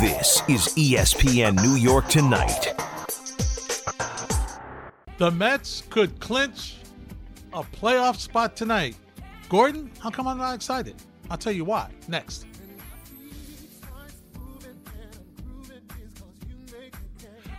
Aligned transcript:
This 0.00 0.42
is 0.46 0.68
ESPN 0.76 1.60
New 1.62 1.74
York 1.74 2.08
Tonight. 2.08 2.74
The 5.16 5.30
Mets 5.30 5.84
could 5.88 6.20
clinch 6.20 6.76
a 7.54 7.62
playoff 7.62 8.16
spot 8.16 8.56
tonight. 8.56 8.94
Gordon, 9.48 9.90
how 9.98 10.10
come 10.10 10.28
I'm 10.28 10.36
not 10.36 10.54
excited? 10.54 10.96
I'll 11.30 11.38
tell 11.38 11.54
you 11.54 11.64
why 11.64 11.88
next. 12.08 12.44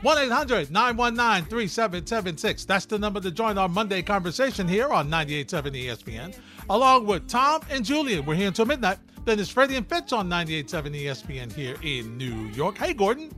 One 0.03 0.17
3776 0.19 2.65
That's 2.65 2.85
the 2.85 2.99
number 2.99 3.19
to 3.19 3.31
join 3.31 3.57
our 3.57 3.67
Monday 3.67 4.03
conversation 4.03 4.67
here 4.67 4.89
on 4.89 5.09
98.7 5.09 5.71
ESPN. 5.71 6.37
Along 6.69 7.07
with 7.07 7.27
Tom 7.27 7.63
and 7.71 7.83
Julian. 7.83 8.27
We're 8.27 8.35
here 8.35 8.49
until 8.49 8.65
midnight. 8.65 8.99
Then 9.27 9.41
it's 9.41 9.49
Freddie 9.49 9.75
and 9.75 9.85
Fitz 9.85 10.13
on 10.13 10.29
98.7 10.29 11.01
ESPN 11.01 11.51
here 11.51 11.75
in 11.83 12.17
New 12.17 12.47
York. 12.53 12.77
Hey, 12.77 12.93
Gordon. 12.93 13.29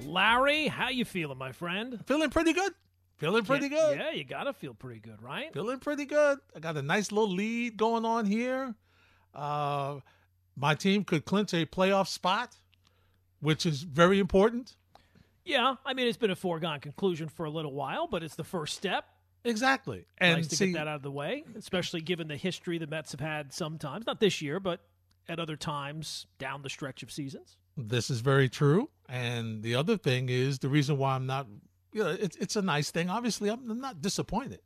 Larry, 0.00 0.66
how 0.66 0.88
you 0.88 1.04
feeling, 1.04 1.36
my 1.36 1.52
friend? 1.52 2.02
Feeling 2.06 2.30
pretty 2.30 2.54
good. 2.54 2.72
Feeling 3.18 3.44
pretty 3.44 3.66
yeah, 3.66 3.68
good. 3.68 3.98
Yeah, 3.98 4.10
you 4.12 4.24
gotta 4.24 4.54
feel 4.54 4.72
pretty 4.72 4.98
good, 4.98 5.20
right? 5.20 5.52
Feeling 5.52 5.78
pretty 5.78 6.06
good. 6.06 6.38
I 6.56 6.60
got 6.60 6.78
a 6.78 6.82
nice 6.82 7.12
little 7.12 7.34
lead 7.34 7.76
going 7.76 8.06
on 8.06 8.24
here. 8.24 8.74
Uh, 9.34 9.96
my 10.56 10.74
team 10.74 11.04
could 11.04 11.26
clinch 11.26 11.52
a 11.52 11.66
playoff 11.66 12.08
spot, 12.08 12.56
which 13.40 13.66
is 13.66 13.82
very 13.82 14.20
important. 14.20 14.74
Yeah, 15.44 15.74
I 15.84 15.92
mean 15.92 16.06
it's 16.06 16.16
been 16.16 16.30
a 16.30 16.34
foregone 16.34 16.80
conclusion 16.80 17.28
for 17.28 17.44
a 17.44 17.50
little 17.50 17.74
while, 17.74 18.06
but 18.06 18.22
it's 18.22 18.36
the 18.36 18.44
first 18.44 18.74
step. 18.74 19.04
Exactly. 19.44 20.06
And 20.16 20.38
nice 20.38 20.48
to 20.48 20.56
see, 20.56 20.72
get 20.72 20.78
that 20.78 20.88
out 20.88 20.96
of 20.96 21.02
the 21.02 21.10
way, 21.10 21.44
especially 21.58 22.00
given 22.00 22.26
the 22.28 22.38
history 22.38 22.78
the 22.78 22.86
Mets 22.86 23.12
have 23.12 23.20
had 23.20 23.52
sometimes, 23.52 24.06
not 24.06 24.18
this 24.18 24.40
year, 24.40 24.58
but 24.60 24.80
at 25.30 25.38
other 25.40 25.56
times 25.56 26.26
down 26.38 26.62
the 26.62 26.68
stretch 26.70 27.02
of 27.02 27.10
seasons. 27.10 27.56
this 27.76 28.10
is 28.10 28.20
very 28.20 28.48
true. 28.48 28.90
And 29.08 29.62
the 29.62 29.74
other 29.74 29.96
thing 29.96 30.28
is 30.28 30.58
the 30.58 30.68
reason 30.68 30.98
why 30.98 31.14
I'm 31.14 31.26
not, 31.26 31.46
you 31.92 32.02
know, 32.04 32.10
it's 32.10 32.36
it's 32.36 32.56
a 32.56 32.62
nice 32.62 32.90
thing. 32.90 33.08
Obviously, 33.08 33.48
I'm, 33.50 33.70
I'm 33.70 33.80
not 33.80 34.02
disappointed. 34.02 34.60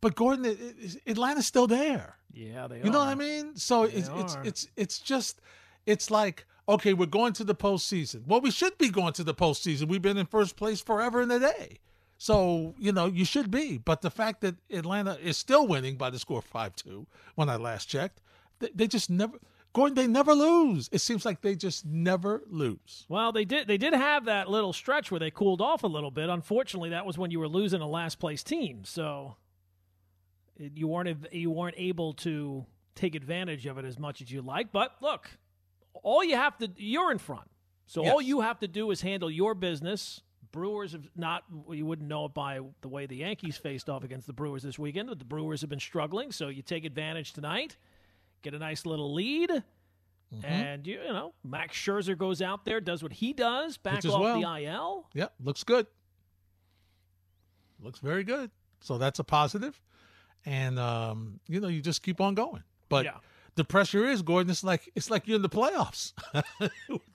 But 0.00 0.14
Gordon, 0.16 0.44
it, 0.44 0.58
it, 0.60 0.96
Atlanta's 1.06 1.46
still 1.46 1.66
there. 1.68 2.16
Yeah, 2.32 2.66
they 2.66 2.80
are. 2.80 2.84
You 2.84 2.90
know 2.90 2.98
what 2.98 3.08
I 3.08 3.14
mean? 3.14 3.54
So 3.56 3.86
They 3.86 3.98
it's 3.98 4.08
it's 4.22 4.36
it's 4.44 4.68
it's 4.76 4.98
just 4.98 5.40
it's 5.86 6.10
like 6.10 6.44
okay, 6.68 6.92
we're 6.94 7.06
going 7.20 7.32
to 7.34 7.44
the 7.44 7.54
postseason. 7.54 8.26
Well, 8.26 8.40
we 8.40 8.50
should 8.50 8.76
be 8.78 8.88
going 8.88 9.12
to 9.14 9.24
the 9.24 9.34
postseason. 9.34 9.88
We've 9.88 10.02
been 10.02 10.16
in 10.18 10.26
first 10.26 10.56
place 10.56 10.80
forever 10.80 11.20
and 11.22 11.30
a 11.32 11.38
day. 11.40 11.78
So 12.18 12.74
you 12.78 12.92
know 12.92 13.06
you 13.06 13.24
should 13.24 13.50
be. 13.50 13.78
But 13.78 14.02
the 14.02 14.10
fact 14.10 14.40
that 14.42 14.56
Atlanta 14.70 15.18
is 15.22 15.36
still 15.36 15.66
winning 15.66 15.96
by 15.96 16.10
the 16.10 16.18
score 16.18 16.42
five 16.42 16.74
two 16.76 17.06
when 17.36 17.48
I 17.48 17.56
last 17.56 17.88
checked, 17.88 18.20
they, 18.58 18.70
they 18.74 18.86
just 18.88 19.08
never. 19.10 19.38
Gordon, 19.74 19.94
they 19.94 20.06
never 20.06 20.34
lose. 20.34 20.88
It 20.92 21.00
seems 21.00 21.24
like 21.24 21.40
they 21.40 21.54
just 21.54 21.86
never 21.86 22.42
lose. 22.46 23.06
Well, 23.08 23.32
they 23.32 23.44
did. 23.46 23.66
They 23.68 23.78
did 23.78 23.94
have 23.94 24.26
that 24.26 24.50
little 24.50 24.72
stretch 24.74 25.10
where 25.10 25.18
they 25.20 25.30
cooled 25.30 25.62
off 25.62 25.82
a 25.82 25.86
little 25.86 26.10
bit. 26.10 26.28
Unfortunately, 26.28 26.90
that 26.90 27.06
was 27.06 27.16
when 27.16 27.30
you 27.30 27.40
were 27.40 27.48
losing 27.48 27.80
a 27.80 27.88
last 27.88 28.18
place 28.18 28.42
team, 28.42 28.84
so 28.84 29.36
it- 30.56 30.76
you 30.76 30.88
weren't 30.88 31.32
you 31.32 31.50
weren't 31.50 31.76
able 31.78 32.12
to 32.14 32.66
take 32.94 33.14
advantage 33.14 33.64
of 33.66 33.78
it 33.78 33.84
as 33.86 33.98
much 33.98 34.20
as 34.20 34.30
you 34.30 34.42
like. 34.42 34.72
But 34.72 34.94
look, 35.00 35.30
all 36.02 36.22
you 36.22 36.36
have 36.36 36.58
to 36.58 36.70
you're 36.76 37.10
in 37.10 37.18
front, 37.18 37.50
so 37.86 38.06
all 38.06 38.20
you 38.20 38.40
have 38.42 38.58
to 38.60 38.68
do 38.68 38.90
is 38.90 39.00
handle 39.00 39.30
your 39.30 39.54
business. 39.54 40.20
Brewers 40.50 40.92
have 40.92 41.08
not. 41.16 41.44
You 41.70 41.86
wouldn't 41.86 42.08
know 42.08 42.26
it 42.26 42.34
by 42.34 42.60
the 42.82 42.88
way 42.88 43.06
the 43.06 43.16
Yankees 43.16 43.56
faced 43.56 43.88
off 43.88 44.04
against 44.04 44.26
the 44.26 44.34
Brewers 44.34 44.62
this 44.62 44.78
weekend. 44.78 45.08
But 45.08 45.18
the 45.18 45.24
Brewers 45.24 45.62
have 45.62 45.70
been 45.70 45.80
struggling, 45.80 46.30
so 46.30 46.48
you 46.48 46.60
take 46.60 46.84
advantage 46.84 47.32
tonight, 47.32 47.78
get 48.42 48.54
a 48.54 48.58
nice 48.58 48.84
little 48.86 49.12
lead. 49.14 49.50
Mm-hmm. 49.50 50.44
And 50.46 50.86
you, 50.86 51.00
you 51.06 51.12
know, 51.12 51.34
Max 51.44 51.76
Scherzer 51.76 52.16
goes 52.16 52.40
out 52.40 52.64
there, 52.64 52.80
does 52.80 53.02
what 53.02 53.12
he 53.12 53.32
does, 53.32 53.76
back 53.76 54.04
off 54.06 54.20
well. 54.20 54.40
the 54.40 54.64
IL. 54.64 55.06
Yep, 55.14 55.32
looks 55.44 55.62
good. 55.64 55.86
Looks 57.80 57.98
very 58.00 58.24
good. 58.24 58.50
So 58.80 58.98
that's 58.98 59.18
a 59.18 59.24
positive. 59.24 59.80
And 60.46 60.78
um, 60.78 61.40
you 61.48 61.60
know, 61.60 61.68
you 61.68 61.80
just 61.80 62.02
keep 62.02 62.20
on 62.20 62.34
going. 62.34 62.62
But 62.88 63.04
Yeah. 63.04 63.16
the 63.54 63.64
pressure 63.64 64.06
is, 64.06 64.22
Gordon, 64.22 64.50
it's 64.50 64.64
like 64.64 64.90
it's 64.94 65.10
like 65.10 65.26
you're 65.28 65.36
in 65.36 65.42
the 65.42 65.48
playoffs. 65.48 66.12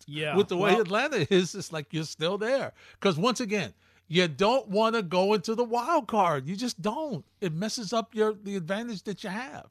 Yeah, 0.09 0.37
With 0.37 0.47
the 0.47 0.55
way 0.55 0.71
well- 0.71 0.81
Atlanta 0.81 1.27
is, 1.33 1.53
it's 1.53 1.73
like 1.73 1.87
you're 1.91 2.05
still 2.05 2.37
there. 2.37 2.71
Because 2.93 3.17
once 3.17 3.41
again, 3.41 3.73
you 4.07 4.25
don't 4.29 4.69
want 4.69 4.95
to 4.95 5.01
go 5.03 5.33
into 5.33 5.53
the 5.53 5.65
wild 5.65 6.07
card. 6.07 6.47
You 6.47 6.55
just 6.55 6.81
don't. 6.81 7.25
It 7.41 7.51
messes 7.53 7.91
up 7.91 8.15
your 8.15 8.33
the 8.33 8.55
advantage 8.55 9.03
that 9.03 9.21
you 9.25 9.29
have. 9.29 9.67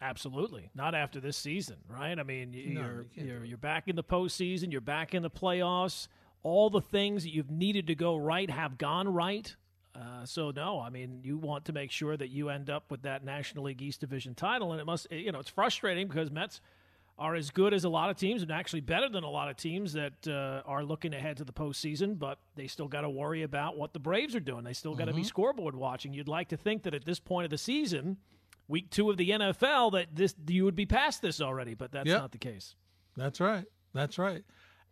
Absolutely, 0.00 0.70
not 0.74 0.94
after 0.94 1.20
this 1.20 1.36
season, 1.36 1.76
right? 1.88 2.18
I 2.18 2.22
mean, 2.22 2.52
you're 2.52 3.06
you 3.14 3.24
you're, 3.24 3.44
you're 3.44 3.58
back 3.58 3.88
in 3.88 3.96
the 3.96 4.04
postseason, 4.04 4.70
you're 4.70 4.80
back 4.80 5.14
in 5.14 5.22
the 5.22 5.30
playoffs. 5.30 6.06
All 6.44 6.70
the 6.70 6.80
things 6.80 7.24
that 7.24 7.30
you've 7.30 7.50
needed 7.50 7.88
to 7.88 7.96
go 7.96 8.16
right 8.16 8.48
have 8.48 8.78
gone 8.78 9.12
right. 9.12 9.54
Uh, 9.94 10.24
so 10.24 10.52
no, 10.52 10.78
I 10.80 10.90
mean, 10.90 11.20
you 11.24 11.36
want 11.36 11.64
to 11.64 11.72
make 11.72 11.90
sure 11.90 12.16
that 12.16 12.28
you 12.28 12.48
end 12.48 12.70
up 12.70 12.90
with 12.92 13.02
that 13.02 13.24
National 13.24 13.64
League 13.64 13.82
East 13.82 14.00
Division 14.00 14.36
title, 14.36 14.70
and 14.70 14.80
it 14.80 14.84
must, 14.84 15.10
you 15.10 15.32
know, 15.32 15.40
it's 15.40 15.50
frustrating 15.50 16.06
because 16.06 16.30
Mets 16.30 16.60
are 17.18 17.34
as 17.34 17.50
good 17.50 17.74
as 17.74 17.82
a 17.82 17.88
lot 17.88 18.10
of 18.10 18.16
teams 18.16 18.42
and 18.42 18.52
actually 18.52 18.80
better 18.80 19.08
than 19.08 19.24
a 19.24 19.30
lot 19.30 19.50
of 19.50 19.56
teams 19.56 19.92
that 19.94 20.28
uh, 20.28 20.62
are 20.64 20.84
looking 20.84 21.12
ahead 21.12 21.36
to 21.36 21.44
the 21.44 21.52
postseason, 21.52 22.16
but 22.16 22.38
they 22.54 22.68
still 22.68 22.86
got 22.86 23.00
to 23.00 23.10
worry 23.10 23.42
about 23.42 23.76
what 23.76 23.92
the 23.92 23.98
Braves 23.98 24.36
are 24.36 24.40
doing. 24.40 24.62
They 24.62 24.72
still 24.72 24.94
got 24.94 25.06
to 25.06 25.12
be 25.12 25.24
scoreboard 25.24 25.74
watching. 25.74 26.14
You'd 26.14 26.28
like 26.28 26.48
to 26.50 26.56
think 26.56 26.84
that 26.84 26.94
at 26.94 27.04
this 27.04 27.18
point 27.18 27.44
of 27.44 27.50
the 27.50 27.58
season, 27.58 28.18
week 28.68 28.90
two 28.90 29.10
of 29.10 29.16
the 29.16 29.30
NFL, 29.30 29.92
that 29.92 30.14
this 30.14 30.34
you 30.46 30.64
would 30.64 30.76
be 30.76 30.86
past 30.86 31.22
this 31.22 31.40
already, 31.40 31.74
but 31.74 31.90
that's 31.92 32.06
Yep. 32.06 32.20
not 32.20 32.32
the 32.32 32.38
case. 32.38 32.74
That's 33.16 33.40
right. 33.40 33.64
That's 33.94 34.18
right. 34.18 34.44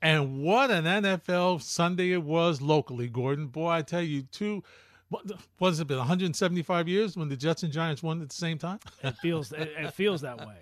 And 0.03 0.43
what 0.43 0.71
an 0.71 0.85
NFL 0.85 1.63
Sunday 1.63 2.13
it 2.13 2.23
was 2.23 2.61
locally, 2.61 3.09
Gordon. 3.09 3.47
Boy, 3.47 3.69
I 3.71 3.83
tell 3.83 4.03
you, 4.03 4.23
two, 4.23 4.63
what, 5.09 5.25
what 5.59 5.69
has 5.69 5.81
it 5.81 5.87
been, 5.87 5.97
175 5.99 6.89
years 6.89 7.17
when 7.17 7.29
the 7.29 7.37
Jets 7.37 7.63
and 7.63 7.73
Giants 7.73 8.03
won 8.03 8.21
at 8.21 8.29
the 8.29 8.35
same 8.35 8.59
time? 8.59 8.81
It 9.03 9.17
feels 9.19 9.53
it, 9.53 9.73
it 9.79 9.93
feels 9.95 10.21
that 10.23 10.39
way. 10.39 10.57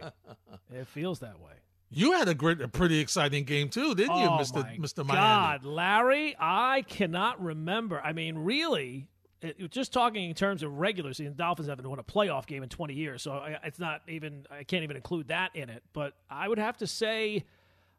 It 0.72 0.86
feels 0.86 1.20
that 1.20 1.40
way. 1.40 1.52
You 1.90 2.12
had 2.12 2.28
a 2.28 2.34
great, 2.34 2.60
a 2.60 2.68
pretty 2.68 2.98
exciting 2.98 3.44
game 3.44 3.68
too, 3.68 3.94
didn't 3.94 4.16
you, 4.18 4.26
oh 4.26 4.38
Mister 4.38 4.68
Mister 4.78 5.04
Miami? 5.04 5.20
God, 5.20 5.64
Larry, 5.64 6.34
I 6.38 6.82
cannot 6.82 7.40
remember. 7.42 8.00
I 8.00 8.12
mean, 8.12 8.36
really, 8.36 9.06
it, 9.44 9.70
just 9.70 9.92
talking 9.92 10.28
in 10.28 10.34
terms 10.34 10.62
of 10.62 10.78
regular 10.78 11.12
season, 11.12 11.34
Dolphins 11.36 11.68
haven't 11.68 11.88
won 11.88 11.98
a 11.98 12.02
playoff 12.04 12.46
game 12.46 12.62
in 12.62 12.68
20 12.68 12.94
years, 12.94 13.22
so 13.22 13.32
I, 13.32 13.58
it's 13.64 13.78
not 13.78 14.02
even. 14.08 14.46
I 14.50 14.64
can't 14.64 14.82
even 14.84 14.96
include 14.96 15.28
that 15.28 15.54
in 15.54 15.70
it. 15.70 15.82
But 15.92 16.14
I 16.30 16.48
would 16.48 16.58
have 16.58 16.76
to 16.78 16.86
say. 16.86 17.44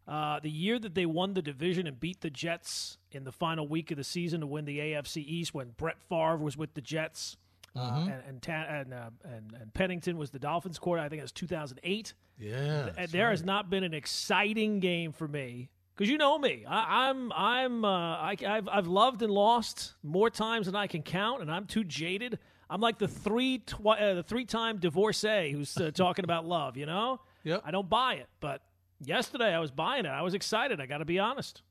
Uh, 0.08 0.40
the 0.40 0.52
year 0.52 0.78
that 0.78 0.94
they 0.94 1.08
won 1.08 1.34
the 1.34 1.42
division 1.42 1.88
and 1.88 2.00
beat 2.00 2.22
the 2.22 2.30
Jets 2.30 3.00
in 3.12 3.24
the 3.24 3.32
final 3.32 3.68
week 3.68 3.90
of 3.90 3.98
the 3.98 4.04
season 4.04 4.42
to 4.42 4.46
win 4.46 4.64
the 4.66 4.78
AFC 4.78 5.18
East, 5.26 5.52
when 5.52 5.70
Brett 5.78 6.00
Favre 6.00 6.38
was 6.38 6.56
with 6.56 6.76
the 6.76 6.82
Jets 6.82 7.38
uh, 7.76 8.06
and 8.08 8.24
and, 8.28 8.42
Ta- 8.42 8.68
and, 8.70 8.94
uh, 8.94 9.10
and 9.24 9.54
and 9.60 9.74
Pennington 9.74 10.18
was 10.18 10.30
the 10.30 10.38
Dolphins' 10.38 10.78
quarter. 10.78 11.02
I 11.02 11.10
think 11.10 11.22
it 11.22 11.24
was 11.24 11.32
2008. 11.32 12.14
Yeah, 12.40 12.90
there 13.10 13.32
has 13.32 13.44
not 13.44 13.70
been 13.72 13.84
an 13.84 13.96
exciting 13.96 14.80
game 14.80 15.12
for 15.12 15.28
me 15.28 15.70
because 15.96 16.10
you 16.10 16.18
know 16.18 16.38
me. 16.38 16.66
I, 16.68 17.10
I'm 17.10 17.32
I'm 17.34 17.86
uh, 17.86 17.90
I, 18.18 18.36
I've 18.48 18.68
I've 18.68 18.88
loved 18.88 19.22
and 19.22 19.32
lost 19.32 19.94
more 20.04 20.30
times 20.30 20.66
than 20.66 20.76
I 20.76 20.88
can 20.88 21.02
count, 21.04 21.42
and 21.42 21.52
I'm 21.52 21.66
too 21.66 21.84
jaded. 21.84 22.40
I'm 22.70 22.82
like 22.82 22.98
the 22.98 23.08
three 23.08 23.60
twi- 23.60 23.98
uh, 24.00 24.14
the 24.16 24.24
three 24.24 24.46
time 24.46 24.78
divorcee 24.80 25.52
who's 25.52 25.76
uh, 25.78 25.92
talking 25.92 26.26
about 26.26 26.46
love. 26.46 26.78
You 26.78 26.86
know, 26.88 27.22
Yep. 27.44 27.62
I 27.66 27.72
don't 27.72 27.90
buy 27.90 28.16
it, 28.16 28.28
but 28.40 28.62
yesterday 29.04 29.54
I 29.54 29.60
was 29.60 29.72
buying 29.72 30.06
it. 30.06 30.10
I 30.10 30.22
was 30.24 30.34
excited. 30.34 30.80
I 30.82 30.86
got 30.88 30.98
to 31.00 31.06
be 31.06 31.20
honest. 31.20 31.62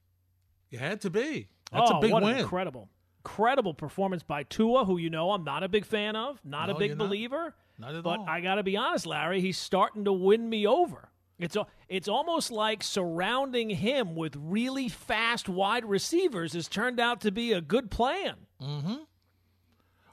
You 0.70 0.78
had 0.78 1.00
to 1.02 1.10
be. 1.10 1.48
That's 1.72 1.90
oh, 1.90 1.98
a 1.98 2.00
big 2.00 2.12
what 2.12 2.22
win. 2.22 2.34
An 2.34 2.38
incredible, 2.40 2.88
incredible 3.18 3.74
performance 3.74 4.22
by 4.22 4.44
Tua, 4.44 4.84
who 4.84 4.98
you 4.98 5.10
know 5.10 5.32
I'm 5.32 5.42
not 5.44 5.62
a 5.64 5.68
big 5.68 5.84
fan 5.84 6.14
of, 6.14 6.40
not 6.44 6.68
No, 6.68 6.76
a 6.76 6.78
big 6.78 6.90
you're 6.90 6.96
not. 6.96 7.08
believer. 7.08 7.54
Not 7.78 7.94
at 7.96 8.04
But 8.04 8.20
all. 8.20 8.26
I 8.28 8.40
got 8.40 8.54
to 8.56 8.62
be 8.62 8.76
honest, 8.76 9.04
Larry, 9.06 9.40
he's 9.40 9.56
starting 9.58 10.04
to 10.04 10.12
win 10.12 10.48
me 10.48 10.64
over. 10.66 11.08
It's 11.38 11.56
it's 11.88 12.08
almost 12.08 12.50
like 12.50 12.82
surrounding 12.82 13.70
him 13.70 14.14
with 14.14 14.36
really 14.36 14.88
fast 14.88 15.48
wide 15.48 15.84
receivers 15.84 16.52
has 16.52 16.68
turned 16.68 17.00
out 17.00 17.20
to 17.22 17.32
be 17.32 17.52
a 17.52 17.60
good 17.60 17.90
plan. 17.90 18.34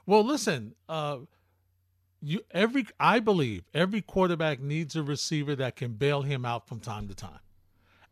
Well, 0.04 0.24
listen, 0.24 0.74
uh, 0.88 1.18
you 2.20 2.40
every 2.50 2.86
I 2.98 3.20
believe 3.20 3.64
every 3.72 4.02
quarterback 4.02 4.60
needs 4.60 4.96
a 4.96 5.02
receiver 5.02 5.54
that 5.56 5.76
can 5.76 5.92
bail 5.92 6.22
him 6.22 6.44
out 6.44 6.66
from 6.66 6.80
time 6.80 7.06
to 7.08 7.14
time. 7.14 7.38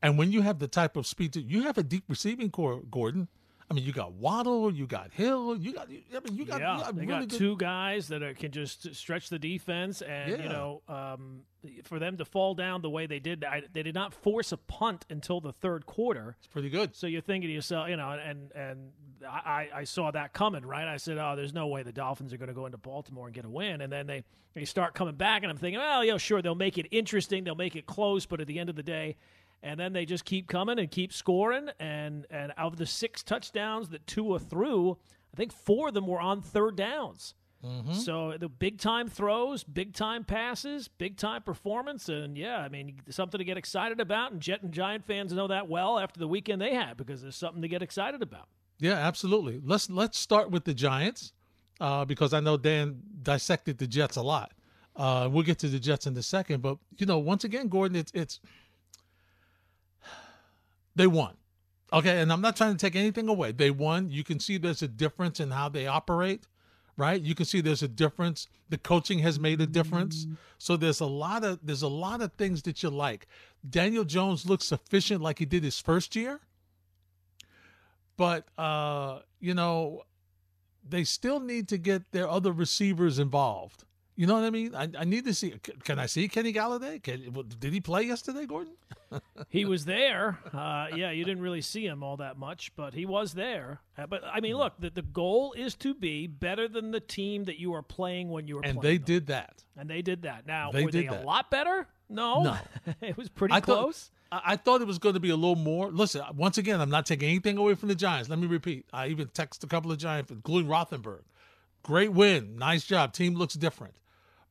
And 0.02 0.16
when 0.16 0.32
you 0.32 0.42
have 0.42 0.58
the 0.60 0.68
type 0.68 0.96
of 0.96 1.06
speed 1.06 1.32
that 1.32 1.42
you 1.42 1.62
have 1.64 1.76
a 1.78 1.82
deep 1.82 2.04
receiving 2.08 2.50
corps, 2.50 2.82
Gordon. 2.90 3.28
I 3.70 3.74
mean, 3.74 3.84
you 3.84 3.92
got 3.92 4.14
Waddle, 4.14 4.72
you 4.74 4.86
got 4.86 5.12
Hill, 5.12 5.56
you 5.56 5.72
got. 5.72 5.86
I 5.88 6.20
mean, 6.28 6.36
you 6.36 6.44
got. 6.44 6.60
yeah, 6.60 6.76
you 6.78 6.82
got 6.82 6.94
they 6.96 7.06
really 7.06 7.20
got 7.20 7.28
good- 7.28 7.38
two 7.38 7.56
guys 7.56 8.08
that 8.08 8.20
are, 8.22 8.34
can 8.34 8.50
just 8.50 8.94
stretch 8.96 9.28
the 9.28 9.38
defense, 9.38 10.02
and 10.02 10.42
you 10.42 10.48
know, 10.48 10.82
um, 10.88 11.42
for 11.84 12.00
them 12.00 12.16
to 12.16 12.24
fall 12.24 12.54
down 12.54 12.82
the 12.82 12.90
way 12.90 13.06
they 13.06 13.20
did, 13.20 13.44
I, 13.44 13.62
they 13.72 13.84
did 13.84 13.94
not 13.94 14.12
force 14.12 14.50
a 14.50 14.56
punt 14.56 15.04
until 15.08 15.40
the 15.40 15.52
third 15.52 15.86
quarter. 15.86 16.34
It's 16.38 16.48
pretty 16.48 16.68
good. 16.70 16.96
So 16.96 17.06
you're 17.06 17.20
thinking 17.20 17.48
to 17.48 17.54
yourself, 17.54 17.88
you 17.88 17.96
know, 17.96 18.10
and 18.10 18.50
and 18.56 18.90
I, 19.24 19.68
I 19.72 19.84
saw 19.84 20.10
that 20.10 20.32
coming, 20.32 20.66
right? 20.66 20.88
I 20.88 20.96
said, 20.96 21.18
oh, 21.18 21.36
there's 21.36 21.54
no 21.54 21.68
way 21.68 21.84
the 21.84 21.92
Dolphins 21.92 22.32
are 22.32 22.38
going 22.38 22.48
to 22.48 22.54
go 22.54 22.66
into 22.66 22.78
Baltimore 22.78 23.26
and 23.26 23.34
get 23.34 23.44
a 23.44 23.50
win, 23.50 23.82
and 23.82 23.92
then 23.92 24.08
they 24.08 24.24
they 24.54 24.64
start 24.64 24.94
coming 24.94 25.14
back, 25.14 25.42
and 25.44 25.50
I'm 25.52 25.56
thinking, 25.58 25.78
well, 25.78 26.04
yeah, 26.04 26.16
sure, 26.16 26.42
they'll 26.42 26.56
make 26.56 26.76
it 26.76 26.88
interesting, 26.90 27.44
they'll 27.44 27.54
make 27.54 27.76
it 27.76 27.86
close, 27.86 28.26
but 28.26 28.40
at 28.40 28.48
the 28.48 28.58
end 28.58 28.68
of 28.68 28.74
the 28.74 28.82
day, 28.82 29.16
and 29.62 29.78
then 29.78 29.92
they 29.92 30.04
just 30.04 30.24
keep 30.24 30.48
coming 30.48 30.78
and 30.78 30.90
keep 30.90 31.12
scoring. 31.12 31.70
And 31.78 32.26
and 32.30 32.52
of 32.56 32.76
the 32.76 32.86
six 32.86 33.22
touchdowns 33.22 33.88
that 33.90 34.06
Tua 34.06 34.38
threw, 34.38 34.98
I 35.32 35.36
think 35.36 35.52
four 35.52 35.88
of 35.88 35.94
them 35.94 36.06
were 36.06 36.20
on 36.20 36.42
third 36.42 36.76
downs. 36.76 37.34
Mm-hmm. 37.64 37.92
So 37.92 38.36
the 38.38 38.48
big 38.48 38.78
time 38.78 39.08
throws, 39.08 39.64
big 39.64 39.92
time 39.92 40.24
passes, 40.24 40.88
big 40.88 41.18
time 41.18 41.42
performance, 41.42 42.08
and 42.08 42.36
yeah, 42.36 42.58
I 42.58 42.68
mean 42.68 43.00
something 43.10 43.38
to 43.38 43.44
get 43.44 43.58
excited 43.58 44.00
about. 44.00 44.32
And 44.32 44.40
Jet 44.40 44.62
and 44.62 44.72
Giant 44.72 45.04
fans 45.04 45.32
know 45.32 45.46
that 45.48 45.68
well 45.68 45.98
after 45.98 46.18
the 46.18 46.28
weekend 46.28 46.62
they 46.62 46.74
had 46.74 46.96
because 46.96 47.20
there's 47.20 47.36
something 47.36 47.60
to 47.60 47.68
get 47.68 47.82
excited 47.82 48.22
about. 48.22 48.48
Yeah, 48.78 48.94
absolutely. 48.94 49.60
Let's 49.62 49.90
let's 49.90 50.18
start 50.18 50.50
with 50.50 50.64
the 50.64 50.72
Giants 50.72 51.34
uh, 51.80 52.06
because 52.06 52.32
I 52.32 52.40
know 52.40 52.56
Dan 52.56 53.02
dissected 53.22 53.76
the 53.76 53.86
Jets 53.86 54.16
a 54.16 54.22
lot. 54.22 54.52
Uh, 54.96 55.28
we'll 55.30 55.44
get 55.44 55.58
to 55.58 55.68
the 55.68 55.78
Jets 55.78 56.06
in 56.06 56.16
a 56.16 56.22
second, 56.22 56.62
but 56.62 56.78
you 56.96 57.04
know, 57.04 57.18
once 57.18 57.44
again, 57.44 57.68
Gordon, 57.68 57.96
it's 57.96 58.10
it's 58.14 58.40
they 61.00 61.06
won. 61.06 61.34
Okay, 61.92 62.20
and 62.20 62.30
I'm 62.30 62.42
not 62.42 62.56
trying 62.56 62.76
to 62.76 62.78
take 62.78 62.94
anything 62.94 63.28
away. 63.28 63.52
They 63.52 63.70
won. 63.70 64.10
You 64.10 64.22
can 64.22 64.38
see 64.38 64.58
there's 64.58 64.82
a 64.82 64.88
difference 64.88 65.40
in 65.40 65.50
how 65.50 65.70
they 65.70 65.86
operate, 65.86 66.46
right? 66.96 67.20
You 67.20 67.34
can 67.34 67.46
see 67.46 67.62
there's 67.62 67.82
a 67.82 67.88
difference. 67.88 68.46
The 68.68 68.76
coaching 68.78 69.18
has 69.20 69.40
made 69.40 69.60
a 69.62 69.66
difference. 69.66 70.26
So 70.58 70.76
there's 70.76 71.00
a 71.00 71.06
lot 71.06 71.42
of 71.42 71.58
there's 71.62 71.82
a 71.82 71.88
lot 71.88 72.20
of 72.20 72.34
things 72.34 72.62
that 72.62 72.82
you 72.82 72.90
like. 72.90 73.26
Daniel 73.68 74.04
Jones 74.04 74.44
looks 74.46 74.70
efficient 74.72 75.22
like 75.22 75.38
he 75.38 75.46
did 75.46 75.64
his 75.64 75.80
first 75.80 76.14
year. 76.14 76.40
But 78.18 78.46
uh, 78.58 79.20
you 79.40 79.54
know, 79.54 80.02
they 80.86 81.04
still 81.04 81.40
need 81.40 81.66
to 81.68 81.78
get 81.78 82.12
their 82.12 82.28
other 82.28 82.52
receivers 82.52 83.18
involved. 83.18 83.84
You 84.20 84.26
know 84.26 84.34
what 84.34 84.44
I 84.44 84.50
mean? 84.50 84.74
I, 84.74 84.86
I 84.98 85.04
need 85.04 85.24
to 85.24 85.32
see. 85.32 85.54
Can 85.82 85.98
I 85.98 86.04
see 86.04 86.28
Kenny 86.28 86.52
Golladay? 86.52 87.02
Can, 87.02 87.32
did 87.58 87.72
he 87.72 87.80
play 87.80 88.02
yesterday, 88.02 88.44
Gordon? 88.44 88.74
he 89.48 89.64
was 89.64 89.86
there. 89.86 90.38
Uh, 90.52 90.88
yeah, 90.94 91.10
you 91.10 91.24
didn't 91.24 91.42
really 91.42 91.62
see 91.62 91.86
him 91.86 92.02
all 92.02 92.18
that 92.18 92.36
much, 92.36 92.70
but 92.76 92.92
he 92.92 93.06
was 93.06 93.32
there. 93.32 93.80
Uh, 93.96 94.06
but 94.06 94.22
I 94.30 94.40
mean, 94.40 94.56
look, 94.56 94.74
the, 94.78 94.90
the 94.90 95.00
goal 95.00 95.54
is 95.54 95.74
to 95.76 95.94
be 95.94 96.26
better 96.26 96.68
than 96.68 96.90
the 96.90 97.00
team 97.00 97.44
that 97.44 97.58
you 97.58 97.72
are 97.72 97.80
playing 97.80 98.28
when 98.28 98.46
you 98.46 98.56
were 98.56 98.62
and 98.62 98.82
they 98.82 98.98
them. 98.98 99.06
did 99.06 99.26
that. 99.28 99.64
And 99.74 99.88
they 99.88 100.02
did 100.02 100.20
that. 100.24 100.46
Now, 100.46 100.70
They 100.70 100.84
were 100.84 100.90
did 100.90 101.08
they 101.08 101.16
a 101.16 101.22
lot 101.22 101.50
better? 101.50 101.88
No. 102.10 102.42
No. 102.42 102.58
it 103.00 103.16
was 103.16 103.30
pretty 103.30 103.54
I 103.54 103.60
close. 103.60 104.10
Thought, 104.30 104.42
I 104.44 104.52
I 104.52 104.56
thought 104.56 104.82
it 104.82 104.86
was 104.86 104.98
going 104.98 105.14
to 105.14 105.20
be 105.20 105.30
a 105.30 105.36
little 105.36 105.56
more. 105.56 105.90
Listen, 105.90 106.22
once 106.36 106.58
again, 106.58 106.78
I'm 106.82 106.90
not 106.90 107.06
taking 107.06 107.30
anything 107.30 107.56
away 107.56 107.74
from 107.74 107.88
the 107.88 107.94
Giants. 107.94 108.28
Let 108.28 108.38
me 108.38 108.48
repeat. 108.48 108.84
I 108.92 109.06
even 109.06 109.28
text 109.28 109.64
a 109.64 109.66
couple 109.66 109.90
of 109.90 109.96
Giants, 109.96 110.30
including 110.30 110.70
Rothenberg. 110.70 111.22
Great 111.82 112.12
win. 112.12 112.56
Nice 112.58 112.84
job. 112.84 113.14
Team 113.14 113.34
looks 113.34 113.54
different. 113.54 113.94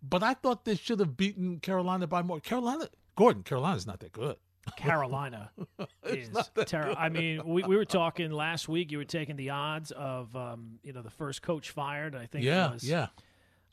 But 0.01 0.23
I 0.23 0.33
thought 0.33 0.65
they 0.65 0.75
should 0.75 0.99
have 0.99 1.17
beaten 1.17 1.59
Carolina 1.59 2.07
by 2.07 2.21
more. 2.21 2.39
Carolina, 2.39 2.87
Gordon, 3.15 3.43
Carolina's 3.43 3.85
not 3.85 3.99
that 3.99 4.11
good. 4.13 4.37
Carolina 4.77 5.51
is 6.05 6.29
terrible. 6.65 6.95
I 6.97 7.09
mean, 7.09 7.41
we, 7.45 7.63
we 7.63 7.75
were 7.75 7.85
talking 7.85 8.31
last 8.31 8.69
week. 8.69 8.91
You 8.91 8.99
were 8.99 9.03
taking 9.05 9.35
the 9.35 9.49
odds 9.49 9.91
of 9.91 10.35
um, 10.35 10.79
you 10.83 10.93
know 10.93 11.01
the 11.01 11.09
first 11.09 11.41
coach 11.41 11.71
fired. 11.71 12.15
I 12.15 12.25
think 12.27 12.45
Yeah, 12.45 12.69
it 12.69 12.73
was, 12.73 12.83
yeah. 12.83 13.07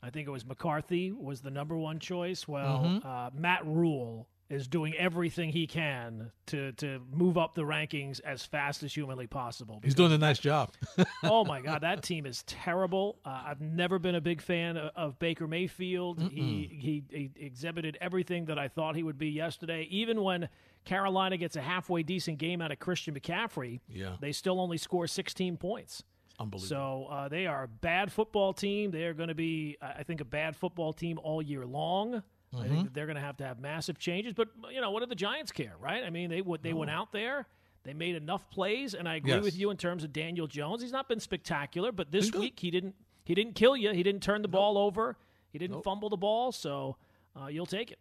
I 0.01 0.09
think 0.09 0.27
it 0.27 0.31
was 0.31 0.45
McCarthy 0.45 1.11
was 1.11 1.41
the 1.41 1.51
number 1.51 1.77
one 1.77 1.99
choice. 1.99 2.47
Well, 2.47 2.79
Mm-hmm. 2.83 3.07
uh, 3.07 3.29
Matt 3.33 3.65
Rhule 3.65 4.27
is 4.49 4.67
doing 4.67 4.93
everything 4.95 5.49
he 5.49 5.67
can 5.67 6.31
to 6.47 6.71
to 6.73 6.99
move 7.11 7.37
up 7.37 7.53
the 7.53 7.63
rankings 7.63 8.21
as 8.23 8.43
fast 8.45 8.81
as 8.83 8.93
humanly 8.93 9.27
possible. 9.27 9.81
He's 9.83 9.95
doing 9.95 10.11
a 10.13 10.17
nice 10.17 10.39
job. 10.39 10.71
oh 11.23 11.43
my 11.43 11.59
God, 11.61 11.81
that 11.81 12.01
team 12.03 12.25
is 12.25 12.43
terrible. 12.43 13.19
Uh, 13.25 13.43
I've 13.47 13.59
never 13.61 13.99
been 13.99 14.15
a 14.15 14.21
big 14.21 14.41
fan 14.41 14.77
of, 14.77 14.91
of 14.95 15.19
Baker 15.19 15.47
Mayfield. 15.47 16.21
He, 16.21 16.69
he 16.71 17.03
he 17.09 17.31
exhibited 17.35 17.97
everything 17.99 18.45
that 18.45 18.57
I 18.57 18.67
thought 18.69 18.95
he 18.95 19.03
would 19.03 19.17
be 19.17 19.29
yesterday. 19.29 19.87
Even 19.89 20.21
when 20.23 20.47
Carolina 20.85 21.35
gets 21.37 21.55
a 21.57 21.61
halfway 21.61 22.03
decent 22.03 22.37
game 22.37 22.61
out 22.61 22.71
of 22.71 22.79
Christian 22.79 23.13
McCaffrey, 23.15 23.81
Yeah. 23.89 24.15
they 24.21 24.31
still 24.31 24.61
only 24.61 24.77
score 24.77 25.07
16 25.07 25.57
points. 25.57 26.03
Unbelievable. 26.39 26.67
So 26.69 27.07
uh, 27.11 27.27
they 27.27 27.47
are 27.47 27.63
a 27.63 27.67
bad 27.67 28.11
football 28.11 28.53
team. 28.53 28.91
They 28.91 29.03
are 29.05 29.13
going 29.13 29.29
to 29.29 29.35
be, 29.35 29.75
I 29.81 29.87
I 29.99 30.03
think, 30.03 30.21
a 30.21 30.25
bad 30.25 30.55
football 30.55 30.93
team 30.93 31.19
all 31.23 31.41
year 31.41 31.65
long. 31.65 32.23
I 32.53 32.57
Mm-hmm. 32.59 32.73
think 32.73 32.83
that 32.85 32.93
they're 32.93 33.05
going 33.05 33.15
to 33.17 33.21
have 33.21 33.37
to 33.37 33.43
have 33.45 33.59
massive 33.59 33.97
changes. 33.99 34.33
But 34.33 34.47
you 34.71 34.79
know, 34.81 34.91
what 34.91 35.01
do 35.01 35.05
the 35.05 35.15
Giants 35.15 35.51
care, 35.51 35.73
right? 35.81 36.03
I 36.03 36.09
mean, 36.09 36.29
they 36.29 36.41
they 36.61 36.73
went 36.73 36.91
out 36.91 37.11
there. 37.11 37.45
They 37.83 37.93
made 37.93 38.15
enough 38.15 38.49
plays, 38.49 38.93
and 38.93 39.07
I 39.07 39.15
agree 39.15 39.31
Yes. 39.33 39.43
with 39.43 39.57
you 39.57 39.69
in 39.69 39.77
terms 39.77 40.03
of 40.03 40.11
Daniel 40.11 40.47
Jones. 40.47 40.81
He's 40.81 40.91
not 40.91 41.07
been 41.07 41.19
spectacular, 41.21 41.91
but 41.91 42.11
this 42.11 42.25
He's 42.25 42.31
good. 42.31 42.41
week 42.41 42.59
he 42.59 42.71
didn't 42.71 42.95
he 43.25 43.35
didn't 43.35 43.53
kill 43.55 43.75
you. 43.77 43.91
He 43.93 44.03
didn't 44.03 44.23
turn 44.23 44.41
the 44.41 44.47
ball 44.47 44.77
over. 44.77 45.17
He 45.51 45.59
didn't 45.59 45.83
fumble 45.83 46.09
the 46.09 46.17
ball. 46.17 46.51
So 46.51 46.97
uh, 47.39 47.47
you'll 47.47 47.65
take 47.65 47.91
it. 47.91 47.99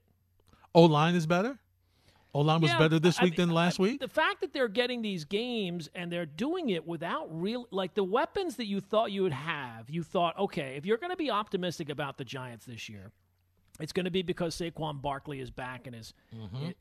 O 0.74 0.84
line 0.84 1.14
is 1.14 1.26
better. 1.26 1.58
O 2.34 2.40
line 2.40 2.60
was 2.60 2.70
Yeah, 2.70 2.78
better 2.78 2.98
this 2.98 3.18
I 3.18 3.24
week 3.24 3.38
mean, 3.38 3.48
than 3.48 3.54
last 3.54 3.80
I- 3.80 3.82
week. 3.84 4.00
The 4.00 4.08
fact 4.08 4.40
that 4.42 4.52
they're 4.52 4.68
getting 4.68 5.02
these 5.02 5.24
games 5.24 5.88
and 5.94 6.12
they're 6.12 6.26
doing 6.26 6.68
it 6.68 6.86
without 6.86 7.28
real, 7.30 7.66
like 7.70 7.94
the 7.94 8.04
weapons 8.04 8.56
that 8.56 8.66
you 8.66 8.80
thought 8.80 9.10
you 9.10 9.22
would 9.22 9.32
have, 9.32 9.88
you 9.90 10.02
thought, 10.02 10.38
okay, 10.38 10.74
if 10.76 10.84
you're 10.84 10.98
going 10.98 11.10
to 11.12 11.16
be 11.16 11.30
optimistic 11.30 11.88
about 11.88 12.18
the 12.18 12.24
Giants 12.24 12.66
this 12.66 12.88
year, 12.88 13.10
it's 13.80 13.92
going 13.92 14.04
to 14.04 14.10
be 14.10 14.22
because 14.22 14.56
Saquon 14.56 15.02
Barkley 15.02 15.40
is 15.40 15.50
back 15.50 15.86
and 15.86 15.94
is 15.96 16.14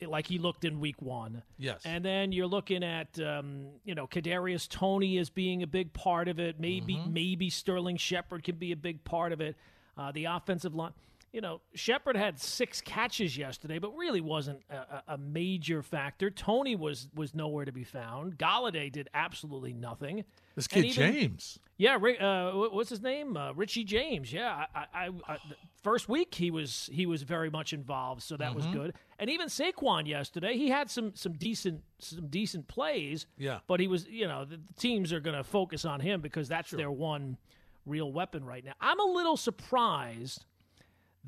i- 0.01 0.06
like 0.06 0.27
he 0.27 0.38
looked 0.38 0.63
in 0.65 0.80
Week 0.80 1.01
One. 1.01 1.31
Mm-hmm. 1.31 1.39
Yes. 1.63 1.81
and 1.86 2.03
then 2.06 2.31
you're 2.31 2.47
looking 2.47 2.83
at 2.83 3.19
um, 3.19 3.68
you 3.83 3.95
know 3.95 4.07
Kadarius 4.07 4.68
Toney 4.69 5.18
as 5.18 5.30
being 5.30 5.63
a 5.63 5.68
big 5.68 5.92
part 5.94 6.27
of 6.27 6.39
it. 6.39 6.59
Maybe 6.59 6.95
Mm-hmm. 6.95 7.13
maybe 7.13 7.50
Sterling 7.50 7.97
Shepard 7.97 8.44
can 8.44 8.56
be 8.56 8.71
a 8.71 8.75
big 8.77 9.03
part 9.03 9.31
of 9.31 9.42
it. 9.42 9.56
Uh, 9.97 10.12
the 10.12 10.25
offensive 10.25 10.75
line. 10.75 10.92
You 11.33 11.42
know, 11.42 11.59
Shepard 11.74 12.15
had 12.15 12.39
six 12.39 12.80
catches 12.80 13.38
yesterday, 13.38 13.77
but 13.77 13.94
really 13.98 14.21
wasn't 14.21 14.62
a, 14.69 15.01
a- 15.15 15.18
major 15.18 15.81
factor. 15.81 16.30
Toney 16.30 16.77
was 16.77 17.09
was 17.13 17.36
nowhere 17.36 17.65
to 17.65 17.74
be 17.74 17.83
found. 17.83 18.38
Golladay 18.38 18.89
did 18.89 19.09
absolutely 19.13 19.74
nothing. 19.74 20.24
this 20.56 20.65
kid 20.68 20.86
even- 20.86 20.94
James. 21.13 21.59
Yeah, 21.77 21.95
uh, 21.98 22.69
what's 22.69 22.89
his 22.89 23.01
name? 23.01 23.36
Uh, 23.36 23.51
Richie 23.51 23.83
James. 23.83 24.31
Yeah, 24.31 24.65
I, 24.74 24.86
I, 24.94 25.09
I, 25.27 25.38
first 25.86 26.10
week 26.10 26.34
he 26.34 26.50
was 26.50 26.90
he 26.92 27.06
was 27.06 27.22
very 27.22 27.52
much 27.52 27.72
involved, 27.72 28.24
so 28.24 28.36
that 28.38 28.56
was 28.56 28.66
good. 28.66 28.96
And 29.20 29.30
even 29.30 29.48
Saquon 29.48 30.08
yesterday, 30.08 30.58
he 30.58 30.70
had 30.70 30.90
some 30.90 31.16
some 31.16 31.34
decent 31.34 31.84
some 32.00 32.28
decent 32.28 32.68
plays. 32.68 33.28
Yeah. 33.38 33.60
but 33.68 33.80
he 33.80 33.88
was 33.88 34.08
you 34.08 34.28
know 34.28 34.46
the, 34.46 34.58
the 34.58 34.74
teams 34.74 35.14
are 35.14 35.20
going 35.20 35.38
to 35.38 35.44
focus 35.44 35.86
on 35.86 36.00
him 36.00 36.22
because 36.22 36.48
that's 36.48 36.72
their 36.72 36.90
one 36.90 37.38
real 37.86 38.12
weapon 38.12 38.44
right 38.44 38.66
now. 38.66 38.74
I'm 38.82 39.00
a 39.00 39.06
little 39.06 39.38
surprised 39.38 40.46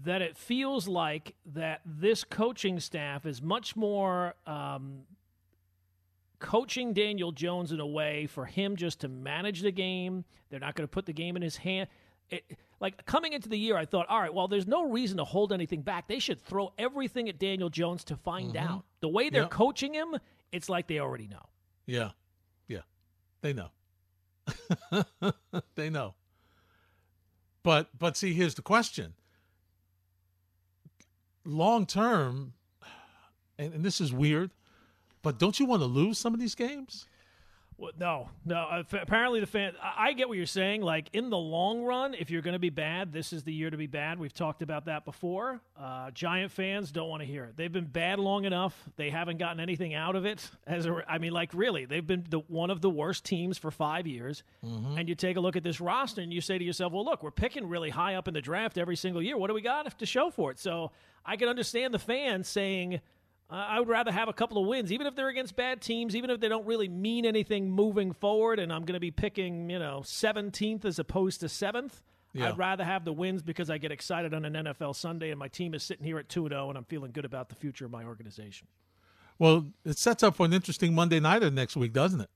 that 0.04 0.24
it 0.24 0.36
feels 0.36 0.88
like 0.88 1.36
that 1.54 1.82
this 1.86 2.24
coaching 2.24 2.80
staff 2.80 3.28
is 3.28 3.42
much 3.42 3.76
more 3.76 4.34
um, 4.48 5.02
coaching 6.40 6.94
Daniel 6.94 7.32
Jones 7.32 7.72
in 7.72 7.80
a 7.80 7.88
way 7.88 8.26
for 8.26 8.46
him 8.46 8.76
just 8.76 9.02
to 9.02 9.08
manage 9.08 9.62
the 9.62 9.72
game. 9.72 10.26
They're 10.50 10.60
not 10.60 10.76
going 10.76 10.88
to 10.88 10.92
put 10.92 11.06
the 11.06 11.14
game 11.14 11.36
in 11.36 11.42
his 11.44 11.58
hand. 11.58 11.90
It, 12.30 12.58
like 12.80 13.06
coming 13.06 13.34
into 13.34 13.50
the 13.50 13.58
year, 13.58 13.76
I 13.78 13.86
thought, 13.86 14.08
all 14.10 14.20
right, 14.20 14.34
well, 14.34 14.48
there's 14.48 14.68
no 14.68 14.90
reason 14.90 15.18
to 15.18 15.24
hold 15.24 15.52
anything 15.52 15.82
back. 15.82 16.08
They 16.08 16.20
should 16.20 16.42
throw 16.42 16.74
everything 16.78 17.28
at 17.30 17.40
Daniel 17.40 17.70
Jones 17.70 18.04
to 18.06 18.16
find 18.16 18.54
mm-hmm. 18.54 18.68
out. 18.68 18.86
The 19.02 19.08
way 19.08 19.30
they're 19.30 19.44
Yep. 19.44 19.52
coaching 19.52 19.94
him, 19.94 20.16
it's 20.52 20.70
like 20.70 20.88
they 20.88 21.00
already 21.00 21.28
know. 21.28 21.46
Yeah, 21.86 22.12
yeah, 22.68 22.82
they 23.42 23.54
know. 23.54 23.70
they 25.76 25.90
know. 25.90 26.16
But 27.64 27.90
but 27.98 28.16
see, 28.16 28.34
here's 28.34 28.56
the 28.56 28.62
question. 28.62 29.14
Long 31.44 31.86
term, 31.86 32.54
and, 33.58 33.74
and 33.74 33.84
this 33.84 34.00
is 34.02 34.14
weird, 34.14 34.52
but 35.22 35.40
don't 35.40 35.60
you 35.60 35.66
want 35.66 35.82
to 35.82 35.86
lose 35.86 36.18
some 36.18 36.34
of 36.34 36.40
these 36.40 36.56
games? 36.56 37.06
No, 38.00 38.30
no. 38.46 38.56
Uh, 38.58 38.84
apparently, 38.94 39.40
the 39.40 39.46
fan. 39.46 39.74
I, 39.82 40.14
get 40.14 40.28
what 40.28 40.38
you're 40.38 40.48
saying. 40.48 40.82
Like 40.82 41.10
in 41.14 41.30
the 41.30 41.38
long 41.38 41.84
run, 41.84 42.16
if 42.16 42.32
you're 42.32 42.42
going 42.42 42.54
to 42.54 42.60
be 42.60 42.72
bad, 42.72 43.14
this 43.14 43.32
is 43.32 43.44
the 43.44 43.54
year 43.54 43.70
to 43.70 43.78
be 43.78 43.86
bad. 43.88 44.20
We've 44.20 44.34
talked 44.34 44.62
about 44.64 44.86
that 44.86 45.06
before. 45.06 45.62
Uh, 45.80 46.10
Giant 46.12 46.52
fans 46.52 46.92
don't 46.92 47.08
want 47.08 47.22
to 47.22 47.28
hear 47.28 47.46
it. 47.46 47.56
They've 47.56 47.72
been 47.72 47.86
bad 47.86 48.20
long 48.20 48.46
enough. 48.46 48.76
They 48.96 49.10
haven't 49.12 49.38
gotten 49.38 49.60
anything 49.60 49.94
out 49.94 50.16
of 50.16 50.26
it. 50.26 50.50
As 50.66 50.86
a, 50.88 51.04
I 51.08 51.20
mean, 51.20 51.34
like 51.34 51.54
really, 51.54 51.86
they've 51.86 52.06
been 52.06 52.26
the, 52.30 52.40
one 52.40 52.72
of 52.72 52.82
the 52.82 52.90
worst 52.90 53.24
teams 53.26 53.58
for 53.60 53.70
five 53.70 54.08
years. 54.08 54.44
And 54.98 55.08
you 55.08 55.14
take 55.16 55.38
a 55.38 55.40
look 55.40 55.56
at 55.56 55.64
this 55.64 55.80
roster, 55.80 56.22
and 56.22 56.34
you 56.34 56.42
say 56.42 56.58
to 56.58 56.64
yourself, 56.64 56.94
"Well, 56.94 57.06
look, 57.06 57.22
we're 57.22 57.32
picking 57.32 57.68
really 57.68 57.90
high 57.92 58.16
up 58.16 58.28
in 58.28 58.34
the 58.34 58.42
draft 58.42 58.78
every 58.78 58.96
single 58.96 59.22
year. 59.22 59.38
What 59.38 59.48
do 59.48 59.54
we 59.54 59.62
got 59.62 59.98
to 60.00 60.06
show 60.06 60.30
for 60.32 60.52
it?" 60.52 60.60
So 60.60 60.92
I 61.26 61.36
can 61.36 61.48
understand 61.48 61.94
the 61.94 62.00
fans 62.00 62.48
saying. 62.48 63.02
I 63.50 63.80
would 63.80 63.88
rather 63.88 64.12
have 64.12 64.28
a 64.28 64.34
couple 64.34 64.62
of 64.62 64.68
wins, 64.68 64.92
even 64.92 65.08
if 65.08 65.16
they're 65.16 65.30
against 65.30 65.56
bad 65.56 65.82
teams, 65.82 66.18
even 66.18 66.30
if 66.30 66.42
they 66.42 66.50
don't 66.50 66.66
really 66.66 66.90
mean 66.90 67.26
anything 67.26 67.72
moving 67.72 68.12
forward. 68.12 68.60
And 68.60 68.74
I'm 68.74 68.82
going 68.82 68.96
to 68.96 69.00
be 69.00 69.12
picking, 69.12 69.70
you 69.70 69.80
know, 69.80 70.02
17th 70.04 70.84
as 70.84 71.00
opposed 71.00 71.40
to 71.40 71.46
7th. 71.46 72.02
Yeah. 72.34 72.50
I'd 72.50 72.58
rather 72.58 72.84
have 72.84 73.06
the 73.06 73.14
wins 73.14 73.42
because 73.42 73.70
I 73.70 73.78
get 73.78 73.92
excited 73.92 74.34
on 74.34 74.44
an 74.44 74.54
NFL 74.54 74.96
Sunday 74.96 75.32
and 75.32 75.40
my 75.40 75.48
team 75.48 75.74
is 75.74 75.82
sitting 75.82 76.06
here 76.06 76.20
at 76.20 76.28
2 76.28 76.50
0 76.50 76.70
and 76.70 76.78
I'm 76.78 76.84
feeling 76.84 77.12
good 77.12 77.26
about 77.26 77.48
the 77.48 77.56
future 77.56 77.86
of 77.86 77.92
my 77.92 78.04
organization. 78.04 78.68
Well, 79.40 79.68
it 79.86 79.98
sets 79.98 80.24
up 80.24 80.36
for 80.36 80.46
an 80.46 80.52
interesting 80.52 80.94
Monday 80.94 81.20
nighter 81.20 81.50
next 81.50 81.78
week, 81.78 81.94
doesn't 81.94 82.22
it? 82.22 82.30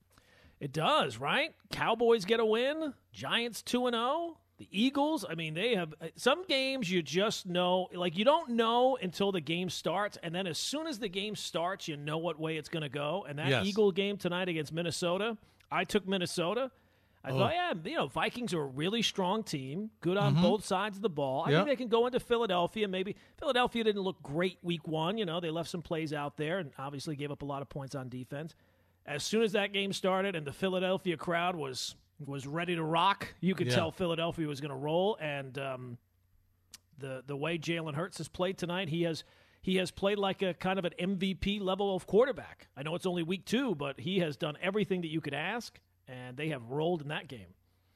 It 0.61 0.71
does, 0.71 1.17
right? 1.17 1.53
Cowboys 1.71 2.23
get 2.23 2.39
a 2.39 2.45
win, 2.45 2.93
Giants 3.11 3.61
2 3.63 3.89
0. 3.89 4.37
The 4.61 4.67
Eagles, 4.69 5.25
I 5.27 5.33
mean, 5.33 5.55
they 5.55 5.73
have 5.73 5.95
uh, 5.99 6.09
some 6.15 6.43
games 6.45 6.91
you 6.91 7.01
just 7.01 7.47
know, 7.47 7.87
like 7.95 8.15
you 8.15 8.23
don't 8.23 8.51
know 8.51 8.95
until 9.01 9.31
the 9.31 9.41
game 9.41 9.71
starts, 9.71 10.19
and 10.21 10.35
then 10.35 10.45
as 10.45 10.59
soon 10.59 10.85
as 10.85 10.99
the 10.99 11.07
game 11.09 11.35
starts, 11.35 11.87
you 11.87 11.97
know 11.97 12.19
what 12.19 12.39
way 12.39 12.57
it's 12.57 12.69
going 12.69 12.83
to 12.83 12.89
go. 12.89 13.25
And 13.27 13.39
that 13.39 13.47
Yes. 13.47 13.65
Eagle 13.65 13.91
game 13.91 14.17
tonight 14.17 14.49
against 14.49 14.71
Minnesota, 14.71 15.35
I 15.71 15.83
took 15.83 16.07
Minnesota. 16.07 16.69
I 17.23 17.31
thought, 17.31 17.53
yeah, 17.53 17.73
you 17.85 17.95
know, 17.95 18.05
Vikings 18.07 18.53
are 18.53 18.61
a 18.61 18.65
really 18.67 19.01
strong 19.01 19.41
team, 19.43 19.89
good 19.99 20.17
on 20.17 20.35
both 20.41 20.63
sides 20.63 20.95
of 20.97 21.01
the 21.01 21.09
ball. 21.09 21.43
I 21.45 21.49
Yeah. 21.51 21.57
think 21.57 21.69
they 21.69 21.75
can 21.75 21.87
go 21.87 22.05
into 22.05 22.19
Philadelphia. 22.19 22.87
Maybe 22.87 23.15
Philadelphia 23.37 23.83
didn't 23.83 24.01
look 24.03 24.21
great 24.21 24.59
week 24.61 24.87
one. 24.87 25.17
You 25.17 25.25
know, 25.25 25.39
they 25.39 25.49
left 25.49 25.69
some 25.71 25.81
plays 25.81 26.13
out 26.13 26.37
there 26.37 26.59
and 26.59 26.71
obviously 26.77 27.15
gave 27.15 27.31
up 27.31 27.41
a 27.41 27.45
lot 27.45 27.63
of 27.63 27.69
points 27.69 27.95
on 27.95 28.09
defense. 28.09 28.53
As 29.07 29.23
soon 29.23 29.41
as 29.41 29.53
that 29.53 29.73
game 29.73 29.91
started 29.91 30.35
and 30.35 30.45
the 30.45 30.53
Philadelphia 30.53 31.17
crowd 31.17 31.55
was 31.55 31.95
was 32.25 32.45
ready 32.47 32.75
to 32.75 32.83
rock, 32.83 33.33
you 33.41 33.55
could 33.55 33.67
Yeah. 33.67 33.75
tell 33.75 33.91
Philadelphia 33.91 34.47
was 34.47 34.61
going 34.61 34.71
to 34.71 34.75
roll. 34.77 35.17
And 35.21 35.57
um, 35.57 35.97
the 36.97 37.23
the 37.25 37.35
way 37.35 37.57
Jalen 37.57 37.95
Hurts 37.95 38.17
has 38.19 38.27
played 38.27 38.57
tonight, 38.57 38.89
he 38.89 39.03
has 39.03 39.23
he 39.61 39.75
has 39.77 39.91
played 39.91 40.17
like 40.17 40.41
a 40.41 40.53
kind 40.55 40.79
of 40.79 40.85
an 40.85 40.93
MVP 40.99 41.61
level 41.61 41.95
of 41.95 42.07
quarterback. 42.07 42.67
I 42.75 42.83
know 42.83 42.95
it's 42.95 43.05
only 43.05 43.23
week 43.23 43.45
two, 43.45 43.75
but 43.75 43.99
he 43.99 44.19
has 44.19 44.35
done 44.37 44.57
everything 44.61 45.01
that 45.01 45.09
you 45.09 45.21
could 45.21 45.33
ask, 45.35 45.79
and 46.07 46.35
they 46.37 46.49
have 46.49 46.63
rolled 46.71 47.01
in 47.01 47.09
that 47.09 47.27
game. 47.27 47.53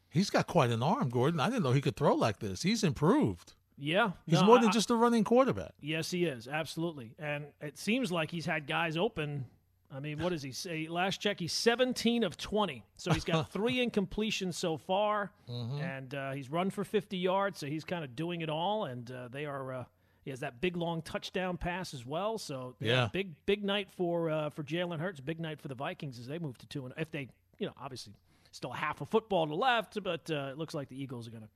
He's 0.09 0.29
got 0.29 0.47
quite 0.47 0.69
an 0.69 0.81
arm, 0.83 1.09
Gordon. 1.09 1.39
I 1.39 1.49
didn't 1.49 1.63
know 1.63 1.71
he 1.71 1.81
could 1.81 1.95
throw 1.95 2.15
like 2.15 2.39
this. 2.39 2.61
He's 2.61 2.83
improved. 2.83 3.53
Yeah, 3.77 4.11
He's 4.25 4.39
no, 4.39 4.45
more 4.45 4.57
I- 4.59 4.61
than 4.61 4.71
just 4.71 4.89
a 4.89 4.95
running 4.95 5.25
quarterback. 5.25 5.73
Yes, 5.81 6.09
he 6.11 6.23
is 6.23 6.47
absolutely, 6.47 7.13
and 7.19 7.47
it 7.59 7.77
seems 7.77 8.09
like 8.11 8.31
he's 8.31 8.45
had 8.45 8.67
guys 8.67 8.95
open. 8.95 9.45
I 9.95 9.99
mean, 9.99 10.19
what 10.21 10.29
does 10.29 10.41
he 10.43 10.51
say? 10.51 10.87
Last 10.89 11.21
check, 11.21 11.39
he's 11.39 11.53
17 11.53 12.23
of 12.23 12.37
20, 12.37 12.83
so 12.97 13.13
he's 13.13 13.23
got 13.23 13.49
three 13.53 13.85
incompletions 13.85 14.55
so 14.55 14.77
far, 14.77 15.31
Mm-hmm. 15.49 15.81
and 15.81 16.13
uh, 16.15 16.31
he's 16.31 16.49
run 16.51 16.69
for 16.69 16.83
50 16.83 17.17
yards. 17.17 17.59
So 17.59 17.67
he's 17.67 17.83
kind 17.85 18.03
of 18.03 18.15
doing 18.15 18.41
it 18.41 18.49
all, 18.49 18.85
and 18.85 19.09
uh, 19.11 19.27
they 19.29 19.45
are. 19.45 19.73
Uh, 19.73 19.83
he 20.23 20.31
has 20.31 20.39
that 20.39 20.59
big 20.59 20.75
long 20.75 21.03
touchdown 21.03 21.55
pass 21.55 21.93
as 21.93 22.03
well. 22.05 22.37
So 22.39 22.75
Yeah. 22.79 23.09
big 23.13 23.33
big 23.45 23.63
night 23.63 23.89
for 23.95 24.29
uh, 24.31 24.49
for 24.49 24.63
Jalen 24.63 24.99
Hurts. 24.99 25.19
Big 25.19 25.39
night 25.39 25.61
for 25.61 25.67
the 25.67 25.75
Vikings 25.75 26.17
as 26.19 26.25
they 26.27 26.39
move 26.39 26.57
to 26.57 26.65
two 26.67 26.83
and 26.85 26.93
if 26.97 27.11
they, 27.11 27.27
you 27.59 27.67
know, 27.67 27.73
obviously 27.79 28.13
still 28.51 28.71
half 28.71 29.01
a 29.01 29.05
football 29.05 29.45
to 29.47 29.53
left, 29.53 30.01
but 30.03 30.29
uh, 30.31 30.47
it 30.51 30.57
looks 30.57 30.73
like 30.73 30.89
the 30.89 30.99
Eagles 31.01 31.27
are 31.27 31.31
going 31.31 31.43
to 31.43 31.49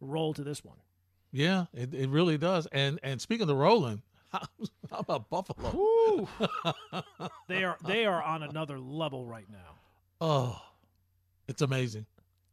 roll 0.00 0.34
to 0.34 0.42
this 0.42 0.64
one. 0.64 0.76
Yeah, 1.30 1.66
it, 1.72 1.94
it 1.94 2.08
really 2.10 2.36
does. 2.38 2.66
And 2.72 2.98
and 3.04 3.20
speaking 3.20 3.42
of 3.42 3.48
the 3.48 3.54
rolling, 3.54 4.02
how, 4.32 4.42
about 4.98 5.28
Buffalo? 5.30 6.28
They 7.48 7.64
are 7.64 7.76
they 7.86 8.06
are 8.06 8.22
on 8.22 8.42
another 8.42 8.78
level 8.78 9.26
right 9.26 9.48
now. 9.50 9.76
Oh, 10.20 10.60
it's 11.48 11.62
amazing. 11.62 12.06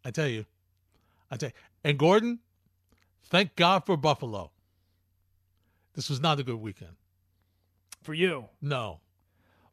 I 0.04 0.12
tell 0.12 0.28
you. 0.28 0.46
I 1.32 1.38
tell 1.38 1.50
you. 1.50 1.56
And 1.84 1.98
Gordon, 1.98 2.40
thank 3.26 3.56
God 3.56 3.86
for 3.86 3.96
Buffalo. 3.96 4.52
This 5.94 6.10
was 6.10 6.20
not 6.20 6.40
a 6.40 6.44
good 6.44 6.60
weekend. 6.60 6.96
For 8.02 8.14
you. 8.14 8.46
No. 8.62 9.00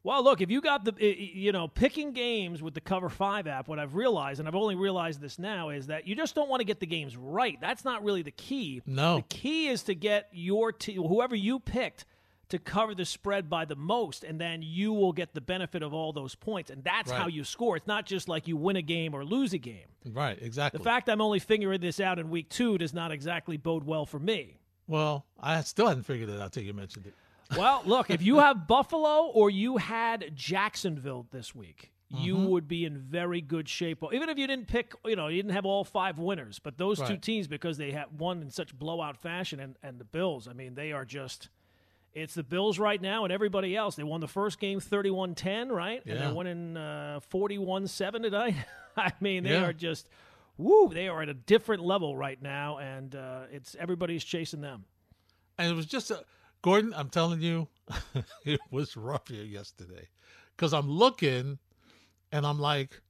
Well, 0.07 0.23
look, 0.23 0.39
if 0.39 0.49
you 0.49 0.61
got 0.61 0.85
the, 0.85 0.93
you 1.03 1.51
know, 1.51 1.67
picking 1.67 2.13
games 2.13 2.63
with 2.63 2.73
the 2.73 2.79
Cover 2.79 3.09
5 3.09 3.45
app, 3.45 3.67
what 3.67 3.77
I've 3.77 3.93
realized, 3.93 4.39
and 4.39 4.47
I've 4.47 4.55
only 4.55 4.75
realized 4.75 5.19
this 5.19 5.37
now, 5.37 5.67
is 5.67 5.87
that 5.87 6.07
you 6.07 6.15
just 6.15 6.33
don't 6.33 6.47
want 6.47 6.61
to 6.61 6.63
get 6.63 6.79
the 6.79 6.85
games 6.85 7.17
right. 7.17 7.57
That's 7.59 7.83
not 7.83 8.05
really 8.05 8.21
the 8.21 8.31
key. 8.31 8.81
No. 8.85 9.17
The 9.17 9.23
key 9.23 9.67
is 9.67 9.83
to 9.83 9.93
get 9.93 10.29
your 10.31 10.71
team, 10.71 11.03
whoever 11.03 11.35
you 11.35 11.59
picked, 11.59 12.05
to 12.47 12.57
cover 12.57 12.95
the 12.95 13.03
spread 13.03 13.49
by 13.49 13.65
the 13.65 13.75
most, 13.75 14.23
and 14.23 14.39
then 14.39 14.61
you 14.61 14.93
will 14.93 15.11
get 15.11 15.33
the 15.33 15.41
benefit 15.41 15.83
of 15.83 15.93
all 15.93 16.13
those 16.13 16.35
points. 16.35 16.71
And 16.71 16.85
that's 16.85 17.11
how 17.11 17.27
you 17.27 17.43
score. 17.43 17.75
It's 17.75 17.85
not 17.85 18.05
just 18.05 18.29
like 18.29 18.47
you 18.47 18.55
win 18.55 18.77
a 18.77 18.81
game 18.81 19.13
or 19.13 19.25
lose 19.25 19.51
a 19.51 19.57
game. 19.57 19.87
Right, 20.05 20.41
exactly. 20.41 20.77
The 20.77 20.85
fact 20.85 21.09
I'm 21.09 21.19
only 21.19 21.39
figuring 21.39 21.81
this 21.81 21.99
out 21.99 22.17
in 22.17 22.29
week 22.29 22.47
two 22.47 22.77
does 22.77 22.93
not 22.93 23.11
exactly 23.11 23.57
bode 23.57 23.83
well 23.83 24.05
for 24.05 24.19
me. 24.19 24.61
well, 24.87 25.25
I 25.37 25.59
still 25.63 25.89
hadn't 25.89 26.03
figured 26.03 26.29
it 26.29 26.39
out 26.39 26.53
till 26.53 26.63
you 26.63 26.73
mentioned 26.73 27.07
it. 27.07 27.13
Well, 27.55 27.81
look, 27.85 28.09
if 28.09 28.21
you 28.21 28.39
have 28.39 28.67
Buffalo 28.67 29.27
or 29.27 29.49
you 29.49 29.77
had 29.77 30.31
Jacksonville 30.35 31.27
this 31.31 31.53
week, 31.55 31.91
you 32.09 32.37
would 32.37 32.67
be 32.67 32.85
in 32.85 32.97
very 32.97 33.41
good 33.41 33.67
shape. 33.67 34.01
Even 34.13 34.29
if 34.29 34.37
you 34.37 34.47
didn't 34.47 34.67
pick, 34.67 34.93
you 35.05 35.15
know, 35.15 35.27
you 35.27 35.37
didn't 35.41 35.53
have 35.53 35.65
all 35.65 35.83
five 35.83 36.17
winners, 36.19 36.57
but 36.59 36.77
those 36.77 37.01
two 37.01 37.17
teams 37.17 37.47
because 37.47 37.77
they 37.77 37.91
had 37.91 38.17
won 38.17 38.41
in 38.41 38.49
such 38.49 38.77
blowout 38.77 39.17
fashion, 39.17 39.59
and 39.59 39.75
and 39.83 39.99
the 39.99 40.05
Bills, 40.05 40.47
I 40.47 40.53
mean, 40.53 40.75
they 40.75 40.91
are 40.91 41.05
just. 41.05 41.49
It's 42.13 42.33
the 42.33 42.41
Bills 42.43 42.79
right 42.79 42.99
now 42.99 43.25
and 43.25 43.31
everybody 43.33 43.75
else. 43.75 43.95
They 43.95 44.01
won 44.03 44.21
the 44.21 44.27
first 44.27 44.59
game 44.59 44.79
31 44.79 45.35
10, 45.35 45.69
right? 45.71 46.01
And 46.03 46.15
Yeah. 46.15 46.25
they're 46.25 46.33
winning 46.33 46.75
41 47.29 47.85
7 47.87 48.23
tonight. 48.23 48.55
I 48.97 49.11
mean, 49.19 49.43
they 49.43 49.51
Yeah. 49.51 49.65
are 49.65 49.73
just, 49.73 50.09
woo, 50.57 50.89
they 50.91 51.09
are 51.09 51.21
at 51.21 51.29
a 51.29 51.35
different 51.35 51.83
level 51.83 52.15
right 52.17 52.41
now, 52.41 52.79
and 52.79 53.13
uh, 53.13 53.41
it's 53.51 53.75
everybody's 53.79 54.23
chasing 54.23 54.61
them. 54.61 54.85
And 55.59 55.69
it 55.71 55.75
was 55.75 55.85
just 55.85 56.09
a 56.09 56.23
Gordon, 56.61 56.93
I'm 56.95 57.09
telling 57.09 57.41
you, 57.41 57.67
it 58.45 58.59
was 58.71 58.97
rough 58.97 59.27
here 59.27 59.43
yesterday. 59.43 60.07
Because 60.55 60.73
I'm 60.73 60.89
looking 60.89 61.59
and 62.31 62.45
I'm 62.45 62.59
like, 62.59 63.01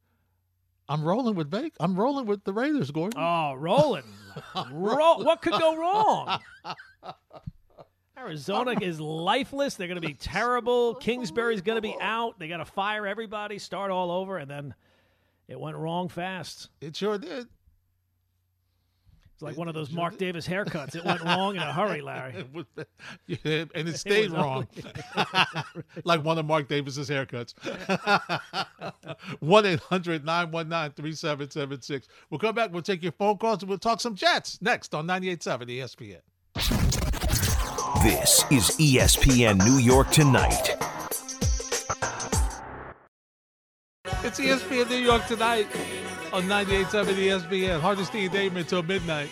I'm 0.89 1.04
rolling 1.04 1.36
with 1.36 1.50
Bake. 1.50 1.74
I'm 1.80 1.96
rolling 1.96 2.25
with 2.25 2.44
the 2.44 2.54
Raiders, 2.54 2.92
Gordon. 2.92 3.20
Oh, 3.20 3.54
rolling. 3.56 4.04
Roll. 4.72 5.24
What 5.24 5.42
could 5.42 5.60
go 5.60 5.75
wrong? 5.75 6.39
Arizona 8.18 8.75
is 8.82 9.00
lifeless. 9.00 9.75
They're 9.75 9.88
going 9.88 10.01
to 10.01 10.08
be 10.08 10.13
terrible. 10.13 10.96
Kingsbury's 10.96 11.62
going 11.62 11.75
to 11.75 11.82
be 11.82 11.96
out. 12.00 12.39
They 12.39 12.48
got 12.48 12.58
to 12.58 12.66
fire 12.66 13.06
everybody, 13.06 13.60
start 13.60 13.92
all 13.92 14.12
over, 14.12 14.38
and 14.38 14.50
then 14.50 14.74
it 15.48 15.60
went 15.60 15.77
wrong 15.77 16.10
fast. 16.10 16.70
It 16.82 16.96
sure 16.96 17.18
did. 17.18 17.48
It's 19.38 19.44
like 19.44 19.56
one 19.56 19.67
of 19.67 19.75
those 19.75 19.91
Mark 19.91 20.17
Davis 20.17 20.48
haircuts. 20.48 20.96
It 20.96 21.06
went 21.06 21.22
wrong 21.22 21.56
in 21.56 21.62
a 21.62 21.72
hurry, 21.72 22.01
Larry. 22.01 22.34
It 22.38 22.48
was- 22.51 22.65
yeah, 23.27 23.65
and 23.75 23.88
it 23.88 23.96
stayed 23.96 24.32
was 24.32 24.41
wrong. 24.41 24.67
like 26.06 26.24
one 26.25 26.39
of 26.39 26.48
Mark 26.48 26.67
Davis's 26.67 27.08
haircuts. 27.08 27.53
1 29.39 29.65
800 29.67 30.25
919 30.25 30.91
3776. 30.96 32.08
We'll 32.32 32.39
come 32.39 32.56
back. 32.56 32.74
We'll 32.74 32.82
take 32.82 33.03
your 33.03 33.12
phone 33.12 33.38
calls 33.38 33.62
and 33.62 33.70
we'll 33.70 33.77
talk 33.77 34.01
some 34.01 34.15
Jets 34.15 34.60
next 34.60 34.96
on 34.96 35.06
98.7 35.06 35.67
ESPN. 35.70 36.22
This 38.01 38.44
is 38.50 38.75
ESPN 38.79 39.63
New 39.63 39.77
York 39.77 40.10
Tonight. 40.10 40.75
It's 44.24 44.39
ESPN 44.39 44.89
New 44.89 44.96
York 44.96 45.27
tonight 45.27 45.67
on 46.34 46.44
98.7 46.44 47.06
ESPN. 47.16 47.80
Hardesty 47.80 48.26
and 48.26 48.34
Damer 48.34 48.60
until 48.60 48.84
midnight. 48.84 49.30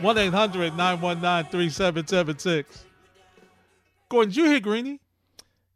1 0.00 0.18
800 0.18 0.76
919 0.76 1.50
3776. 1.50 2.84
Gordon, 4.08 4.30
did 4.30 4.36
you 4.36 4.44
hear 4.46 4.60
Greeny? 4.60 5.00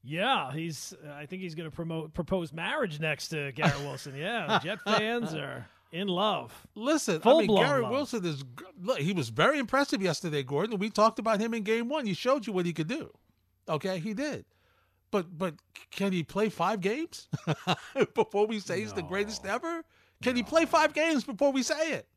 Yeah, 0.04 0.52
he's. 0.52 0.94
Uh, 1.04 1.12
I 1.12 1.26
think 1.26 1.42
he's 1.42 1.54
going 1.54 1.70
to 1.70 1.74
promote 1.74 2.12
propose 2.14 2.52
marriage 2.52 2.98
next 2.98 3.28
to 3.28 3.52
Garrett 3.52 3.80
Wilson. 3.84 4.14
Yeah, 4.16 4.58
Jet 4.62 4.78
fans 4.84 5.34
are 5.34 5.68
in 5.92 6.08
love. 6.08 6.52
Listen, 6.74 7.20
I 7.24 7.38
mean, 7.38 7.54
Garrett 7.54 7.84
love. 7.84 7.92
Wilson 7.92 8.24
is. 8.24 8.42
Look, 8.80 8.98
he 8.98 9.12
was 9.12 9.28
very 9.28 9.58
impressive 9.58 10.02
yesterday, 10.02 10.42
Gordon. 10.42 10.78
We 10.78 10.90
talked 10.90 11.18
about 11.18 11.40
him 11.40 11.54
in 11.54 11.62
game 11.62 11.88
one. 11.88 12.06
He 12.06 12.14
showed 12.14 12.46
you 12.46 12.52
what 12.52 12.66
he 12.66 12.72
could 12.72 12.88
do. 12.88 13.12
Okay, 13.68 14.00
he 14.00 14.12
did. 14.12 14.44
But 15.12 15.38
but 15.38 15.54
can 15.90 16.10
he 16.12 16.24
play 16.24 16.48
five 16.48 16.80
games 16.80 17.28
before 18.14 18.46
we 18.46 18.58
say 18.58 18.80
he's 18.80 18.94
the 18.94 19.02
greatest 19.02 19.44
ever? 19.46 19.84
Can 20.22 20.36
he 20.36 20.42
play 20.42 20.64
five 20.64 20.94
games 20.94 21.24
before 21.24 21.52
we 21.52 21.62
say 21.62 21.92
it? 21.92 22.08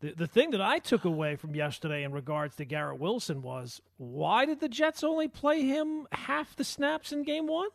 The, 0.00 0.12
the 0.12 0.26
thing 0.26 0.50
that 0.52 0.62
I 0.62 0.78
took 0.78 1.04
away 1.04 1.36
from 1.36 1.54
yesterday 1.54 2.04
in 2.04 2.12
regards 2.12 2.56
to 2.56 2.64
Garrett 2.64 2.98
Wilson 2.98 3.42
was 3.42 3.80
why 3.98 4.46
did 4.46 4.60
the 4.60 4.68
Jets 4.68 5.04
only 5.04 5.28
play 5.28 5.62
him 5.62 6.06
half 6.12 6.56
the 6.56 6.64
snaps 6.64 7.12
in 7.12 7.22
game 7.22 7.46
one? 7.46 7.68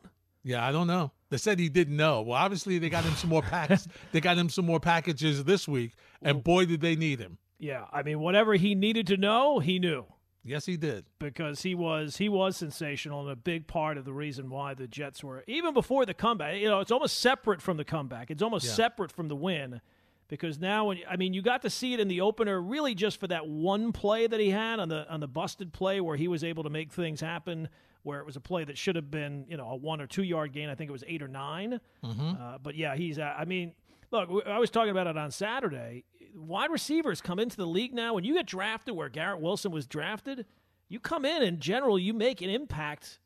Yeah, 0.43 0.65
I 0.65 0.71
don't 0.71 0.87
know. 0.87 1.11
They 1.29 1.37
said 1.37 1.59
he 1.59 1.69
didn't 1.69 1.97
know. 1.97 2.21
Well, 2.21 2.39
obviously 2.39 2.79
they 2.79 2.89
got 2.89 3.03
him 3.03 3.15
some 3.15 3.29
more 3.29 3.41
packs. 3.41 3.87
they 4.11 4.21
got 4.21 4.37
him 4.37 4.49
some 4.49 4.65
more 4.65 4.79
packages 4.79 5.43
this 5.43 5.67
week, 5.67 5.93
and 6.21 6.43
boy, 6.43 6.65
did 6.65 6.81
they 6.81 6.95
need 6.95 7.19
him. 7.19 7.37
Yeah, 7.57 7.85
I 7.91 8.03
mean, 8.03 8.19
whatever 8.19 8.53
he 8.53 8.75
needed 8.75 9.07
to 9.07 9.17
know, 9.17 9.59
he 9.59 9.79
knew 9.79 10.05
Yes, 10.45 10.65
he 10.67 10.77
did. 10.77 11.05
because 11.19 11.63
he 11.63 11.73
was 11.75 12.17
he 12.17 12.29
was 12.29 12.55
sensational 12.55 13.21
and 13.21 13.31
a 13.31 13.35
big 13.35 13.65
part 13.67 13.97
of 13.97 14.05
the 14.05 14.13
reason 14.13 14.49
why 14.49 14.75
the 14.75 14.87
Jets 14.87 15.23
were 15.23 15.43
even 15.47 15.73
before 15.73 16.05
the 16.05 16.13
comeback. 16.13 16.57
You 16.57 16.69
know, 16.69 16.79
it's 16.81 16.91
almost 16.91 17.19
separate 17.19 17.61
from 17.61 17.77
the 17.77 17.85
comeback. 17.85 18.29
It's 18.29 18.43
almost 18.43 18.65
Yeah. 18.65 18.73
separate 18.73 19.11
from 19.11 19.27
the 19.27 19.35
win 19.35 19.81
because 20.27 20.59
now 20.59 20.85
when 20.87 20.99
I 21.09 21.15
mean 21.17 21.33
you 21.33 21.41
got 21.41 21.63
to 21.63 21.69
see 21.69 21.93
it 21.93 21.99
in 21.99 22.07
the 22.07 22.21
opener 22.21 22.61
really 22.61 22.93
just 22.95 23.19
for 23.19 23.27
that 23.27 23.47
one 23.47 23.91
play 23.91 24.27
that 24.27 24.39
he 24.39 24.51
had 24.51 24.79
on 24.79 24.89
the 24.89 25.11
on 25.11 25.19
the 25.19 25.27
busted 25.27 25.73
play 25.73 25.99
where 25.99 26.15
he 26.15 26.27
was 26.27 26.43
able 26.43 26.63
to 26.63 26.69
make 26.69 26.91
things 26.91 27.21
happen 27.21 27.67
where 28.03 28.19
it 28.19 28.25
was 28.25 28.35
a 28.35 28.39
play 28.41 28.63
that 28.63 28.77
should 28.77 28.95
have 28.95 29.09
been 29.09 29.45
you 29.49 29.57
know 29.57 29.67
a 29.69 29.75
one 29.75 29.99
or 29.99 30.05
two 30.07 30.21
yard 30.23 30.53
gain. 30.53 30.69
I 30.69 30.75
think 30.75 30.89
it 30.89 30.93
was 30.93 31.03
eight 31.07 31.23
or 31.23 31.27
9 31.27 31.79
Uh, 32.03 32.57
but 32.61 32.75
yeah, 32.75 32.95
he's. 32.95 33.17
Uh, 33.17 33.33
I 33.35 33.45
mean, 33.45 33.73
look, 34.11 34.29
I 34.45 34.59
was 34.59 34.69
talking 34.69 34.91
about 34.91 35.07
it 35.07 35.17
on 35.17 35.31
Saturday. 35.31 36.03
Wide 36.35 36.71
receivers 36.71 37.21
come 37.21 37.39
into 37.39 37.57
the 37.57 37.65
league 37.65 37.93
now. 37.93 38.13
When 38.13 38.23
you 38.23 38.33
get 38.33 38.45
drafted, 38.45 38.95
where 38.95 39.09
Garrett 39.09 39.39
Wilson 39.39 39.71
was 39.71 39.87
drafted, 39.87 40.45
you 40.89 40.99
come 40.99 41.25
in. 41.25 41.41
In 41.41 41.59
general, 41.59 41.97
you 41.97 42.13
make 42.13 42.41
an 42.41 42.49
impact 42.49 43.19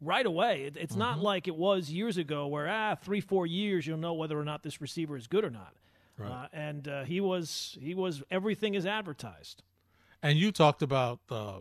right 0.00 0.24
away. 0.24 0.64
It, 0.64 0.76
it's 0.76 0.96
not 0.96 1.18
like 1.18 1.48
it 1.48 1.56
was 1.56 1.90
years 1.90 2.16
ago, 2.16 2.46
where 2.46 2.68
ah, 2.68 2.94
three, 2.94 3.20
four 3.20 3.46
years, 3.46 3.86
you'll 3.86 3.98
know 3.98 4.14
whether 4.14 4.38
or 4.38 4.44
not 4.44 4.62
this 4.62 4.80
receiver 4.80 5.16
is 5.16 5.26
good 5.26 5.44
or 5.44 5.50
not. 5.50 5.74
Right. 6.16 6.30
Uh, 6.30 6.46
and 6.52 6.86
uh, 6.88 7.04
he 7.04 7.20
was 7.20 7.76
he 7.80 7.94
was 7.94 8.22
everything 8.30 8.74
is 8.74 8.86
advertised. 8.86 9.62
And 10.22 10.38
you 10.38 10.52
talked 10.52 10.82
about 10.82 11.20
uh, 11.30 11.58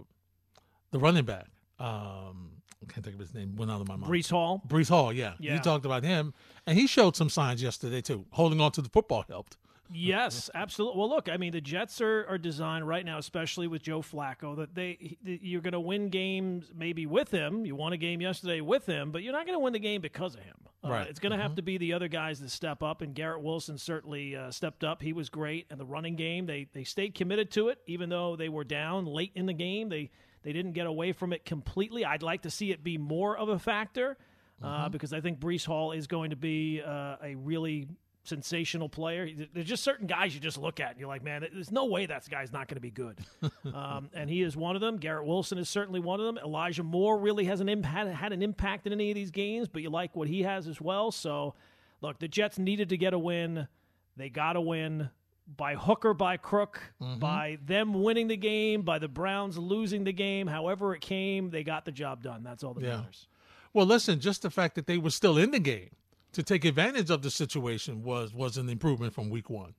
the 0.92 1.00
running 1.00 1.26
back. 1.26 1.48
Um, 1.80 2.52
I 2.82 2.92
can't 2.92 3.04
think 3.04 3.16
of 3.16 3.20
his 3.20 3.34
name. 3.34 3.56
Went 3.56 3.72
out 3.72 3.82
of 3.82 3.88
my 3.88 3.96
mind. 3.96 4.12
Breece 4.12 4.30
Hall. 4.30 4.62
Breece 4.68 4.90
Hall, 4.90 5.12
yeah. 5.12 5.34
Yeah. 5.40 5.56
You 5.56 5.60
talked 5.60 5.86
about 5.86 6.04
him, 6.04 6.34
and 6.68 6.78
he 6.78 6.86
showed 6.86 7.16
some 7.16 7.30
signs 7.30 7.64
yesterday 7.64 8.02
too. 8.02 8.26
Holding 8.32 8.62
on 8.62 8.72
to 8.74 8.82
the 8.82 8.90
football 8.90 9.26
helped. 9.28 9.58
Yes, 9.92 10.50
absolutely. 10.54 11.00
Well, 11.00 11.10
look, 11.10 11.30
I 11.30 11.38
mean, 11.38 11.52
the 11.52 11.62
Jets 11.62 12.02
are, 12.02 12.26
are 12.28 12.38
designed 12.38 12.88
right 12.88 13.06
now, 13.06 13.18
especially 13.18 13.68
with 13.68 13.84
Joe 13.84 14.02
Flacco, 14.02 14.56
that 14.58 14.74
they 14.76 15.18
that 15.24 15.44
you're 15.44 15.62
going 15.62 15.74
to 15.74 15.80
win 15.80 16.10
games 16.10 16.72
maybe 16.76 17.06
with 17.06 17.32
him. 17.32 17.66
You 17.66 17.76
won 17.76 17.94
a 17.94 17.98
game 17.98 18.22
yesterday 18.22 18.62
with 18.62 18.86
him, 18.86 19.12
but 19.12 19.24
you're 19.24 19.34
not 19.34 19.46
going 19.46 19.56
to 19.56 19.60
win 19.64 19.74
the 19.74 19.80
game 19.80 20.02
because 20.02 20.36
of 20.36 20.42
him. 20.42 20.56
Uh, 20.84 20.90
Right. 20.90 21.08
it's 21.08 21.20
going 21.20 21.32
to 21.32 21.38
have 21.42 21.56
to 21.56 21.62
be 21.62 21.78
the 21.78 21.94
other 21.94 22.08
guys 22.10 22.40
that 22.42 22.50
step 22.50 22.84
up, 22.84 23.02
and 23.02 23.14
Garrett 23.16 23.42
Wilson 23.42 23.78
certainly 23.78 24.36
uh, 24.36 24.52
stepped 24.52 24.84
up. 24.84 25.02
He 25.02 25.14
was 25.14 25.30
great, 25.30 25.66
and 25.70 25.80
the 25.80 25.86
running 25.86 26.16
game 26.16 26.46
they 26.46 26.68
they 26.74 26.84
stayed 26.84 27.14
committed 27.14 27.52
to 27.52 27.68
it, 27.70 27.80
even 27.86 28.10
though 28.10 28.36
they 28.36 28.50
were 28.50 28.64
down 28.64 29.06
late 29.06 29.32
in 29.36 29.46
the 29.46 29.54
game. 29.54 29.90
They 29.90 30.10
they 30.42 30.54
didn't 30.54 30.74
get 30.74 30.88
away 30.88 31.12
from 31.14 31.32
it 31.34 31.46
completely. 31.46 32.04
I'd 32.04 32.24
like 32.24 32.42
to 32.44 32.50
see 32.50 32.72
it 32.72 32.84
be 32.84 32.98
more 32.98 33.38
of 33.38 33.50
a 33.50 33.60
factor. 33.60 34.18
Uh, 34.62 34.88
because 34.88 35.12
I 35.12 35.20
think 35.20 35.42
Breece 35.42 35.66
Hall 35.66 35.92
is 35.92 36.08
going 36.08 36.30
to 36.30 36.38
be 36.38 36.82
uh, 36.82 37.18
a 37.22 37.36
really 37.36 37.86
sensational 38.24 38.88
player. 38.90 39.30
There's 39.54 39.68
just 39.68 39.84
certain 39.84 40.08
guys 40.08 40.34
you 40.34 40.40
just 40.40 40.58
look 40.58 40.80
at 40.80 40.92
and 40.92 41.00
you're 41.00 41.10
like, 41.10 41.24
man, 41.24 41.46
there's 41.54 41.72
no 41.72 41.86
way 41.86 42.06
that 42.06 42.28
guy's 42.30 42.52
not 42.52 42.68
going 42.68 42.76
to 42.76 42.82
be 42.82 42.92
good. 42.92 43.20
um, 43.74 44.10
and 44.14 44.30
he 44.30 44.42
is 44.42 44.56
one 44.56 44.76
of 44.76 44.82
them. 44.82 44.98
Garrett 44.98 45.26
Wilson 45.26 45.58
is 45.58 45.70
certainly 45.70 46.00
one 46.00 46.20
of 46.20 46.26
them. 46.26 46.38
Elijah 46.44 46.84
Moore 46.84 47.18
really 47.20 47.46
hasn't 47.46 47.70
imp- 47.70 47.86
had, 47.86 48.08
had 48.08 48.32
an 48.34 48.42
impact 48.42 48.88
in 48.88 48.94
any 48.94 49.12
of 49.12 49.16
these 49.16 49.32
games, 49.32 49.68
but 49.68 49.82
you 49.82 49.90
like 49.90 50.16
what 50.16 50.28
he 50.28 50.44
has 50.44 50.68
as 50.68 50.80
well. 50.80 51.12
So, 51.12 51.54
look, 52.02 52.20
the 52.20 52.28
Jets 52.30 52.58
needed 52.58 52.90
to 52.90 52.98
get 52.98 53.14
a 53.14 53.20
win. 53.20 53.68
They 54.16 54.30
got 54.30 54.56
a 54.56 54.62
win 54.62 55.10
by 55.58 55.76
hook 55.76 56.06
or 56.06 56.14
by 56.14 56.38
crook, 56.38 56.82
by 57.20 57.58
them 57.66 58.02
winning 58.04 58.30
the 58.30 58.38
game, 58.38 58.84
by 58.84 59.00
the 59.00 59.10
Browns 59.10 59.58
losing 59.58 60.06
the 60.06 60.14
game. 60.14 60.48
However 60.48 60.96
it 60.96 61.02
came, 61.02 61.50
they 61.50 61.64
got 61.66 61.84
the 61.84 61.92
job 61.92 62.24
done. 62.24 62.44
That's 62.44 62.64
all 62.64 62.74
that 62.76 62.84
Yeah. 62.84 62.98
matters. 62.98 63.28
Well, 63.74 63.86
listen, 63.86 64.22
just 64.22 64.44
the 64.44 64.50
fact 64.50 64.76
that 64.76 64.88
they 64.88 64.98
were 64.98 65.10
still 65.10 65.38
in 65.38 65.52
the 65.52 65.60
game 65.60 65.90
to 66.34 66.44
take 66.44 66.66
advantage 66.66 67.10
of 67.10 67.22
the 67.22 67.32
situation 67.32 68.04
was 68.04 68.34
was 68.34 68.58
an 68.58 68.70
improvement 68.70 69.14
from 69.14 69.30
week 69.30 69.50
one. 69.50 69.76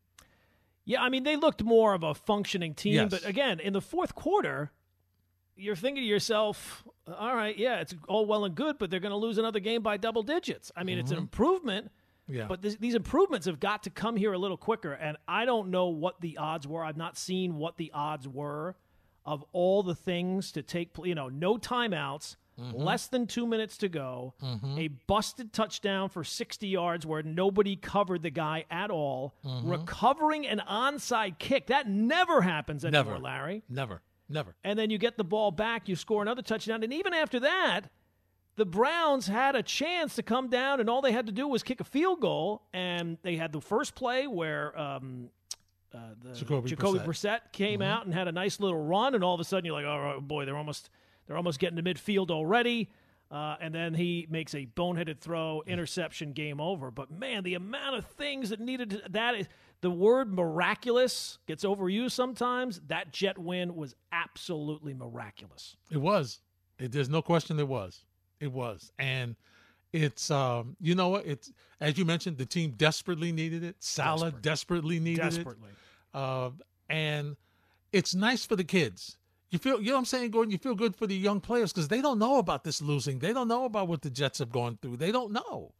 Yeah, 0.85 1.03
I 1.03 1.09
mean, 1.09 1.23
they 1.25 1.37
looked 1.37 1.63
more 1.63 1.95
of 1.95 2.03
a 2.03 2.15
functioning 2.15 2.75
team, 2.75 2.95
Yes. 2.95 3.11
but 3.11 3.27
again, 3.27 3.59
in 3.59 3.73
the 3.73 3.81
fourth 3.81 4.15
quarter, 4.15 4.71
you're 5.57 5.77
thinking 5.77 6.03
to 6.03 6.07
yourself, 6.07 6.85
all 7.07 7.35
right, 7.35 7.57
yeah, 7.57 7.81
it's 7.81 7.95
all 8.09 8.27
well 8.27 8.45
and 8.45 8.55
good, 8.55 8.79
but 8.79 8.91
they're 8.91 9.01
going 9.01 9.11
to 9.11 9.17
lose 9.17 9.39
another 9.39 9.61
game 9.61 9.83
by 9.83 9.97
double 9.97 10.23
digits. 10.23 10.71
I 10.77 10.85
mean, 10.85 10.99
it's 10.99 11.11
an 11.11 11.17
mm-hmm. 11.17 11.23
improvement, 11.25 11.91
Yeah. 12.29 12.47
but 12.49 12.61
this, 12.61 12.77
these 12.77 12.95
improvements 12.95 13.47
have 13.47 13.61
got 13.61 13.83
to 13.85 13.91
come 13.91 14.17
here 14.17 14.33
a 14.33 14.39
little 14.39 14.57
quicker. 14.57 14.93
And 14.93 15.17
I 15.27 15.45
don't 15.45 15.71
know 15.71 15.89
what 15.89 16.21
the 16.21 16.37
odds 16.37 16.67
were. 16.67 16.85
I've 16.85 16.97
not 16.97 17.17
seen 17.17 17.57
what 17.57 17.77
the 17.77 17.91
odds 17.95 18.29
were 18.29 18.77
of 19.25 19.45
all 19.53 19.83
the 19.83 19.95
things 19.95 20.53
to 20.53 20.63
take, 20.63 20.93
pl- 20.93 21.07
you 21.07 21.15
know, 21.15 21.29
no 21.29 21.57
timeouts. 21.57 22.37
Less 22.57 23.09
than 23.09 23.27
two 23.27 23.47
minutes 23.47 23.77
to 23.79 23.89
go. 23.89 24.35
A 24.79 24.89
busted 25.07 25.53
touchdown 25.53 26.09
for 26.09 26.23
60 26.25 26.67
yards 26.69 27.05
where 27.07 27.23
nobody 27.23 27.77
covered 27.77 28.23
the 28.23 28.31
guy 28.31 28.65
at 28.71 28.91
all. 28.91 29.35
Recovering 29.45 30.47
an 30.47 30.61
onside 30.69 31.39
kick. 31.39 31.67
That 31.67 31.89
never 31.89 32.43
happens 32.43 32.85
anymore, 32.85 33.05
Never. 33.15 33.19
Larry 33.19 33.63
Never. 33.69 34.03
Never. 34.29 34.55
and 34.65 34.79
then 34.79 34.89
you 34.91 34.99
get 34.99 35.17
the 35.19 35.25
ball 35.25 35.51
back, 35.51 35.89
you 35.89 35.97
score 35.97 36.23
another 36.23 36.41
touchdown, 36.43 36.83
and 36.83 36.93
even 36.95 37.13
after 37.13 37.41
that, 37.41 37.83
the 38.57 38.65
Browns 38.65 39.27
had 39.27 39.55
a 39.57 39.63
chance 39.63 40.15
to 40.15 40.23
come 40.23 40.49
down, 40.49 40.81
and 40.81 40.89
all 40.89 41.03
they 41.03 41.13
had 41.13 41.27
to 41.27 41.33
do 41.33 41.47
was 41.49 41.63
kick 41.63 41.81
a 41.81 41.85
field 41.85 42.21
goal, 42.21 42.63
and 42.73 43.19
they 43.23 43.37
had 43.37 43.53
the 43.53 43.61
first 43.61 43.95
play 43.95 44.27
where 44.27 44.79
um, 44.79 45.29
uh, 45.93 45.99
the 46.23 46.33
Jacoby 46.35 46.71
Jacoby 46.71 46.99
Brissett. 47.01 47.05
Brissett 47.05 47.41
came 47.53 47.83
out 47.83 48.07
and 48.07 48.15
had 48.15 48.29
a 48.29 48.33
nice 48.33 48.61
little 48.61 48.81
run, 48.83 49.15
and 49.15 49.23
all 49.25 49.35
of 49.35 49.41
a 49.41 49.45
sudden 49.45 49.65
you're 49.67 49.75
like, 49.75 49.85
oh 49.85 50.21
boy, 50.23 50.45
they're 50.45 50.57
almost 50.57 50.89
they're 51.27 51.37
almost 51.37 51.59
getting 51.59 51.77
to 51.77 51.83
midfield 51.83 52.31
already. 52.31 52.91
Uh, 53.31 53.57
and 53.61 53.75
then 53.75 53.95
he 53.95 54.27
makes 54.31 54.55
a 54.55 54.67
boneheaded 54.77 55.19
throw, 55.19 55.63
interception, 55.67 56.33
game 56.33 56.61
over. 56.61 56.91
But 56.91 57.11
man, 57.11 57.43
the 57.43 57.55
amount 57.55 57.97
of 57.97 58.05
things 58.07 58.51
that 58.51 58.61
needed 58.61 58.91
to, 58.91 59.03
that 59.11 59.35
is 59.35 59.49
the 59.81 59.91
word 59.91 60.33
miraculous 60.33 61.39
gets 61.47 61.65
overused 61.65 62.13
sometimes. 62.13 62.81
That 62.87 63.13
Jet 63.13 63.37
win 63.39 63.75
was 63.75 63.97
absolutely 64.13 64.95
miraculous. 64.95 65.77
It 65.91 65.97
was. 65.99 66.41
It, 66.79 66.93
there's 66.93 67.09
no 67.09 67.23
question 67.23 67.59
it 67.59 67.67
was. 67.67 68.05
It 68.41 68.53
was. 68.53 68.93
And 68.99 69.37
it's 69.93 70.31
um 70.31 70.77
you 70.81 70.95
know 70.95 71.09
what? 71.09 71.27
It's 71.27 71.53
as 71.81 71.97
you 71.99 72.05
mentioned, 72.05 72.37
the 72.39 72.47
team 72.47 72.73
desperately 72.77 73.33
needed 73.33 73.65
it. 73.65 73.77
Salah 73.81 74.27
Desperate. 74.27 74.43
desperately 74.43 75.01
needed 75.01 75.23
Desperately. 75.23 75.71
it. 75.71 76.17
Uh, 76.19 76.51
and 76.89 77.37
it's 77.93 78.15
nice 78.15 78.45
for 78.45 78.55
the 78.57 78.65
kids. 78.65 79.17
You 79.55 79.59
feel 79.59 79.81
you 79.81 79.91
know 79.91 79.93
what 79.93 79.99
I'm 80.01 80.05
saying, 80.07 80.33
Gordon? 80.33 80.51
You 80.51 80.59
feel 80.59 80.75
good 80.75 80.97
for 80.97 81.07
the 81.07 81.15
young 81.15 81.41
players 81.41 81.73
because 81.73 81.87
they 81.87 82.01
don't 82.01 82.19
know 82.19 82.39
about 82.39 82.65
this 82.65 82.83
losing. 82.83 83.21
They 83.21 83.33
don't 83.33 83.47
know 83.47 83.67
about 83.67 83.87
what 83.87 84.03
the 84.03 84.11
Jets 84.11 84.41
have 84.41 84.51
gone 84.51 84.81
through. 84.83 84.97
They 84.97 85.13
don't 85.13 85.31
know. 85.31 85.71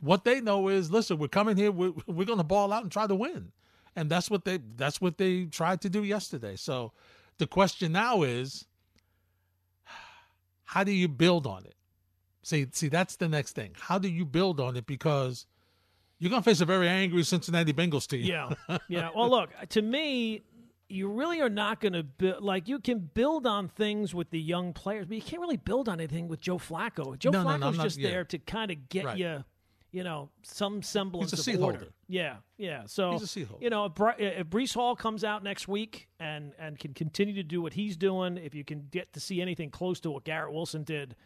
What 0.00 0.24
they 0.24 0.40
know 0.40 0.68
is, 0.68 0.90
listen, 0.90 1.18
we're 1.18 1.28
coming 1.28 1.54
here. 1.54 1.70
We're, 1.70 1.92
we're 2.06 2.24
going 2.24 2.38
to 2.38 2.44
ball 2.44 2.72
out 2.72 2.84
and 2.84 2.90
try 2.90 3.06
to 3.06 3.14
win, 3.14 3.52
and 3.94 4.08
that's 4.08 4.30
what 4.30 4.46
they 4.46 4.60
that's 4.76 5.02
what 5.02 5.18
they 5.18 5.44
tried 5.44 5.82
to 5.82 5.90
do 5.90 6.04
yesterday. 6.04 6.56
So, 6.56 6.92
the 7.36 7.46
question 7.46 7.92
now 7.92 8.22
is, 8.22 8.64
how 10.64 10.82
do 10.82 10.92
you 10.92 11.06
build 11.06 11.46
on 11.46 11.66
it? 11.66 11.74
See, 12.42 12.66
see, 12.72 12.88
that's 12.88 13.16
the 13.16 13.28
next 13.28 13.52
thing. 13.52 13.72
How 13.78 13.98
do 13.98 14.08
you 14.08 14.24
build 14.24 14.58
on 14.58 14.74
it? 14.74 14.86
Because 14.86 15.44
you're 16.18 16.30
going 16.30 16.42
to 16.42 16.48
face 16.48 16.62
a 16.62 16.64
very 16.64 16.88
angry 16.88 17.24
Cincinnati 17.24 17.74
Bengals 17.74 18.06
team. 18.06 18.24
Yeah, 18.24 18.54
yeah. 18.88 19.10
Well, 19.14 19.28
look, 19.28 19.50
to 19.68 19.82
me, 19.82 20.44
you 20.88 21.08
really 21.08 21.40
are 21.40 21.50
not 21.50 21.80
going 21.80 21.92
to 21.92 22.02
build. 22.02 22.42
Like 22.42 22.68
you 22.68 22.78
can 22.78 22.98
build 23.12 23.46
on 23.46 23.68
things 23.68 24.14
with 24.14 24.30
the 24.30 24.40
young 24.40 24.72
players, 24.72 25.06
but 25.06 25.16
you 25.16 25.22
can't 25.22 25.40
really 25.40 25.56
build 25.58 25.88
on 25.88 26.00
anything 26.00 26.28
with 26.28 26.40
Joe 26.40 26.58
Flacco. 26.58 27.18
Joe 27.18 27.30
No, 27.30 27.42
no, 27.42 27.48
Flacco's 27.50 27.60
no, 27.60 27.70
not- 27.72 27.82
just 27.84 27.98
yeah. 27.98 28.10
there 28.10 28.24
to 28.24 28.38
kind 28.38 28.70
of 28.70 28.88
get 28.88 29.04
Right. 29.04 29.18
you, 29.18 29.44
you 29.90 30.04
know, 30.04 30.30
some 30.42 30.82
semblance 30.82 31.32
of 31.32 31.46
order. 31.60 31.78
holder. 31.78 31.92
Yeah, 32.08 32.36
yeah. 32.56 32.82
So 32.86 33.12
He's 33.12 33.22
a 33.22 33.26
seat 33.26 33.48
holder. 33.48 33.64
you 33.64 33.70
know, 33.70 33.84
if, 33.86 33.92
if 34.18 34.46
Breece 34.48 34.74
Hall 34.74 34.94
comes 34.96 35.24
out 35.24 35.42
next 35.42 35.66
week 35.68 36.08
and 36.20 36.52
and 36.58 36.78
can 36.78 36.94
continue 36.94 37.34
to 37.34 37.42
do 37.42 37.60
what 37.62 37.72
he's 37.74 37.96
doing, 37.96 38.36
if 38.38 38.54
you 38.54 38.64
can 38.64 38.86
get 38.90 39.12
to 39.14 39.20
see 39.20 39.40
anything 39.42 39.70
close 39.70 40.00
to 40.00 40.10
what 40.10 40.24
Garrett 40.24 40.52
Wilson 40.52 40.84
did. 40.84 41.16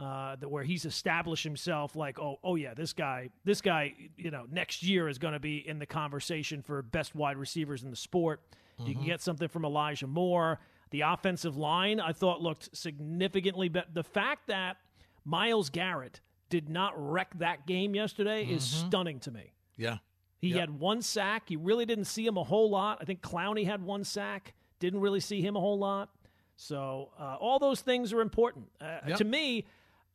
Uh, 0.00 0.34
that 0.34 0.50
where 0.50 0.64
he's 0.64 0.84
established 0.84 1.44
himself, 1.44 1.94
like, 1.94 2.18
oh, 2.18 2.36
oh 2.42 2.56
yeah, 2.56 2.74
this 2.74 2.92
guy, 2.92 3.28
this 3.44 3.60
guy, 3.60 3.94
you 4.16 4.32
know, 4.32 4.46
next 4.50 4.82
year 4.82 5.08
is 5.08 5.16
going 5.18 5.34
to 5.34 5.38
be 5.38 5.58
in 5.68 5.78
the 5.78 5.86
conversation 5.86 6.60
for 6.60 6.82
best 6.82 7.14
wide 7.14 7.36
receivers 7.36 7.84
in 7.84 7.90
the 7.90 7.94
sport. 7.94 8.40
You 8.78 8.84
Mm-hmm. 8.84 8.92
can 8.94 9.04
get 9.06 9.20
something 9.20 9.48
from 9.48 9.64
Elijah 9.64 10.06
Moore. 10.06 10.58
The 10.90 11.02
offensive 11.02 11.56
line, 11.56 12.00
I 12.00 12.12
thought, 12.12 12.40
looked 12.42 12.76
significantly 12.76 13.68
better. 13.68 13.86
The 13.92 14.02
fact 14.04 14.48
that 14.48 14.76
Myles 15.24 15.70
Garrett 15.70 16.20
did 16.50 16.68
not 16.68 16.92
wreck 16.96 17.38
that 17.38 17.66
game 17.66 17.94
yesterday 17.94 18.44
is 18.44 18.62
stunning 18.64 19.20
to 19.20 19.30
me. 19.30 19.52
yeah. 19.76 19.98
He 20.38 20.48
Yep. 20.48 20.58
had 20.60 20.70
one 20.80 21.02
sack. 21.02 21.52
You 21.52 21.60
really 21.60 21.86
didn't 21.86 22.06
see 22.06 22.26
him 22.26 22.36
a 22.36 22.42
whole 22.42 22.68
lot. 22.68 22.98
I 23.00 23.04
think 23.04 23.20
Clowney 23.22 23.64
had 23.64 23.80
one 23.80 24.02
sack. 24.02 24.54
Didn't 24.80 24.98
really 25.00 25.20
see 25.20 25.40
him 25.40 25.54
a 25.54 25.60
whole 25.60 25.78
lot. 25.78 26.10
So 26.56 27.10
uh, 27.16 27.36
all 27.40 27.60
those 27.60 27.80
things 27.80 28.12
are 28.12 28.20
important. 28.20 28.66
Uh, 28.80 28.98
Yep. 29.06 29.18
To 29.18 29.24
me, 29.24 29.66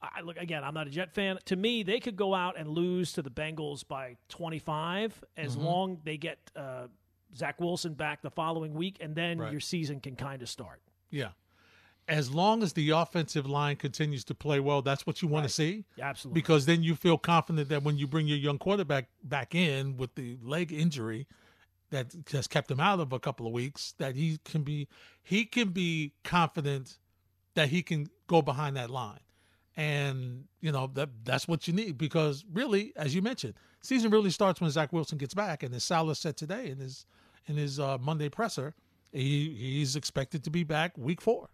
I, 0.02 0.20
look 0.22 0.36
again. 0.36 0.66
I'm 0.66 0.74
not 0.74 0.86
a 0.86 0.90
Jet 0.90 1.14
fan. 1.14 1.40
To 1.46 1.56
me, 1.56 1.82
they 1.82 2.02
could 2.02 2.18
go 2.18 2.36
out 2.36 2.58
and 2.58 2.68
lose 2.68 3.14
to 3.14 3.22
the 3.22 3.32
Bengals 3.32 3.88
by 3.88 4.18
25 4.28 5.24
as 5.38 5.56
Mm-hmm. 5.56 5.66
long 5.66 5.98
they 6.04 6.18
get 6.18 6.38
uh, 6.58 6.88
Zach 7.36 7.60
Wilson 7.60 7.94
back 7.94 8.22
the 8.22 8.32
following 8.32 8.74
week, 8.74 8.98
and 9.02 9.16
then 9.16 9.38
Right. 9.40 9.52
your 9.52 9.62
season 9.62 10.00
can 10.00 10.16
kind 10.16 10.42
of 10.42 10.50
start. 10.50 10.82
Yeah. 11.10 11.32
As 12.08 12.32
long 12.32 12.64
as 12.64 12.72
the 12.74 12.92
offensive 12.92 13.46
line 13.46 13.76
continues 13.76 14.24
to 14.26 14.36
play 14.36 14.60
well, 14.62 14.82
that's 14.82 15.06
what 15.06 15.22
you 15.22 15.28
want 15.28 15.44
Right. 15.44 15.48
to 15.50 15.54
see. 15.54 15.86
Absolutely. 16.02 16.40
Because 16.42 16.66
then 16.66 16.82
you 16.82 16.96
feel 16.96 17.18
confident 17.18 17.68
that 17.70 17.84
when 17.84 17.98
you 17.98 18.08
bring 18.08 18.28
your 18.28 18.38
young 18.38 18.58
quarterback 18.58 19.10
back 19.24 19.54
in 19.54 19.98
with 19.98 20.16
the 20.16 20.38
leg 20.42 20.72
injury 20.72 21.28
that 21.90 22.14
has 22.32 22.48
kept 22.48 22.72
him 22.72 22.80
out 22.80 23.00
of 23.02 23.12
a 23.12 23.20
couple 23.20 23.46
of 23.46 23.52
weeks, 23.52 23.94
that 23.98 24.16
he 24.16 24.38
can 24.46 24.64
be 24.64 24.88
he 25.22 25.44
can 25.46 25.70
be 25.70 26.14
confident 26.24 26.98
that 27.56 27.70
he 27.70 27.84
can 27.84 28.10
go 28.28 28.42
behind 28.42 28.78
that 28.78 28.90
line. 28.90 29.20
And 29.76 30.48
you 30.62 30.72
know 30.72 30.88
that 30.94 31.10
that's 31.26 31.48
what 31.48 31.68
you 31.68 31.74
need 31.74 31.98
because 31.98 32.46
really, 32.52 32.94
as 32.96 33.14
you 33.14 33.22
mentioned, 33.22 33.54
season 33.82 34.12
really 34.12 34.32
starts 34.32 34.60
when 34.62 34.70
Zach 34.72 34.92
Wilson 34.94 35.18
gets 35.18 35.34
back. 35.34 35.62
And 35.62 35.74
as 35.76 35.84
Salah 35.84 36.16
said 36.16 36.36
today 36.38 36.70
in 36.70 36.80
his 36.80 37.06
in 37.48 37.58
his 37.58 37.80
uh, 37.80 37.98
Monday 38.00 38.30
presser, 38.30 38.74
he 39.12 39.56
he's 39.58 39.96
expected 39.96 40.44
to 40.44 40.50
be 40.50 40.64
back 40.64 40.98
week 40.98 41.22
four. 41.22 41.50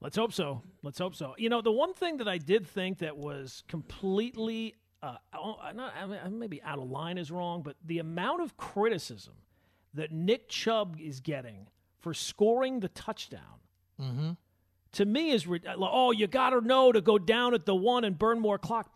Let's 0.00 0.16
hope 0.16 0.32
so. 0.32 0.62
Let's 0.82 0.98
hope 0.98 1.14
so. 1.14 1.34
You 1.38 1.48
know, 1.48 1.62
the 1.62 1.72
one 1.72 1.94
thing 1.94 2.18
that 2.18 2.28
I 2.28 2.36
did 2.38 2.66
think 2.66 2.98
that 2.98 3.16
was 3.16 3.64
completely, 3.66 4.74
uh, 5.02 5.16
oh, 5.34 5.56
not, 5.74 5.94
I 5.98 6.06
mean, 6.06 6.38
maybe 6.38 6.62
out 6.62 6.78
of 6.78 6.90
line 6.90 7.16
is 7.16 7.30
wrong, 7.30 7.62
but 7.62 7.76
the 7.84 7.98
amount 7.98 8.42
of 8.42 8.56
criticism 8.58 9.32
that 9.94 10.12
Nick 10.12 10.48
Chubb 10.48 10.98
is 11.00 11.20
getting 11.20 11.68
for 12.00 12.12
scoring 12.14 12.80
the 12.80 12.88
touchdown 12.88 13.40
Mm-hmm. 13.98 14.32
to 14.92 15.04
me 15.06 15.30
is 15.30 15.46
oh 15.78 16.10
you 16.10 16.26
got 16.26 16.50
to 16.50 16.60
know 16.60 16.92
to 16.92 17.00
go 17.00 17.18
down 17.18 17.54
at 17.54 17.64
the 17.64 17.74
one 17.74 18.04
and 18.04 18.18
burn 18.18 18.38
more 18.38 18.58
clock. 18.58 18.92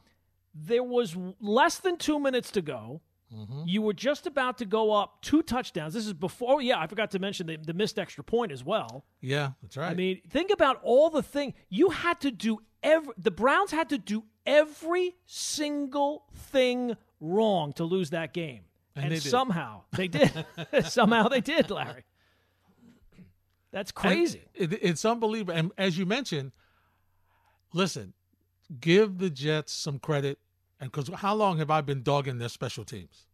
There 0.54 0.82
was 0.82 1.16
less 1.40 1.78
than 1.78 1.96
two 1.96 2.18
minutes 2.20 2.50
to 2.50 2.60
go. 2.60 3.00
Mm-hmm. 3.34 3.62
You 3.66 3.82
were 3.82 3.92
just 3.92 4.26
about 4.26 4.58
to 4.58 4.64
go 4.64 4.92
up 4.92 5.22
two 5.22 5.42
touchdowns. 5.42 5.94
This 5.94 6.06
is 6.06 6.12
before. 6.12 6.54
oh, 6.54 6.58
Yeah, 6.58 6.80
I 6.80 6.86
forgot 6.86 7.12
to 7.12 7.18
mention 7.18 7.46
the, 7.46 7.56
the 7.56 7.74
missed 7.74 7.98
extra 7.98 8.24
point 8.24 8.50
as 8.50 8.64
well. 8.64 9.04
Yeah, 9.20 9.52
that's 9.62 9.76
right. 9.76 9.90
I 9.90 9.94
mean, 9.94 10.20
think 10.28 10.50
about 10.50 10.80
all 10.82 11.10
the 11.10 11.22
thing 11.22 11.54
you 11.68 11.90
had 11.90 12.20
to 12.22 12.30
do. 12.30 12.60
Every 12.82 13.12
the 13.18 13.30
Browns 13.30 13.70
had 13.70 13.90
to 13.90 13.98
do 13.98 14.24
every 14.46 15.16
single 15.26 16.24
thing 16.34 16.96
wrong 17.20 17.72
to 17.74 17.84
lose 17.84 18.10
that 18.10 18.32
game, 18.32 18.62
And 18.96 19.04
and, 19.06 19.14
they 19.14 19.20
somehow 19.20 19.82
they 19.92 20.08
did. 20.08 20.46
somehow 20.84 21.28
they 21.28 21.40
did, 21.40 21.70
Larry. 21.70 22.04
That's 23.70 23.92
crazy. 23.92 24.42
It, 24.54 24.72
it's 24.82 25.04
unbelievable. 25.04 25.54
And 25.54 25.72
as 25.78 25.96
you 25.96 26.06
mentioned, 26.06 26.52
listen, 27.72 28.14
give 28.80 29.18
the 29.18 29.30
Jets 29.30 29.72
some 29.72 29.98
credit. 29.98 30.38
And 30.80 30.90
because 30.90 31.08
how 31.20 31.34
long 31.34 31.58
have 31.58 31.70
I 31.70 31.82
been 31.82 32.02
dogging 32.02 32.38
their 32.38 32.48
special 32.48 32.84
teams? 32.84 33.26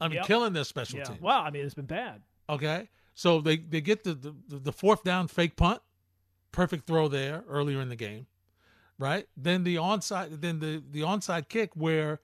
I 0.00 0.08
mean, 0.08 0.16
Yep. 0.16 0.26
killing 0.26 0.52
their 0.52 0.64
special 0.64 0.98
yeah. 0.98 1.04
teams. 1.04 1.20
Well, 1.20 1.40
I 1.40 1.50
mean, 1.50 1.64
it's 1.64 1.74
been 1.74 1.86
bad. 1.86 2.22
Okay. 2.48 2.88
So 3.14 3.40
they, 3.40 3.56
they 3.56 3.80
get 3.80 4.04
the, 4.04 4.14
the, 4.14 4.34
the 4.48 4.72
fourth 4.72 5.04
down 5.04 5.28
fake 5.28 5.56
punt, 5.56 5.80
perfect 6.50 6.86
throw 6.86 7.08
there 7.08 7.44
earlier 7.48 7.80
in 7.80 7.88
the 7.88 7.96
game, 7.96 8.26
right? 8.98 9.26
Then 9.36 9.64
the 9.64 9.76
onside, 9.76 10.40
then 10.40 10.60
the, 10.60 10.82
the 10.90 11.00
onside 11.00 11.48
kick 11.48 11.70
where 11.74 12.20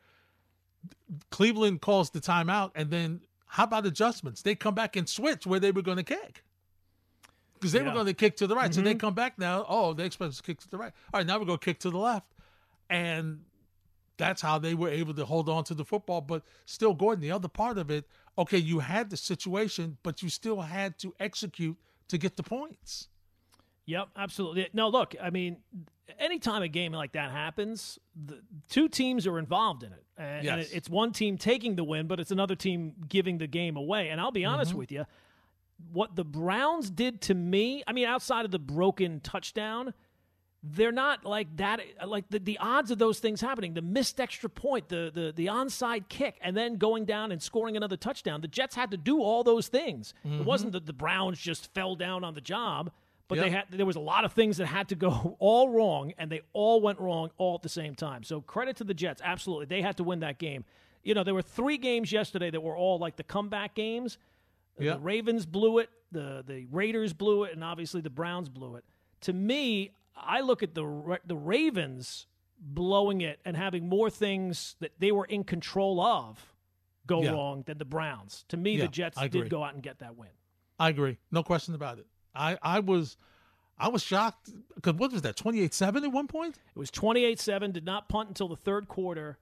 Cleveland 1.30 1.80
calls 1.80 2.10
the 2.10 2.20
timeout, 2.20 2.72
and 2.74 2.90
then 2.90 3.20
how 3.46 3.64
about 3.64 3.86
adjustments? 3.86 4.42
They 4.42 4.54
come 4.54 4.74
back 4.74 4.96
and 4.96 5.08
switch 5.08 5.46
where 5.46 5.60
they 5.60 5.70
were 5.70 5.82
going 5.82 5.96
to 5.96 6.02
kick 6.02 6.44
because 7.54 7.72
they 7.72 7.82
were 7.82 7.92
going 7.92 8.06
to 8.06 8.14
kick 8.14 8.36
to 8.36 8.46
the 8.46 8.54
right. 8.54 8.72
So 8.72 8.80
they 8.80 8.90
mm-hmm. 8.90 8.98
come 8.98 9.14
back 9.14 9.38
now. 9.38 9.64
Oh, 9.68 9.92
they 9.92 10.04
expect 10.04 10.30
us 10.30 10.36
to 10.38 10.42
kick 10.42 10.60
to 10.60 10.70
the 10.70 10.78
right. 10.78 10.92
All 11.12 11.18
right, 11.18 11.26
now 11.26 11.38
we're 11.38 11.46
going 11.46 11.58
to 11.58 11.64
kick 11.64 11.80
to 11.80 11.90
the 11.90 11.98
left, 11.98 12.26
and 12.88 13.40
that's 14.18 14.42
how 14.42 14.58
they 14.58 14.74
were 14.74 14.90
able 14.90 15.14
to 15.14 15.24
hold 15.24 15.48
on 15.48 15.64
to 15.64 15.74
the 15.74 15.84
football. 15.84 16.20
But 16.20 16.42
still, 16.66 16.92
Gordon, 16.94 17.22
the 17.22 17.30
other 17.30 17.48
part 17.48 17.78
of 17.78 17.90
it, 17.90 18.04
okay, 18.36 18.58
you 18.58 18.80
had 18.80 19.08
the 19.10 19.16
situation, 19.16 19.96
but 20.02 20.22
you 20.22 20.28
still 20.28 20.60
had 20.60 20.98
to 20.98 21.14
execute 21.18 21.76
to 22.08 22.18
get 22.18 22.36
the 22.36 22.42
points. 22.42 23.08
Yep, 23.86 24.08
absolutely. 24.16 24.68
No, 24.74 24.88
look, 24.88 25.14
I 25.22 25.30
mean, 25.30 25.56
anytime 26.18 26.62
a 26.62 26.68
game 26.68 26.92
like 26.92 27.12
that 27.12 27.30
happens, 27.30 27.98
the 28.14 28.40
two 28.68 28.88
teams 28.88 29.26
are 29.26 29.38
involved 29.38 29.82
in 29.82 29.92
it. 29.92 30.04
And, 30.18 30.46
and 30.46 30.60
it- 30.60 30.70
it's 30.72 30.90
one 30.90 31.12
team 31.12 31.38
taking 31.38 31.76
the 31.76 31.84
win, 31.84 32.06
but 32.06 32.20
it's 32.20 32.30
another 32.30 32.54
team 32.56 32.94
giving 33.08 33.38
the 33.38 33.46
game 33.46 33.76
away. 33.76 34.10
And 34.10 34.20
I'll 34.20 34.30
be 34.32 34.44
honest 34.44 34.72
Mm-hmm. 34.72 34.78
with 34.78 34.92
you, 34.92 35.06
what 35.92 36.16
the 36.16 36.24
Browns 36.24 36.90
did 36.90 37.20
to 37.22 37.34
me, 37.34 37.82
I 37.86 37.92
mean, 37.92 38.06
outside 38.06 38.44
of 38.44 38.50
the 38.50 38.58
broken 38.58 39.20
touchdown, 39.20 39.94
they're 40.62 40.92
not 40.92 41.24
like 41.24 41.56
that 41.56 41.80
like 42.06 42.28
the, 42.30 42.38
the 42.40 42.58
odds 42.58 42.90
of 42.90 42.98
those 42.98 43.20
things 43.20 43.40
happening 43.40 43.74
the 43.74 43.82
missed 43.82 44.20
extra 44.20 44.50
point 44.50 44.88
the, 44.88 45.10
the 45.14 45.32
the 45.34 45.46
onside 45.46 46.08
kick 46.08 46.36
and 46.40 46.56
then 46.56 46.76
going 46.76 47.04
down 47.04 47.30
and 47.30 47.40
scoring 47.40 47.76
another 47.76 47.96
touchdown. 47.96 48.40
The 48.40 48.48
jets 48.48 48.74
had 48.74 48.90
to 48.90 48.96
do 48.96 49.22
all 49.22 49.44
those 49.44 49.68
things. 49.68 50.14
It 50.24 50.28
mm-hmm. 50.28 50.44
wasn't 50.44 50.72
that 50.72 50.86
the 50.86 50.92
browns 50.92 51.38
just 51.38 51.72
fell 51.74 51.94
down 51.94 52.24
on 52.24 52.34
the 52.34 52.40
job 52.40 52.90
but 53.28 53.38
they 53.38 53.50
had 53.50 53.66
there 53.70 53.86
was 53.86 53.96
a 53.96 54.00
lot 54.00 54.24
of 54.24 54.32
things 54.32 54.56
that 54.56 54.66
had 54.66 54.88
to 54.88 54.94
go 54.94 55.36
all 55.38 55.68
wrong 55.68 56.12
and 56.18 56.32
they 56.32 56.40
all 56.52 56.80
went 56.80 56.98
wrong 56.98 57.30
all 57.36 57.54
at 57.54 57.62
the 57.62 57.68
same 57.68 57.94
time. 57.94 58.24
So 58.24 58.40
credit 58.40 58.76
to 58.76 58.84
the 58.84 58.94
jets 58.94 59.20
absolutely. 59.24 59.66
They 59.66 59.82
had 59.82 59.98
to 59.98 60.04
win 60.04 60.20
that 60.20 60.38
game. 60.38 60.64
You 61.04 61.14
know 61.14 61.22
there 61.22 61.34
were 61.34 61.42
three 61.42 61.78
games 61.78 62.10
yesterday 62.10 62.50
that 62.50 62.62
were 62.62 62.76
all 62.76 62.98
like 62.98 63.16
the 63.16 63.22
comeback 63.22 63.74
games. 63.74 64.18
Yeah. 64.78 64.94
the 64.94 65.00
Ravens 65.00 65.44
blew 65.44 65.78
it, 65.78 65.90
the 66.10 66.42
the 66.46 66.66
Raiders 66.70 67.12
blew 67.12 67.44
it, 67.44 67.52
and 67.52 67.62
obviously 67.62 68.00
the 68.00 68.10
Browns 68.10 68.48
blew 68.48 68.76
it. 68.76 68.84
To 69.22 69.32
me, 69.32 69.90
I 70.20 70.40
look 70.40 70.62
at 70.62 70.74
the 70.74 71.18
the 71.26 71.36
Ravens 71.36 72.26
blowing 72.60 73.20
it 73.20 73.40
and 73.44 73.56
having 73.56 73.88
more 73.88 74.10
things 74.10 74.76
that 74.80 74.92
they 74.98 75.12
were 75.12 75.24
in 75.24 75.44
control 75.44 76.00
of 76.00 76.54
go 77.06 77.22
Yeah. 77.22 77.30
wrong 77.32 77.62
than 77.66 77.78
the 77.78 77.84
Browns. 77.84 78.44
To 78.48 78.56
me, 78.56 78.72
Yeah, 78.76 78.84
the 78.84 78.88
Jets 78.88 79.18
did 79.28 79.48
go 79.48 79.62
out 79.62 79.74
and 79.74 79.82
get 79.82 80.00
that 80.00 80.16
win. 80.16 80.30
I 80.78 80.88
agree, 80.90 81.18
no 81.30 81.42
question 81.42 81.74
about 81.74 81.98
it. 81.98 82.06
I 82.34 82.58
I 82.62 82.80
was 82.80 83.16
I 83.78 83.88
was 83.88 84.02
shocked 84.02 84.50
because 84.74 84.94
what 84.94 85.12
was 85.12 85.22
that 85.22 85.36
twenty 85.36 85.60
eight 85.60 85.72
seven 85.74 86.04
at 86.04 86.10
one 86.12 86.26
point? 86.26 86.58
It 86.74 86.78
was 86.78 86.90
28-7, 86.90 87.72
did 87.72 87.84
not 87.84 88.08
punt 88.08 88.28
until 88.28 88.48
the 88.48 88.56
third 88.56 88.88
quarter. 88.88 89.38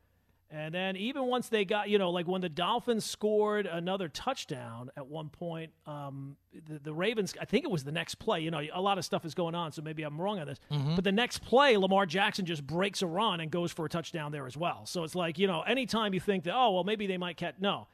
And 0.49 0.73
then 0.73 0.97
even 0.97 1.25
once 1.25 1.49
they 1.49 1.65
got, 1.65 1.89
you 1.89 1.99
know, 1.99 2.11
like 2.11 2.29
when 2.29 2.41
the 2.41 2.49
Dolphins 2.49 3.05
scored 3.05 3.67
another 3.67 4.09
touchdown 4.09 4.91
at 4.97 5.07
one 5.09 5.29
point, 5.29 5.73
um, 5.87 6.37
the, 6.69 6.79
the 6.79 6.95
Ravens, 6.95 7.35
I 7.41 7.45
think 7.45 7.65
it 7.65 7.71
was 7.71 7.83
the 7.83 7.91
next 7.91 8.17
play. 8.17 8.41
You 8.41 8.53
know, 8.53 8.61
a 8.73 8.81
lot 8.81 8.97
of 8.97 9.05
stuff 9.05 9.25
is 9.25 9.35
going 9.35 9.57
on, 9.57 9.73
so 9.73 9.83
maybe 9.83 10.05
I'm 10.05 10.21
wrong 10.21 10.39
on 10.39 10.47
this. 10.47 10.61
But 10.95 11.03
the 11.03 11.11
next 11.11 11.41
play, 11.41 11.77
Lamar 11.77 12.07
Jackson 12.07 12.47
just 12.47 12.65
breaks 12.65 13.03
a 13.03 13.09
run 13.09 13.41
and 13.41 13.51
goes 13.51 13.73
for 13.73 13.87
a 13.87 13.89
touchdown 13.89 14.31
there 14.31 14.47
as 14.47 14.57
well. 14.57 14.87
So 14.87 15.03
it's 15.03 15.17
like, 15.17 15.37
you 15.37 15.49
know, 15.49 15.63
anytime 15.63 16.15
you 16.15 16.21
think 16.21 16.45
that, 16.45 16.55
oh, 16.55 16.71
well, 16.75 16.85
maybe 16.85 17.09
they 17.09 17.19
might 17.19 17.37
catch, 17.37 17.57
no. 17.59 17.89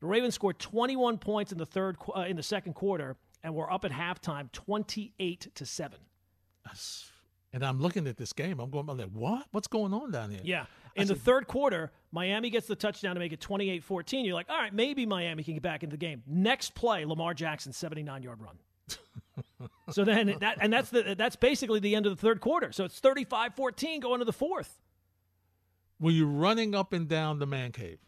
The 0.00 0.06
Ravens 0.06 0.34
scored 0.34 0.58
21 0.58 1.16
points 1.16 1.52
in 1.52 1.58
the 1.58 1.64
third, 1.64 1.96
uh, 2.14 2.20
in 2.22 2.36
the 2.36 2.42
second 2.42 2.74
quarter, 2.74 3.16
and 3.42 3.54
were 3.54 3.72
up 3.72 3.86
at 3.86 3.92
halftime, 3.92 4.52
28 4.52 5.48
to 5.54 5.64
seven. 5.64 6.00
And 7.54 7.64
I'm 7.64 7.80
looking 7.80 8.06
at 8.08 8.16
this 8.16 8.32
game. 8.32 8.58
I'm 8.58 8.68
going. 8.68 8.88
I'm 8.90 8.98
like, 8.98 9.10
what? 9.12 9.46
What's 9.52 9.68
going 9.68 9.94
on 9.94 10.10
down 10.10 10.30
here? 10.30 10.40
Yeah. 10.42 10.66
In 10.96 11.08
the 11.08 11.14
third 11.14 11.48
quarter, 11.48 11.90
Miami 12.12 12.50
gets 12.50 12.66
the 12.66 12.76
touchdown 12.76 13.14
to 13.16 13.20
make 13.20 13.32
it 13.32 13.40
28 13.40 13.82
14. 13.82 14.24
You're 14.24 14.34
like, 14.34 14.48
all 14.48 14.58
right, 14.58 14.72
maybe 14.72 15.06
Miami 15.06 15.42
can 15.42 15.54
get 15.54 15.62
back 15.62 15.82
into 15.82 15.94
the 15.94 16.00
game. 16.00 16.22
Next 16.26 16.74
play, 16.74 17.04
Lamar 17.04 17.34
Jackson, 17.34 17.72
79 17.72 18.22
yard 18.22 18.40
run. 18.40 18.58
so 19.90 20.04
then 20.04 20.36
that, 20.40 20.58
and 20.60 20.72
that's 20.72 20.90
the, 20.90 21.14
that's 21.16 21.36
basically 21.36 21.80
the 21.80 21.94
end 21.96 22.06
of 22.06 22.14
the 22.14 22.20
third 22.20 22.40
quarter. 22.40 22.70
So 22.72 22.84
it's 22.84 23.00
35 23.00 23.54
14 23.54 24.00
going 24.00 24.20
to 24.20 24.24
the 24.24 24.32
fourth. 24.32 24.80
Were 26.00 26.10
you 26.10 26.26
running 26.26 26.74
up 26.74 26.92
and 26.92 27.08
down 27.08 27.38
the 27.38 27.46
man 27.46 27.72
cave? 27.72 27.98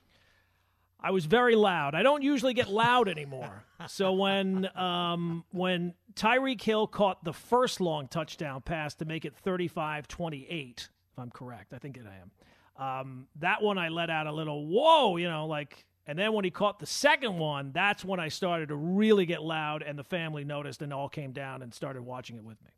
I 1.01 1.11
was 1.11 1.27
very 1.27 1.55
loud. 1.55 1.95
I 1.95 2.03
don't 2.03 2.23
usually 2.23 2.55
get 2.55 2.69
loud 2.69 3.09
anymore. 3.09 3.65
so 3.87 4.13
when 4.13 4.69
um, 4.77 5.45
when 5.51 5.95
Tyreek 6.15 6.63
Hill 6.63 6.87
caught 6.87 7.23
the 7.25 7.33
first 7.33 7.81
long 7.81 8.09
touchdown 8.09 8.61
pass 8.63 8.95
to 8.97 9.05
make 9.05 9.25
it 9.25 9.35
35-28, 9.45 10.79
if 10.79 10.89
I'm 11.19 11.31
correct, 11.31 11.73
I 11.75 11.79
think 11.79 11.99
that 11.99 12.07
I 12.07 12.17
am. 12.17 12.31
Um, 12.79 13.27
that 13.41 13.63
one 13.63 13.79
I 13.79 13.89
let 13.89 14.11
out 14.11 14.27
a 14.27 14.33
little 14.33 14.67
whoa, 14.67 15.17
you 15.17 15.29
know, 15.29 15.47
like 15.47 15.85
and 16.07 16.19
then 16.19 16.33
when 16.33 16.45
he 16.45 16.51
caught 16.51 16.79
the 16.79 16.87
second 16.87 17.37
one, 17.39 17.73
that's 17.73 18.05
when 18.05 18.21
I 18.21 18.29
started 18.29 18.69
to 18.69 18.77
really 18.77 19.27
get 19.27 19.43
loud 19.43 19.83
and 19.83 19.99
the 19.99 20.05
family 20.05 20.45
noticed 20.45 20.83
and 20.83 20.93
all 20.93 21.09
came 21.09 21.33
down 21.33 21.63
and 21.63 21.75
started 21.75 22.03
watching 22.03 22.37
it 22.37 22.45
with 22.45 22.63
me. 22.63 22.71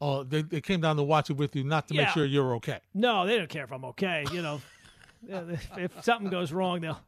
Oh, 0.00 0.24
they, 0.24 0.42
they 0.42 0.60
came 0.60 0.80
down 0.80 0.96
to 0.96 1.04
watch 1.04 1.30
it 1.30 1.36
with 1.36 1.54
you, 1.54 1.62
not 1.62 1.86
to 1.88 1.94
make 1.94 2.08
sure 2.08 2.24
you're 2.24 2.56
okay. 2.56 2.80
No, 2.92 3.24
they 3.24 3.38
don't 3.38 3.48
care 3.48 3.62
if 3.62 3.72
I'm 3.72 3.84
okay. 3.84 4.24
You 4.32 4.42
know, 4.42 4.60
if, 5.28 5.70
if 5.78 6.04
something 6.04 6.28
goes 6.28 6.52
wrong, 6.52 6.80
they'll 6.80 7.00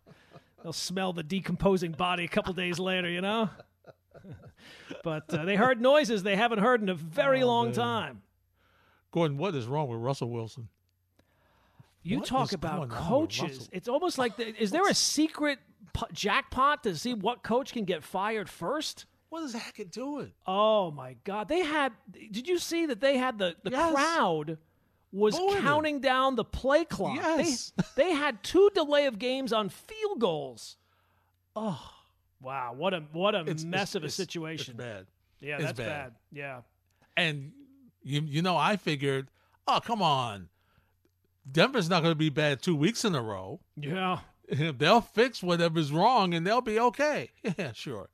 they'll 0.62 0.72
smell 0.72 1.12
the 1.12 1.24
decomposing 1.24 1.90
body 1.92 2.24
a 2.24 2.28
couple 2.28 2.52
days 2.52 2.78
later. 2.78 3.08
You 3.08 3.20
know. 3.22 3.50
but 5.02 5.32
uh, 5.34 5.44
they 5.44 5.56
heard 5.56 5.80
noises 5.80 6.22
they 6.22 6.36
haven't 6.36 6.60
heard 6.60 6.82
in 6.82 6.88
a 6.88 6.94
very 6.94 7.42
Oh, 7.42 7.48
long 7.48 7.66
man. 7.66 7.74
time. 7.74 8.22
Gordon, 9.10 9.38
what 9.38 9.54
is 9.56 9.66
wrong 9.66 9.88
with 9.88 9.98
Russell 10.00 10.30
Wilson? 10.30 10.68
You 12.04 12.18
What 12.18 12.26
talk 12.26 12.52
about 12.52 12.76
going 12.76 12.90
on 12.92 12.98
with 12.98 13.08
coaches. 13.08 13.68
It's 13.72 13.88
almost 13.88 14.18
like 14.18 14.36
the, 14.36 14.54
is 14.62 14.70
there 14.70 14.86
a 14.88 14.94
secret 14.94 15.58
p- 15.94 16.04
jackpot 16.12 16.82
to 16.84 16.94
see 16.96 17.14
what 17.14 17.42
coach 17.42 17.72
can 17.72 17.84
get 17.84 18.04
fired 18.04 18.48
first? 18.48 19.06
What 19.30 19.42
is 19.42 19.54
Hackett 19.54 19.90
doing? 19.90 20.30
Oh 20.46 20.90
my 20.92 21.16
God! 21.24 21.48
They 21.48 21.60
had. 21.64 21.92
Did 22.12 22.46
you 22.46 22.58
see 22.58 22.86
that 22.86 23.00
they 23.00 23.16
had 23.16 23.38
the 23.38 23.56
the 23.64 23.70
Yes. 23.70 23.92
crowd 23.92 24.58
was 25.10 25.36
him. 25.36 25.60
counting 25.62 26.00
down 26.00 26.36
the 26.36 26.44
play 26.44 26.84
clock. 26.84 27.16
Yes. 27.16 27.72
They, 27.76 27.84
they 28.04 28.12
had 28.12 28.42
two 28.44 28.70
delay 28.74 29.06
of 29.06 29.18
games 29.18 29.52
on 29.52 29.70
field 29.70 30.20
goals. 30.20 30.76
Oh 31.56 31.80
wow! 32.40 32.74
What 32.76 32.94
a 32.94 33.00
what 33.12 33.34
a 33.34 33.40
It's- 33.40 33.64
mess 33.64 33.94
it's- 33.94 33.94
of 33.96 34.04
a 34.04 34.10
situation. 34.10 34.74
It's 34.74 34.84
bad. 34.84 35.06
Yeah, 35.40 35.54
It's 35.56 35.64
that's 35.64 35.78
bad. 35.78 35.86
bad. 35.88 36.12
Yeah. 36.32 36.60
And 37.16 37.52
you 38.02 38.20
you 38.20 38.42
know, 38.42 38.56
I 38.56 38.76
figured, 38.76 39.28
oh 39.66 39.80
come 39.82 40.02
on, 40.02 40.48
Denver's 41.50 41.90
not 41.90 42.02
going 42.02 42.12
to 42.12 42.18
be 42.18 42.30
bad 42.30 42.62
two 42.62 42.74
weeks 42.76 43.04
in 43.04 43.14
a 43.14 43.22
row. 43.22 43.60
Yeah. 43.76 44.20
They'll 44.78 45.00
fix 45.00 45.42
whatever's 45.42 45.92
wrong 45.92 46.34
and 46.34 46.46
they'll 46.46 46.60
be 46.60 46.78
okay. 46.78 47.30
Yeah, 47.58 47.72
sure. 47.72 48.08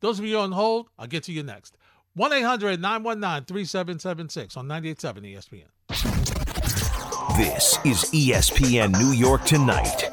Those 0.00 0.18
of 0.18 0.24
you 0.24 0.38
on 0.38 0.52
hold, 0.52 0.88
I'll 0.98 1.06
get 1.06 1.24
to 1.24 1.32
you 1.32 1.42
next. 1.42 1.76
1 2.14 2.32
800 2.32 2.80
919 2.80 3.44
3776 3.44 4.56
on 4.56 4.66
98.7 4.66 5.34
ESPN. 5.34 5.68
This 7.36 7.78
is 7.84 8.10
ESPN 8.12 8.98
New 8.98 9.12
York 9.12 9.44
Tonight. 9.44 10.10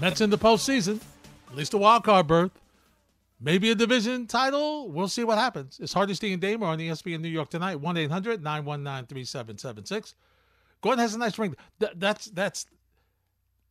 Mets 0.00 0.20
in 0.20 0.30
the 0.30 0.38
postseason, 0.38 1.00
at 1.50 1.56
least 1.56 1.74
a 1.74 1.78
wild 1.78 2.04
card 2.04 2.26
berth. 2.26 2.50
Maybe 3.44 3.70
a 3.70 3.74
division 3.74 4.26
title. 4.26 4.90
We'll 4.90 5.08
see 5.08 5.24
what 5.24 5.36
happens. 5.38 5.80
It's 5.82 5.92
Hardesty 5.92 6.32
and 6.32 6.40
Damer 6.40 6.66
on 6.66 6.78
ESPN 6.78 7.20
New 7.20 7.28
York 7.28 7.50
tonight. 7.50 7.76
1 7.76 7.96
800 7.96 8.42
919 8.42 9.06
3776. 9.06 10.14
Gordon 10.80 11.00
has 11.00 11.14
a 11.14 11.18
nice 11.18 11.38
ring. 11.38 11.54
Th- 11.80 11.92
that's 11.96 12.26
that's 12.26 12.66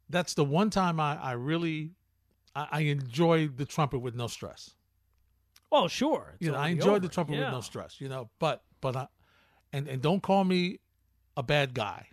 that's 0.10 0.34
the 0.34 0.44
one 0.44 0.70
time 0.70 1.00
I, 1.00 1.16
I 1.22 1.32
really 1.34 1.92
I, 2.56 2.68
I 2.72 2.80
enjoy 2.82 3.48
the 3.48 3.66
trumpet 3.66 4.00
with 4.00 4.14
no 4.16 4.28
stress. 4.28 4.72
Well, 5.72 5.88
sure. 5.88 6.34
It's 6.36 6.46
You 6.46 6.52
know, 6.52 6.58
I 6.58 6.62
already 6.62 6.74
enjoy 6.74 6.90
over. 6.92 7.00
the 7.00 7.08
trumpet 7.08 7.34
Yeah. 7.36 7.46
with 7.46 7.54
no 7.54 7.62
stress. 7.62 8.02
You 8.02 8.10
know, 8.10 8.30
but 8.40 8.64
but 8.82 8.96
I, 8.96 9.08
and 9.72 9.88
and 9.88 10.02
don't 10.02 10.22
call 10.22 10.44
me 10.44 10.80
a 11.38 11.44
bad 11.44 11.74
guy. 11.74 12.08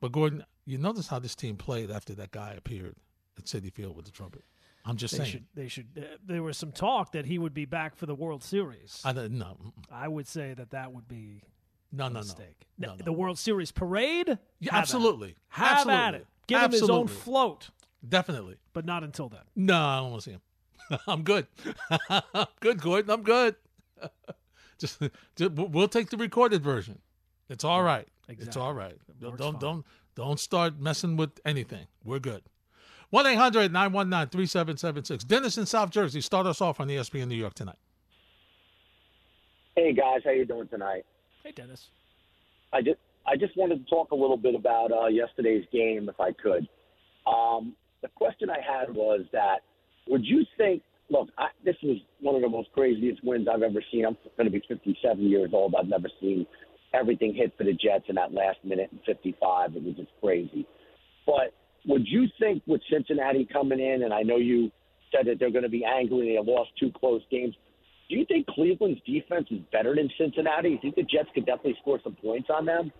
But 0.00 0.12
Gordon, 0.12 0.44
You 0.64 0.78
notice 0.78 1.08
how 1.08 1.18
this 1.18 1.34
team 1.34 1.56
played 1.56 1.90
after 1.90 2.14
that 2.14 2.30
guy 2.30 2.54
appeared 2.56 2.94
at 3.36 3.44
Citi 3.46 3.72
Field 3.72 3.96
with 3.96 4.04
the 4.04 4.12
trumpet. 4.12 4.44
I'm 4.84 4.96
just 4.96 5.12
They 5.12 5.18
saying. 5.18 5.30
should. 5.30 5.44
They 5.54 5.68
should. 5.68 5.86
Uh, 5.96 6.16
there 6.24 6.42
was 6.42 6.56
some 6.56 6.72
talk 6.72 7.12
that 7.12 7.26
he 7.26 7.38
would 7.38 7.52
be 7.54 7.64
back 7.66 7.94
for 7.96 8.06
the 8.06 8.14
World 8.14 8.42
Series. 8.42 9.00
I 9.04 9.12
don't 9.12 9.32
no, 9.32 9.56
I 9.90 10.08
would 10.08 10.26
say 10.26 10.54
that 10.54 10.70
that 10.70 10.92
would 10.92 11.06
be 11.06 11.42
no, 11.92 12.06
a 12.06 12.08
no, 12.08 12.14
no, 12.14 12.20
mistake. 12.20 12.66
no, 12.78 12.94
no. 12.94 13.04
The 13.04 13.12
World 13.12 13.38
Series 13.38 13.70
parade. 13.72 14.28
Yeah, 14.28 14.36
Have 14.36 14.38
at 14.38 14.78
it. 14.78 14.78
absolutely, 14.82 15.36
Have 15.48 15.72
absolutely. 15.78 16.02
at 16.04 16.14
it. 16.14 16.26
Give 16.46 16.60
him 16.62 16.70
his 16.72 16.82
own 16.82 17.02
Absolutely. 17.02 17.14
float, 17.16 17.70
Definitely. 18.08 18.56
but 18.72 18.84
not 18.84 19.04
until 19.04 19.28
then. 19.28 19.42
No, 19.54 19.76
I 19.76 19.98
don't 20.00 20.10
want 20.10 20.22
to 20.22 20.30
see 20.30 20.32
him. 20.32 20.40
I'm 21.06 21.22
good. 21.22 21.46
I'm 22.08 22.46
good, 22.60 22.80
Gordon. 22.80 23.10
I'm 23.10 23.22
good. 23.22 23.54
just, 24.78 24.98
just, 25.36 25.52
we'll 25.52 25.88
take 25.88 26.10
the 26.10 26.16
recorded 26.16 26.62
version. 26.62 26.98
It's 27.48 27.64
all 27.64 27.82
right. 27.82 28.08
It's 28.28 28.56
all 28.56 28.72
right. 28.74 28.96
Don't 29.20 29.30
works 29.32 29.42
don't 29.42 29.52
fine. 29.52 29.60
don't, 29.60 29.86
don't 30.16 30.40
start 30.40 30.80
messing 30.80 31.16
with 31.16 31.38
anything. 31.44 31.86
We're 32.04 32.18
good. 32.20 32.42
1 33.10 33.26
800 33.26 33.72
919 33.72 34.30
3776. 34.30 35.24
Dennis 35.24 35.58
in 35.58 35.66
South 35.66 35.90
Jersey, 35.90 36.20
start 36.20 36.46
us 36.46 36.60
off 36.60 36.80
on 36.80 36.88
ESPN 36.88 37.28
New 37.28 37.34
York 37.34 37.54
tonight. 37.54 37.78
Hey 39.76 39.92
guys, 39.92 40.20
how 40.24 40.30
you 40.30 40.44
doing 40.44 40.68
tonight? 40.68 41.04
Hey, 41.42 41.52
Dennis. 41.52 41.88
I 42.72 42.82
just 42.82 42.98
I 43.26 43.36
just 43.36 43.56
wanted 43.56 43.84
to 43.84 43.90
talk 43.90 44.12
a 44.12 44.14
little 44.14 44.36
bit 44.36 44.54
about 44.54 44.92
uh, 44.92 45.06
yesterday's 45.06 45.64
game, 45.72 46.08
if 46.08 46.20
I 46.20 46.32
could. 46.32 46.68
Um, 47.26 47.74
the 48.02 48.08
question 48.14 48.48
I 48.48 48.58
had 48.60 48.94
was 48.94 49.22
that 49.32 49.60
would 50.08 50.24
you 50.24 50.44
think? 50.56 50.82
Look, 51.08 51.28
I, 51.36 51.48
this 51.64 51.74
was 51.82 51.96
one 52.20 52.36
of 52.36 52.42
the 52.42 52.48
most 52.48 52.70
craziest 52.72 53.24
wins 53.24 53.48
I've 53.52 53.62
ever 53.62 53.82
seen. 53.90 54.06
I'm 54.06 54.16
going 54.36 54.46
to 54.46 54.52
be 54.52 54.62
57 54.68 55.28
years 55.28 55.50
old. 55.52 55.74
I've 55.76 55.88
never 55.88 56.08
seen 56.20 56.46
everything 56.94 57.34
hit 57.34 57.52
for 57.58 57.64
the 57.64 57.72
Jets 57.72 58.04
in 58.08 58.14
that 58.14 58.32
last 58.32 58.58
minute 58.62 58.90
and 58.92 59.00
55. 59.04 59.74
It 59.74 59.82
was 59.82 59.96
just 59.96 60.10
crazy. 60.20 60.66
But 61.26 61.52
would 61.86 62.06
you 62.06 62.26
think 62.38 62.62
with 62.66 62.80
Cincinnati 62.90 63.46
coming 63.50 63.80
in, 63.80 64.02
and 64.02 64.12
I 64.12 64.22
know 64.22 64.36
you 64.36 64.70
said 65.12 65.26
that 65.26 65.38
they're 65.38 65.50
going 65.50 65.64
to 65.64 65.68
be 65.68 65.84
angry 65.84 66.36
and 66.36 66.46
they 66.46 66.52
lost 66.52 66.70
two 66.78 66.92
close 66.92 67.22
games. 67.30 67.54
Do 68.08 68.16
you 68.16 68.24
think 68.26 68.46
Cleveland's 68.48 69.00
defense 69.06 69.46
is 69.50 69.60
better 69.72 69.94
than 69.94 70.10
Cincinnati? 70.18 70.70
Do 70.70 70.74
you 70.74 70.80
think 70.80 70.94
the 70.96 71.02
Jets 71.02 71.28
could 71.34 71.46
definitely 71.46 71.76
score 71.80 72.00
some 72.02 72.16
points 72.16 72.48
on 72.50 72.66
them? 72.66 72.92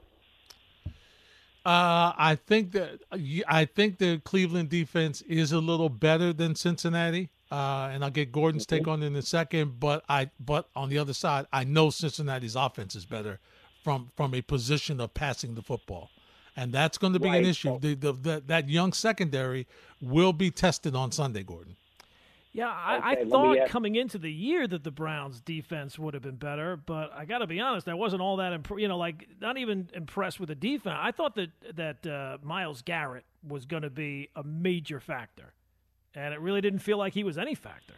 Uh, 1.64 2.14
I 2.16 2.38
think 2.46 2.72
that 2.72 3.00
I 3.46 3.66
think 3.66 3.98
the 3.98 4.18
Cleveland 4.24 4.70
defense 4.70 5.20
is 5.22 5.52
a 5.52 5.58
little 5.58 5.90
better 5.90 6.32
than 6.32 6.54
Cincinnati, 6.54 7.28
uh, 7.52 7.90
and 7.92 8.02
I'll 8.02 8.10
get 8.10 8.32
Gordon's 8.32 8.64
take 8.64 8.88
on 8.88 9.02
it 9.02 9.06
in 9.06 9.16
a 9.16 9.20
second. 9.20 9.78
But 9.78 10.02
I, 10.08 10.30
but 10.40 10.70
on 10.74 10.88
the 10.88 10.96
other 10.96 11.12
side, 11.12 11.46
I 11.52 11.64
know 11.64 11.90
Cincinnati's 11.90 12.56
offense 12.56 12.96
is 12.96 13.04
better 13.04 13.40
from 13.84 14.10
from 14.16 14.34
a 14.34 14.40
position 14.40 15.00
of 15.02 15.12
passing 15.12 15.54
the 15.54 15.60
football, 15.60 16.10
and 16.56 16.72
that's 16.72 16.98
going 16.98 17.12
to 17.12 17.20
be 17.20 17.28
an 17.28 17.44
issue. 17.44 17.78
The, 17.78 17.94
the, 17.94 18.12
the, 18.12 18.42
that 18.46 18.68
young 18.68 18.92
secondary 18.92 19.66
will 20.00 20.32
be 20.32 20.50
tested 20.50 20.94
on 20.94 21.12
Sunday, 21.12 21.42
Gordon. 21.42 21.76
Yeah, 22.52 22.68
I, 22.68 22.96
Okay, 23.12 23.22
I 23.22 23.24
thought 23.26 23.58
ask- 23.58 23.70
coming 23.70 23.94
into 23.94 24.18
the 24.18 24.32
year 24.32 24.66
that 24.66 24.82
the 24.82 24.90
Browns' 24.90 25.40
defense 25.40 25.98
would 26.00 26.14
have 26.14 26.22
been 26.24 26.34
better, 26.34 26.76
but 26.76 27.12
I 27.14 27.24
got 27.24 27.38
to 27.38 27.46
be 27.46 27.60
honest, 27.60 27.88
I 27.88 27.94
wasn't 27.94 28.22
all 28.22 28.38
that 28.38 28.52
imp- 28.52 28.72
you 28.76 28.88
know, 28.88 28.98
like 28.98 29.28
not 29.40 29.56
even 29.56 29.88
impressed 29.94 30.40
with 30.40 30.48
the 30.48 30.56
defense. 30.56 30.96
I 30.98 31.12
thought 31.12 31.36
that 31.36 31.50
that 31.76 32.04
uh, 32.06 32.38
Myles 32.42 32.82
Garrett 32.82 33.24
was 33.46 33.66
going 33.66 33.84
to 33.84 33.90
be 33.90 34.30
a 34.34 34.42
major 34.42 34.98
factor, 34.98 35.52
and 36.12 36.34
it 36.34 36.40
really 36.40 36.60
didn't 36.60 36.80
feel 36.80 36.98
like 36.98 37.14
he 37.14 37.22
was 37.22 37.38
any 37.38 37.54
factor. 37.54 37.94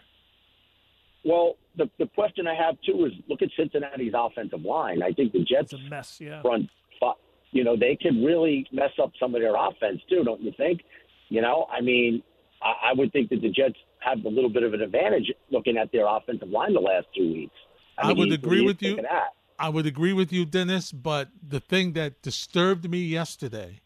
Well, 1.25 1.55
the 1.77 1.89
the 1.99 2.07
question 2.09 2.47
I 2.47 2.55
have 2.55 2.75
too 2.85 3.07
is 3.07 3.13
look 3.29 3.41
at 3.41 3.49
Cincinnati's 3.57 4.13
offensive 4.15 4.63
line. 4.67 5.03
I 5.03 5.13
think 5.13 5.33
the 5.33 5.39
Jets 5.45 5.73
It's 5.73 5.83
a 5.83 5.89
mess. 5.89 6.21
Yeah. 6.21 6.43
front, 6.43 6.69
fu- 7.01 7.13
you 7.53 7.65
know, 7.65 7.77
they 7.77 7.97
could 8.01 8.17
really 8.25 8.67
mess 8.73 8.91
up 9.01 9.13
some 9.21 9.35
of 9.35 9.41
their 9.41 9.55
offense 9.55 10.01
too, 10.09 10.25
don't 10.25 10.41
you 10.41 10.53
think? 10.57 10.81
You 11.29 11.43
know, 11.43 11.67
I 11.73 11.81
mean, 11.81 12.23
I, 12.63 12.91
I 12.91 12.93
would 12.95 13.13
think 13.13 13.31
that 13.31 13.41
the 13.41 13.51
Jets 13.51 13.77
have 14.01 14.25
a 14.25 14.29
little 14.29 14.51
bit 14.51 14.65
of 14.65 14.75
an 14.75 14.81
advantage 14.81 15.31
looking 15.51 15.77
at 15.77 15.93
their 15.93 16.07
offensive 16.07 16.49
line 16.49 16.75
the 16.75 16.81
last 16.81 17.07
two 17.17 17.33
weeks. 17.33 17.55
I 17.99 18.09
mean, 18.09 18.19
would 18.19 18.33
agree 18.33 18.63
with 18.63 18.83
you. 18.83 18.99
I 19.59 19.69
would 19.69 19.87
agree 19.87 20.13
with 20.13 20.33
you, 20.33 20.45
Dennis, 20.45 20.91
but 20.91 21.29
the 21.47 21.61
thing 21.61 21.93
that 21.93 22.21
disturbed 22.23 22.91
me 22.91 22.99
yesterday 22.99 23.81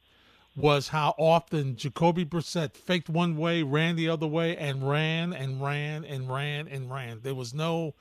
was 0.56 0.88
how 0.88 1.14
often 1.18 1.76
Jacoby 1.76 2.24
Brissett 2.24 2.76
faked 2.76 3.10
one 3.10 3.36
way, 3.36 3.62
ran 3.62 3.94
the 3.94 4.08
other 4.08 4.26
way, 4.26 4.56
and 4.56 4.88
ran 4.88 5.34
and 5.34 5.62
ran 5.62 6.04
and 6.04 6.30
ran 6.32 6.66
and 6.66 6.90
ran. 6.90 7.20
There 7.22 7.34
was 7.34 7.52
no, 7.52 7.94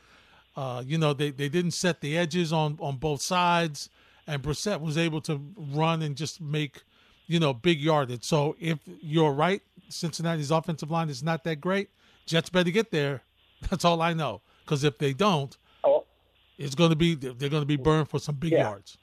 uh, 0.56 0.84
you 0.86 0.98
know, 0.98 1.12
they, 1.12 1.32
they 1.32 1.50
didn't 1.50 1.72
set 1.72 2.00
the 2.00 2.18
edges 2.18 2.54
on, 2.54 2.78
on 2.80 2.96
both 2.96 3.22
sides, 3.22 3.90
and 4.28 4.42
Brissett 4.42 4.82
was 4.82 4.98
able 4.98 5.22
to 5.22 5.42
run 5.58 6.02
and 6.02 6.16
just 6.16 6.42
make, 6.42 6.84
you 7.28 7.40
know, 7.40 7.54
big 7.54 7.80
yardage. 7.80 8.24
So 8.24 8.56
if 8.60 8.80
you're 8.86 9.32
right, 9.32 9.62
Cincinnati's 9.90 10.52
offensive 10.52 10.90
line 10.92 11.10
is 11.10 11.24
not 11.24 11.44
that 11.44 11.58
great. 11.62 11.90
Jets 12.26 12.50
better 12.50 12.72
get 12.72 12.92
there. 12.92 13.22
That's 13.70 13.86
all 13.86 14.02
I 14.02 14.14
know. 14.14 14.42
Because 14.64 14.84
if 14.84 14.98
they 14.98 15.14
don't, 15.14 15.56
Oh, 15.84 16.06
it's 16.58 16.74
going 16.76 16.90
to 16.90 16.96
be 16.96 17.14
they're 17.16 17.50
going 17.50 17.62
to 17.62 17.68
be 17.68 17.76
burned 17.78 18.10
for 18.10 18.20
some 18.20 18.36
big 18.36 18.52
Yeah. 18.54 18.62
yards. 18.62 18.98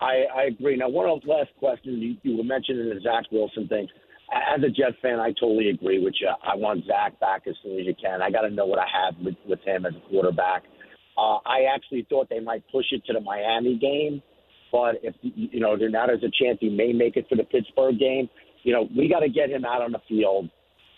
I, 0.00 0.22
I 0.32 0.42
agree. 0.44 0.76
Now, 0.76 0.88
one 0.88 1.08
of 1.10 1.24
last 1.26 1.50
questions 1.58 1.98
you, 2.00 2.16
you 2.22 2.36
were 2.36 2.44
mentioning 2.44 2.88
the 2.88 3.00
Zach 3.00 3.24
Wilson 3.32 3.66
thing. 3.66 3.88
As 4.32 4.62
a 4.62 4.68
Jet 4.68 4.92
fan, 5.02 5.18
I 5.18 5.32
totally 5.40 5.70
agree 5.70 5.98
with 6.04 6.14
you. 6.20 6.28
I 6.44 6.54
want 6.54 6.84
Zach 6.86 7.18
back 7.18 7.48
as 7.48 7.54
soon 7.64 7.80
as 7.80 7.86
you 7.86 7.94
can. 8.00 8.22
I 8.22 8.30
got 8.30 8.42
to 8.42 8.50
know 8.50 8.66
what 8.66 8.78
I 8.78 8.84
have 8.86 9.14
with, 9.24 9.34
with 9.48 9.58
him 9.62 9.86
as 9.86 9.94
a 9.96 10.08
quarterback. 10.10 10.62
Uh, 11.18 11.38
I 11.44 11.66
actually 11.74 12.06
thought 12.08 12.28
they 12.30 12.38
might 12.40 12.62
push 12.70 12.86
it 12.92 13.04
to 13.06 13.12
the 13.12 13.20
Miami 13.20 13.76
game, 13.76 14.22
but 14.70 14.96
if 15.02 15.14
you 15.22 15.58
know 15.58 15.74
now 15.74 16.06
there's 16.06 16.22
a 16.22 16.30
chance 16.42 16.58
he 16.60 16.68
may 16.68 16.92
make 16.92 17.16
it 17.16 17.26
for 17.28 17.34
the 17.34 17.42
Pittsburgh 17.44 17.98
game. 17.98 18.28
You 18.62 18.72
know, 18.72 18.88
we 18.96 19.08
got 19.08 19.20
to 19.20 19.28
get 19.28 19.50
him 19.50 19.64
out 19.64 19.82
on 19.82 19.92
the 19.92 20.00
field, 20.08 20.48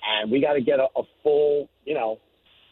and 0.07 0.31
we 0.31 0.41
got 0.41 0.55
to 0.55 0.61
get 0.61 0.79
a, 0.79 0.89
a 0.97 1.03
full, 1.23 1.69
you 1.85 1.95
know, 1.95 2.19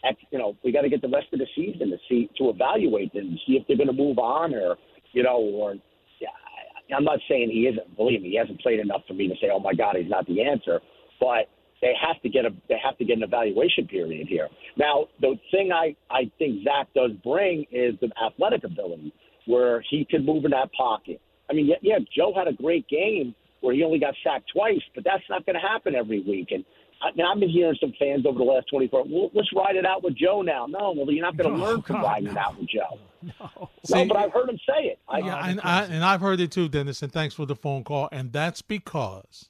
ex, 0.05 0.19
you 0.31 0.39
know, 0.39 0.57
we 0.65 0.73
got 0.73 0.83
to 0.83 0.89
get 0.91 1.01
the 1.03 1.09
rest 1.09 1.29
of 1.33 1.39
the 1.39 1.47
season 1.57 1.91
to 1.91 1.97
see 2.09 2.29
to 2.39 2.51
evaluate 2.51 3.13
them, 3.15 3.39
see 3.47 3.55
if 3.55 3.67
they're 3.67 3.77
going 3.77 3.89
to 3.89 3.93
move 3.95 4.19
on 4.19 4.55
or, 4.55 4.77
you 5.13 5.23
know, 5.23 5.39
or 5.39 5.75
yeah, 6.21 6.29
I- 6.29 6.95
I'm 6.95 7.05
not 7.05 7.21
saying 7.29 7.51
he 7.51 7.67
isn't. 7.67 7.97
Believe 7.97 8.23
me, 8.23 8.31
he 8.31 8.37
hasn't 8.37 8.61
played 8.61 8.81
enough 8.81 9.03
for 9.09 9.15
me 9.15 9.29
to 9.29 9.35
say, 9.41 9.49
"Oh 9.53 9.61
my 9.61 9.75
God, 9.75 9.97
he's 9.97 10.11
not 10.11 10.27
the 10.27 10.43
answer." 10.43 10.81
But 11.21 11.49
they 11.81 11.93
have 12.01 12.21
to 12.23 12.29
get 12.29 12.45
a 12.45 12.51
they 12.69 12.77
have 12.83 12.99
to 12.99 13.05
get 13.05 13.17
an 13.19 13.23
evaluation 13.23 13.87
period 13.87 14.27
here. 14.29 14.49
Now, 14.79 15.07
the 15.21 15.35
thing 15.51 15.73
I 15.73 15.95
I 16.11 16.31
think 16.39 16.63
Zach 16.65 16.87
does 16.95 17.11
bring 17.25 17.67
is 17.71 17.95
the 18.01 18.11
athletic 18.25 18.65
ability, 18.65 19.13
where 19.47 19.85
he 19.91 20.05
can 20.05 20.25
move 20.25 20.45
in 20.45 20.53
that 20.53 20.73
pocket. 20.73 21.21
I 21.51 21.55
mean, 21.55 21.67
yeah, 21.67 21.77
yeah 21.83 21.99
Joe 22.17 22.33
had 22.35 22.47
a 22.49 22.53
great 22.53 22.87
game 22.89 23.35
where 23.61 23.75
he 23.75 23.83
only 23.83 23.99
got 23.99 24.15
sacked 24.23 24.51
twice, 24.55 24.81
but 24.95 25.03
that's 25.05 25.25
not 25.29 25.45
going 25.45 25.55
to 25.55 25.61
happen 25.61 25.95
every 25.97 26.21
week. 26.21 26.49
And 26.53 26.65
I 27.03 27.11
mean, 27.17 27.27
I've 27.27 27.41
been 27.41 27.49
hearing 27.49 27.77
some 27.81 27.93
fans 27.99 28.25
over 28.27 28.39
the 28.39 28.45
last 28.45 28.67
24. 28.71 29.05
Well, 29.09 29.31
let's 29.35 29.49
ride 29.55 29.77
it 29.77 29.85
out 29.87 30.03
with 30.05 30.17
Joe 30.17 30.43
now. 30.43 30.67
No, 30.67 30.93
well, 30.97 31.11
you're 31.11 31.25
not 31.25 31.37
going 31.37 31.51
to 31.53 31.57
No, 31.59 31.65
learn 31.65 31.83
from 31.83 31.97
God, 31.97 32.05
riding 32.05 32.25
no. 32.27 32.31
it 32.33 32.37
out 32.39 32.59
with 32.59 32.69
Joe. 32.69 32.99
No. 33.41 33.69
See- 33.85 33.95
no, 33.95 34.05
but 34.07 34.17
I've 34.17 34.33
heard 34.33 34.49
him 34.49 34.59
say 34.69 34.85
it. 34.87 34.99
I, 35.09 35.19
Yeah, 35.19 35.35
Oh, 35.37 35.49
and, 35.49 35.61
I, 35.65 35.85
and 35.87 36.05
I've 36.05 36.21
heard 36.21 36.39
it 36.41 36.53
too, 36.53 36.69
Dennis. 36.69 37.03
And 37.03 37.11
thanks 37.13 37.35
for 37.35 37.47
the 37.47 37.57
phone 37.57 37.83
call. 37.83 38.09
And 38.13 38.33
that's 38.33 38.63
because 38.63 39.49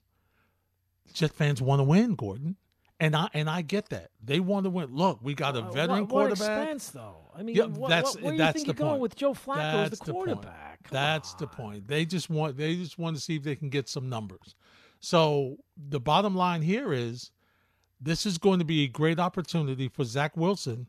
Jet 1.13 1.33
fans 1.33 1.61
want 1.61 1.81
to 1.81 1.85
win, 1.85 2.15
Gordon. 2.15 2.57
And 3.01 3.15
I 3.15 3.29
and 3.33 3.49
I 3.49 3.63
get 3.63 3.91
that 3.91 4.11
they 4.23 4.41
want 4.41 4.65
to 4.65 4.71
win. 4.71 4.93
Look, 4.95 5.21
we 5.23 5.35
got 5.35 5.57
a 5.57 5.61
Uh, 5.61 5.71
veteran 5.71 6.01
what, 6.01 6.11
what 6.11 6.11
quarterback. 6.29 6.63
expense, 6.63 6.91
though? 6.91 7.31
I 7.35 7.45
mean, 7.45 7.55
Yeah, 7.55 7.67
what, 7.67 7.89
that's 7.89 8.15
what, 8.17 8.25
where 8.25 8.37
do 8.37 8.43
you 8.43 8.53
think 8.53 8.55
the 8.55 8.65
you're 8.67 8.75
going 8.75 8.91
point. 8.93 9.03
with 9.03 9.15
Joe 9.17 9.35
Flacco 9.35 9.59
as 9.85 9.91
That's 9.91 10.01
the 10.01 10.13
quarterback? 10.13 10.89
That's 10.91 11.35
the 11.35 11.47
point. 11.47 11.87
They 11.87 12.05
just 12.05 12.29
want 12.29 12.57
they 12.57 12.75
just 12.75 12.99
want 12.99 13.15
to 13.17 13.23
see 13.23 13.37
if 13.37 13.45
they 13.45 13.55
can 13.55 13.69
get 13.69 13.89
some 13.89 14.09
numbers. 14.09 14.57
So 15.01 15.59
the 15.77 16.01
bottom 16.01 16.35
line 16.35 16.63
here 16.63 16.93
is 16.93 17.31
this 18.01 18.27
is 18.27 18.37
going 18.37 18.59
to 18.59 18.65
be 18.65 18.83
a 18.85 18.89
great 18.89 19.21
opportunity 19.21 19.89
for 19.89 20.05
Zach 20.05 20.37
Wilson. 20.37 20.89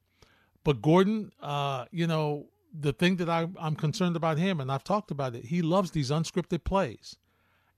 But 0.64 0.82
Gordon, 0.82 1.32
uh, 1.42 1.86
you 1.92 2.08
know, 2.08 2.48
the 2.74 2.92
thing 2.94 3.18
that 3.18 3.30
I, 3.30 3.48
I'm 3.60 3.76
concerned 3.76 4.16
about 4.16 4.38
him, 4.40 4.60
and 4.60 4.72
I've 4.72 4.84
talked 4.84 5.12
about 5.12 5.36
it, 5.36 5.46
he 5.46 5.62
loves 5.62 5.92
these 5.92 6.10
unscripted 6.10 6.64
plays. 6.64 7.16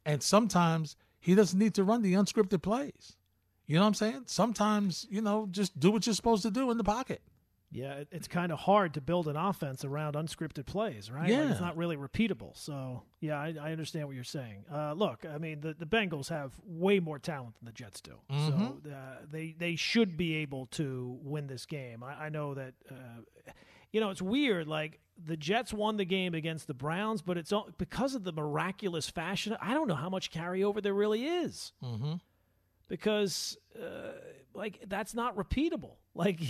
And 0.06 0.24
sometimes 0.24 0.96
he 1.20 1.36
doesn't 1.36 1.60
need 1.60 1.74
to 1.76 1.84
run 1.84 2.02
the 2.02 2.14
unscripted 2.14 2.62
plays. 2.62 3.18
You 3.72 3.78
know 3.78 3.84
what 3.84 3.88
I'm 3.88 3.94
saying? 3.94 4.24
Sometimes, 4.26 5.08
you 5.10 5.22
know, 5.22 5.48
just 5.50 5.80
do 5.80 5.92
what 5.92 6.06
you're 6.06 6.14
supposed 6.14 6.44
to 6.44 6.52
do 6.52 6.72
in 6.72 6.78
the 6.78 6.84
pocket. 6.84 7.22
Yeah, 7.72 8.04
it's 8.12 8.28
kind 8.28 8.52
of 8.52 8.60
hard 8.60 8.96
to 8.96 9.00
build 9.02 9.30
an 9.30 9.38
offense 9.38 9.86
around 9.86 10.16
unscripted 10.16 10.66
plays, 10.66 11.10
right? 11.10 11.22
Like, 11.22 11.30
Yeah. 11.30 11.52
it's 11.52 11.62
not 11.62 11.78
really 11.78 11.96
repeatable. 11.96 12.58
So, 12.58 13.04
yeah, 13.22 13.40
I, 13.40 13.56
I 13.62 13.72
understand 13.72 14.08
what 14.08 14.16
you're 14.16 14.26
saying. 14.26 14.66
Uh, 14.70 14.92
look, 14.92 15.26
I 15.26 15.38
mean, 15.38 15.62
the, 15.62 15.74
the 15.74 15.86
Bengals 15.86 16.28
have 16.28 16.52
way 16.66 17.00
more 17.00 17.18
talent 17.18 17.56
than 17.60 17.66
the 17.68 17.72
Jets 17.72 18.02
do. 18.02 18.16
So 18.30 18.78
uh, 18.90 18.96
they, 19.32 19.56
they 19.58 19.78
should 19.78 20.18
be 20.18 20.36
able 20.36 20.66
to 20.72 21.18
win 21.24 21.48
this 21.48 21.66
game. 21.66 22.04
I, 22.04 22.26
I 22.26 22.30
know 22.30 22.54
that, 22.56 22.74
uh, 22.92 23.22
you 23.94 24.02
know, 24.02 24.10
it's 24.10 24.22
weird. 24.22 24.68
Like, 24.68 25.00
the 25.24 25.38
Jets 25.38 25.72
won 25.74 25.96
the 25.96 26.04
game 26.04 26.34
against 26.34 26.68
the 26.68 26.74
Browns, 26.74 27.22
but 27.22 27.38
it's 27.38 27.54
all, 27.54 27.70
because 27.78 28.16
of 28.16 28.26
the 28.26 28.34
miraculous 28.34 29.08
fashion. 29.10 29.56
I 29.62 29.74
don't 29.74 29.88
know 29.88 29.96
how 29.96 30.10
much 30.10 30.30
carryover 30.30 30.84
there 30.84 30.94
really 30.94 31.26
is 31.26 31.72
Mm-hmm. 31.82 32.16
Because 32.92 33.58
uh, 33.82 34.12
like 34.54 34.84
that's 34.88 35.16
not 35.16 35.36
repeatable. 35.36 35.96
Like 36.14 36.42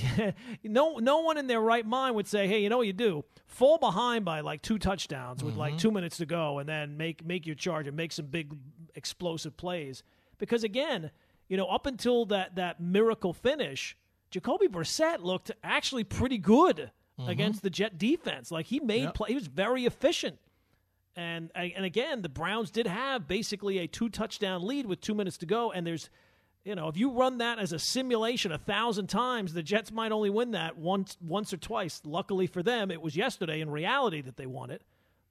no 0.64 0.98
no 0.98 1.20
one 1.20 1.38
in 1.38 1.46
their 1.46 1.62
right 1.62 1.86
mind 1.86 2.16
would 2.16 2.28
say, 2.28 2.48
"Hey, 2.48 2.64
you 2.64 2.70
know 2.70 2.78
what 2.78 2.88
you 2.88 2.94
do? 2.94 3.24
Fall 3.46 3.78
behind 3.78 4.26
by 4.26 4.40
like 4.40 4.64
two 4.64 4.80
touchdowns 4.80 5.44
with 5.44 5.56
like 5.56 5.78
2 5.78 5.92
minutes 5.92 6.18
to 6.18 6.26
go 6.26 6.58
and 6.58 6.68
then 6.68 6.98
make 6.98 7.24
make 7.24 7.46
your 7.46 7.54
charge 7.54 7.86
and 7.86 7.96
make 7.96 8.12
some 8.12 8.26
big 8.26 8.56
explosive 8.96 9.56
plays. 9.58 10.02
Because 10.40 10.64
again, 10.64 11.12
you 11.48 11.58
know, 11.58 11.68
up 11.68 11.86
until 11.86 12.26
that 12.26 12.56
that 12.56 12.82
miracle 12.82 13.34
finish, 13.34 13.96
Jacoby 14.32 14.68
Brissett 14.68 15.22
looked 15.22 15.52
actually 15.64 16.06
pretty 16.06 16.40
good 16.40 16.90
mm-hmm. 17.20 17.30
against 17.30 17.62
the 17.62 17.70
Jet 17.70 18.00
defense. 18.00 18.50
Like 18.50 18.66
he 18.66 18.80
made 18.80 19.04
yep. 19.04 19.14
play, 19.14 19.30
he 19.30 19.36
was 19.36 19.46
very 19.46 19.86
efficient. 19.86 20.40
And 21.16 21.52
and 21.54 21.86
again, 21.86 22.24
the 22.24 22.30
Browns 22.30 22.72
did 22.72 22.88
have 22.88 23.28
basically 23.28 23.78
a 23.78 23.88
two 23.88 24.10
touchdown 24.10 24.66
lead 24.66 24.88
with 24.88 25.02
two 25.02 25.14
minutes 25.14 25.38
to 25.38 25.46
go, 25.46 25.72
and 25.72 25.86
there's 25.86 26.10
you 26.64 26.76
know, 26.76 26.88
if 26.88 26.98
you 26.98 27.12
run 27.12 27.40
that 27.40 27.60
as 27.60 27.74
a 27.74 27.80
simulation 27.80 28.52
a 28.52 28.58
thousand 28.58 29.08
times, 29.08 29.54
the 29.54 29.64
Jets 29.64 29.92
might 29.92 30.12
only 30.12 30.30
win 30.30 30.52
that 30.52 30.78
once, 30.78 31.18
once 31.22 31.54
or 31.54 31.58
twice. 31.58 32.02
Luckily 32.06 32.48
for 32.48 32.62
them, 32.62 32.92
it 32.92 33.02
was 33.02 33.16
yesterday 33.16 33.62
in 33.62 33.70
reality 33.70 34.22
that 34.22 34.38
they 34.38 34.46
won 34.46 34.70
it. 34.70 34.84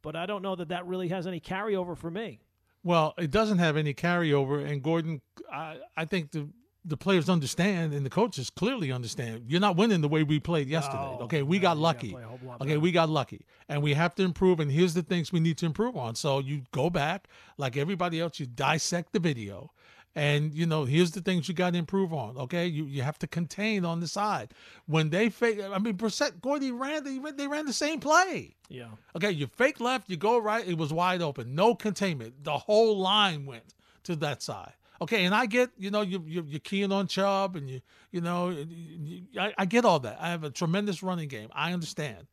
But 0.03 0.17
I 0.17 0.27
don't 0.27 0.43
know 0.43 0.57
that 0.57 0.69
that 0.69 0.87
really 0.87 1.09
has 1.09 1.27
any 1.27 1.41
carryover 1.41 1.97
for 1.97 2.11
me. 2.11 2.41
Well, 2.83 3.15
it 3.19 3.31
doesn't 3.31 3.59
have 3.59 3.77
any 3.77 3.93
carryover, 3.93 4.67
and 4.67 4.83
Gordon, 4.83 5.21
I, 5.53 5.79
I 5.97 6.07
think 6.07 6.31
the 6.33 6.49
the 6.83 6.97
players 6.97 7.29
understand 7.29 7.93
and 7.93 8.07
the 8.07 8.11
coaches 8.11 8.49
clearly 8.49 8.91
understand. 8.91 9.45
You're 9.47 9.61
not 9.61 9.77
winning 9.77 10.01
the 10.01 10.09
way 10.09 10.23
we 10.23 10.41
played 10.41 10.67
yesterday. 10.67 10.97
No, 10.97 11.19
okay, 11.25 11.43
we 11.43 11.59
got 11.59 11.77
lucky. 11.77 12.17
Okay, 12.61 12.79
we 12.79 12.91
got 12.91 13.11
lucky, 13.11 13.45
and 13.69 13.83
we 13.83 13.93
have 13.93 14.15
to 14.15 14.23
improve. 14.23 14.61
And 14.61 14.73
here's 14.73 14.95
the 14.95 15.03
things 15.03 15.31
we 15.31 15.41
need 15.41 15.59
to 15.59 15.67
improve 15.67 15.97
on. 15.97 16.15
So 16.15 16.39
you 16.39 16.63
go 16.73 16.89
back 16.89 17.29
like 17.59 17.77
everybody 17.77 18.19
else. 18.19 18.41
You 18.41 18.47
dissect 18.47 19.13
the 19.13 19.19
video 19.19 19.73
and 20.15 20.55
you 20.55 20.67
know, 20.67 20.85
here's 20.85 21.13
the 21.13 21.21
things 21.21 21.49
you 21.49 21.55
got 21.55 21.73
to 21.73 21.79
improve 21.79 22.13
on. 22.13 22.37
Okay, 22.37 22.67
you 22.67 22.85
you 22.85 23.03
have 23.03 23.19
to 23.21 23.27
contain 23.27 23.85
on 23.85 24.01
the 24.01 24.09
side 24.09 24.53
when 24.87 25.11
they 25.11 25.31
fake. 25.31 25.61
I 25.63 25.79
mean, 25.79 25.97
Brissett, 25.97 26.41
Gordy 26.41 26.73
ran. 26.73 27.05
They, 27.05 27.19
they 27.33 27.47
ran 27.47 27.67
the 27.67 27.73
same 27.73 28.01
play. 28.01 28.57
Yeah. 28.69 28.89
Okay, 29.17 29.31
you 29.31 29.47
fake 29.47 29.81
left, 29.81 30.11
you 30.11 30.17
go 30.17 30.39
right. 30.39 30.67
It 30.67 30.79
was 30.79 30.93
wide 30.93 31.23
open, 31.23 31.55
no 31.55 31.75
containment. 31.75 32.45
The 32.45 32.59
whole 32.59 32.99
line 32.99 33.47
went 33.47 33.75
to 34.05 34.17
that 34.17 34.43
side. 34.43 34.73
Okay, 35.03 35.25
and 35.25 35.35
I 35.35 35.47
get, 35.47 35.71
you 35.79 35.91
know, 35.91 36.03
you, 36.03 36.23
you 36.27 36.45
you're 36.47 36.61
keying 36.61 36.93
on 36.93 37.07
Chubb, 37.07 37.57
and 37.57 37.71
you, 37.71 37.81
you 38.11 38.21
know, 38.21 38.51
you, 38.51 39.23
I, 39.39 39.55
I 39.57 39.65
get 39.65 39.85
all 39.85 39.99
that. 40.01 40.19
I 40.21 40.29
have 40.29 40.45
a 40.45 40.51
tremendous 40.51 41.03
running 41.03 41.29
game. 41.29 41.49
I 41.53 41.73
understand, 41.73 42.27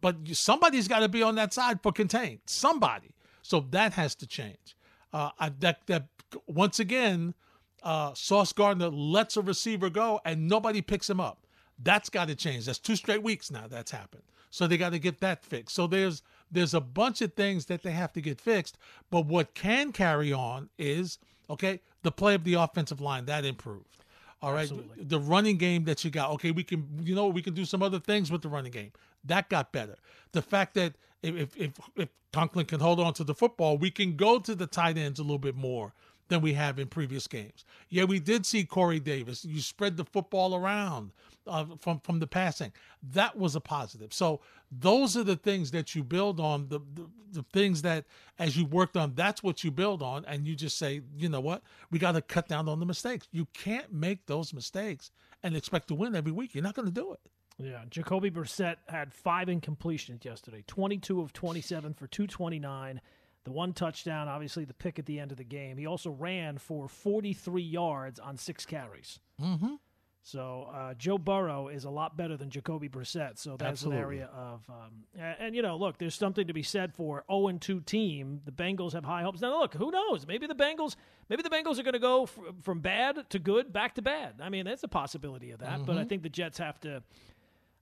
but 0.00 0.16
somebody's 0.32 0.86
got 0.86 1.00
to 1.00 1.08
be 1.08 1.22
on 1.22 1.36
that 1.36 1.54
side 1.54 1.82
for 1.82 1.92
contain. 1.92 2.40
Somebody. 2.46 3.14
So 3.42 3.60
that 3.70 3.94
has 3.94 4.14
to 4.16 4.26
change. 4.26 4.76
Uh, 5.12 5.30
I, 5.38 5.48
that 5.60 5.86
that 5.86 6.08
once 6.46 6.78
again, 6.78 7.34
uh, 7.82 8.14
Sauce 8.14 8.52
Gardner 8.52 8.88
lets 8.88 9.36
a 9.36 9.42
receiver 9.42 9.90
go 9.90 10.20
and 10.24 10.48
nobody 10.48 10.82
picks 10.82 11.08
him 11.08 11.20
up. 11.20 11.46
That's 11.82 12.10
got 12.10 12.28
to 12.28 12.34
change. 12.34 12.66
That's 12.66 12.78
two 12.78 12.96
straight 12.96 13.22
weeks 13.22 13.50
now 13.50 13.66
that's 13.66 13.90
happened. 13.90 14.22
So 14.50 14.66
they 14.66 14.76
got 14.76 14.90
to 14.90 14.98
get 14.98 15.20
that 15.20 15.44
fixed. 15.44 15.74
So 15.74 15.86
there's 15.86 16.22
there's 16.50 16.74
a 16.74 16.80
bunch 16.80 17.22
of 17.22 17.34
things 17.34 17.66
that 17.66 17.82
they 17.82 17.92
have 17.92 18.12
to 18.14 18.20
get 18.20 18.40
fixed. 18.40 18.76
But 19.10 19.26
what 19.26 19.54
can 19.54 19.92
carry 19.92 20.32
on 20.32 20.68
is 20.78 21.18
okay 21.48 21.80
the 22.02 22.12
play 22.12 22.34
of 22.34 22.44
the 22.44 22.54
offensive 22.54 23.00
line 23.00 23.26
that 23.26 23.44
improved. 23.44 24.04
All 24.42 24.52
right, 24.52 24.62
Absolutely. 24.62 25.04
the 25.04 25.20
running 25.20 25.58
game 25.58 25.84
that 25.84 26.02
you 26.04 26.10
got. 26.10 26.30
Okay, 26.32 26.50
we 26.50 26.64
can 26.64 26.86
you 27.02 27.14
know 27.14 27.28
we 27.28 27.42
can 27.42 27.54
do 27.54 27.64
some 27.64 27.82
other 27.82 27.98
things 28.00 28.30
with 28.30 28.42
the 28.42 28.48
running 28.48 28.72
game 28.72 28.92
that 29.24 29.48
got 29.50 29.72
better. 29.72 29.96
The 30.32 30.42
fact 30.42 30.74
that 30.74 30.94
if 31.22 31.56
if 31.56 31.72
if 31.96 32.08
Conklin 32.32 32.66
can 32.66 32.80
hold 32.80 33.00
on 33.00 33.12
to 33.14 33.24
the 33.24 33.34
football, 33.34 33.76
we 33.76 33.90
can 33.90 34.16
go 34.16 34.38
to 34.38 34.54
the 34.54 34.66
tight 34.66 34.96
ends 34.96 35.18
a 35.18 35.22
little 35.22 35.38
bit 35.38 35.56
more 35.56 35.92
than 36.30 36.40
we 36.40 36.54
have 36.54 36.78
in 36.78 36.86
previous 36.86 37.26
games. 37.26 37.64
Yeah, 37.90 38.04
we 38.04 38.20
did 38.20 38.46
see 38.46 38.64
Corey 38.64 39.00
Davis. 39.00 39.44
You 39.44 39.60
spread 39.60 39.96
the 39.96 40.04
football 40.04 40.54
around 40.54 41.10
uh, 41.46 41.66
from 41.78 42.00
from 42.00 42.20
the 42.20 42.26
passing. 42.26 42.72
That 43.12 43.36
was 43.36 43.54
a 43.56 43.60
positive. 43.60 44.14
So 44.14 44.40
those 44.70 45.16
are 45.16 45.24
the 45.24 45.36
things 45.36 45.72
that 45.72 45.94
you 45.94 46.02
build 46.02 46.40
on. 46.40 46.68
The, 46.68 46.78
the, 46.94 47.10
the 47.32 47.44
things 47.52 47.82
that 47.82 48.06
as 48.38 48.56
you 48.56 48.64
worked 48.64 48.96
on, 48.96 49.14
that's 49.14 49.42
what 49.42 49.62
you 49.64 49.70
build 49.70 50.02
on, 50.02 50.24
and 50.24 50.46
you 50.46 50.54
just 50.54 50.78
say, 50.78 51.02
you 51.16 51.28
know 51.28 51.40
what, 51.40 51.62
we 51.90 51.98
got 51.98 52.12
to 52.12 52.22
cut 52.22 52.48
down 52.48 52.68
on 52.68 52.80
the 52.80 52.86
mistakes. 52.86 53.26
You 53.32 53.46
can't 53.52 53.92
make 53.92 54.26
those 54.26 54.54
mistakes 54.54 55.10
and 55.42 55.56
expect 55.56 55.88
to 55.88 55.94
win 55.94 56.14
every 56.14 56.32
week. 56.32 56.54
You're 56.54 56.64
not 56.64 56.74
going 56.74 56.88
to 56.88 56.94
do 56.94 57.12
it. 57.12 57.20
Yeah, 57.58 57.82
Jacoby 57.90 58.30
Brissett 58.30 58.76
had 58.88 59.12
five 59.12 59.48
incompletions 59.48 60.24
yesterday, 60.24 60.64
22 60.66 61.20
of 61.20 61.32
27 61.34 61.92
for 61.92 62.06
229 62.06 63.00
the 63.44 63.52
one 63.52 63.72
touchdown, 63.72 64.28
obviously 64.28 64.64
the 64.64 64.74
pick 64.74 64.98
at 64.98 65.06
the 65.06 65.18
end 65.18 65.30
of 65.30 65.38
the 65.38 65.44
game. 65.44 65.78
He 65.78 65.86
also 65.86 66.10
ran 66.10 66.58
for 66.58 66.88
43 66.88 67.62
yards 67.62 68.18
on 68.18 68.36
six 68.36 68.66
carries. 68.66 69.18
Mm-hmm. 69.40 69.74
So 70.22 70.68
uh, 70.74 70.94
Joe 70.94 71.16
Burrow 71.16 71.68
is 71.68 71.84
a 71.84 71.90
lot 71.90 72.16
better 72.16 72.36
than 72.36 72.50
Jacoby 72.50 72.90
Brissett. 72.90 73.38
So 73.38 73.56
that's 73.56 73.70
Absolutely. 73.70 73.96
an 73.96 74.04
area 74.04 74.30
of, 74.34 74.62
um, 74.68 75.04
and, 75.18 75.36
and, 75.38 75.56
you 75.56 75.62
know, 75.62 75.76
look, 75.76 75.96
there's 75.96 76.14
something 76.14 76.46
to 76.46 76.52
be 76.52 76.62
said 76.62 76.92
for 76.94 77.24
0 77.30 77.48
and 77.48 77.60
2 77.60 77.80
team. 77.80 78.40
The 78.44 78.52
Bengals 78.52 78.92
have 78.92 79.04
high 79.04 79.22
hopes. 79.22 79.40
Now, 79.40 79.58
look, 79.58 79.72
who 79.74 79.90
knows? 79.90 80.26
Maybe 80.26 80.46
the 80.46 80.54
Bengals, 80.54 80.96
maybe 81.30 81.42
the 81.42 81.48
Bengals 81.48 81.78
are 81.78 81.82
going 81.82 81.94
to 81.94 81.98
go 81.98 82.24
f- 82.24 82.38
from 82.62 82.80
bad 82.80 83.30
to 83.30 83.38
good, 83.38 83.72
back 83.72 83.94
to 83.94 84.02
bad. 84.02 84.34
I 84.42 84.50
mean, 84.50 84.66
there's 84.66 84.84
a 84.84 84.88
possibility 84.88 85.52
of 85.52 85.60
that. 85.60 85.76
Mm-hmm. 85.76 85.84
But 85.84 85.96
I 85.96 86.00
mm-hmm. 86.00 86.08
think 86.08 86.22
the 86.22 86.28
Jets 86.28 86.58
have 86.58 86.78
to 86.80 87.02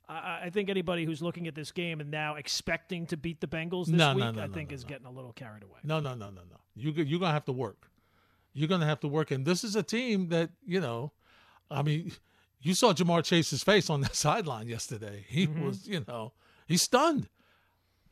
I, 0.09 0.40
I, 0.44 0.51
think 0.51 0.71
anybody 0.71 1.05
who's 1.05 1.21
looking 1.21 1.49
at 1.49 1.55
this 1.55 1.71
game 1.71 2.01
and 2.01 2.11
now 2.11 2.37
expecting 2.37 3.07
to 3.07 3.16
beat 3.16 3.40
the 3.40 3.47
Bengals 3.47 3.87
this 3.87 3.94
no, 3.94 4.14
week, 4.14 4.25
no, 4.25 4.31
no, 4.31 4.42
I 4.42 4.49
think 4.49 4.73
is 4.73 4.85
getting 4.85 5.07
a 5.07 5.11
little 5.11 5.33
carried 5.33 5.62
away. 5.62 5.81
No, 5.85 6.01
no, 6.01 6.14
no, 6.14 6.31
no, 6.31 6.42
no. 6.51 6.57
You 6.75 6.92
you're 6.92 7.21
gonna 7.21 7.33
have 7.33 7.44
to 7.47 7.53
work. 7.53 7.90
You're 8.55 8.68
gonna 8.68 8.87
have 8.87 9.01
to 9.01 9.09
work, 9.09 9.31
and 9.31 9.44
this 9.44 9.64
is 9.64 9.77
a 9.77 9.83
team 9.83 10.29
that 10.29 10.51
you 10.66 10.81
know. 10.81 11.12
I 11.71 11.83
mean, 11.83 12.12
you 12.61 12.75
saw 12.75 12.92
Ja'Marr 12.92 13.25
Chase's 13.25 13.62
face 13.62 13.90
on 13.90 14.01
the 14.01 14.09
sideline 14.12 14.68
yesterday. 14.68 15.25
He 15.29 15.47
mm-hmm. 15.47 15.66
was, 15.66 15.87
you 15.87 16.05
know, 16.07 16.33
he's 16.66 16.83
stunned. 16.83 17.29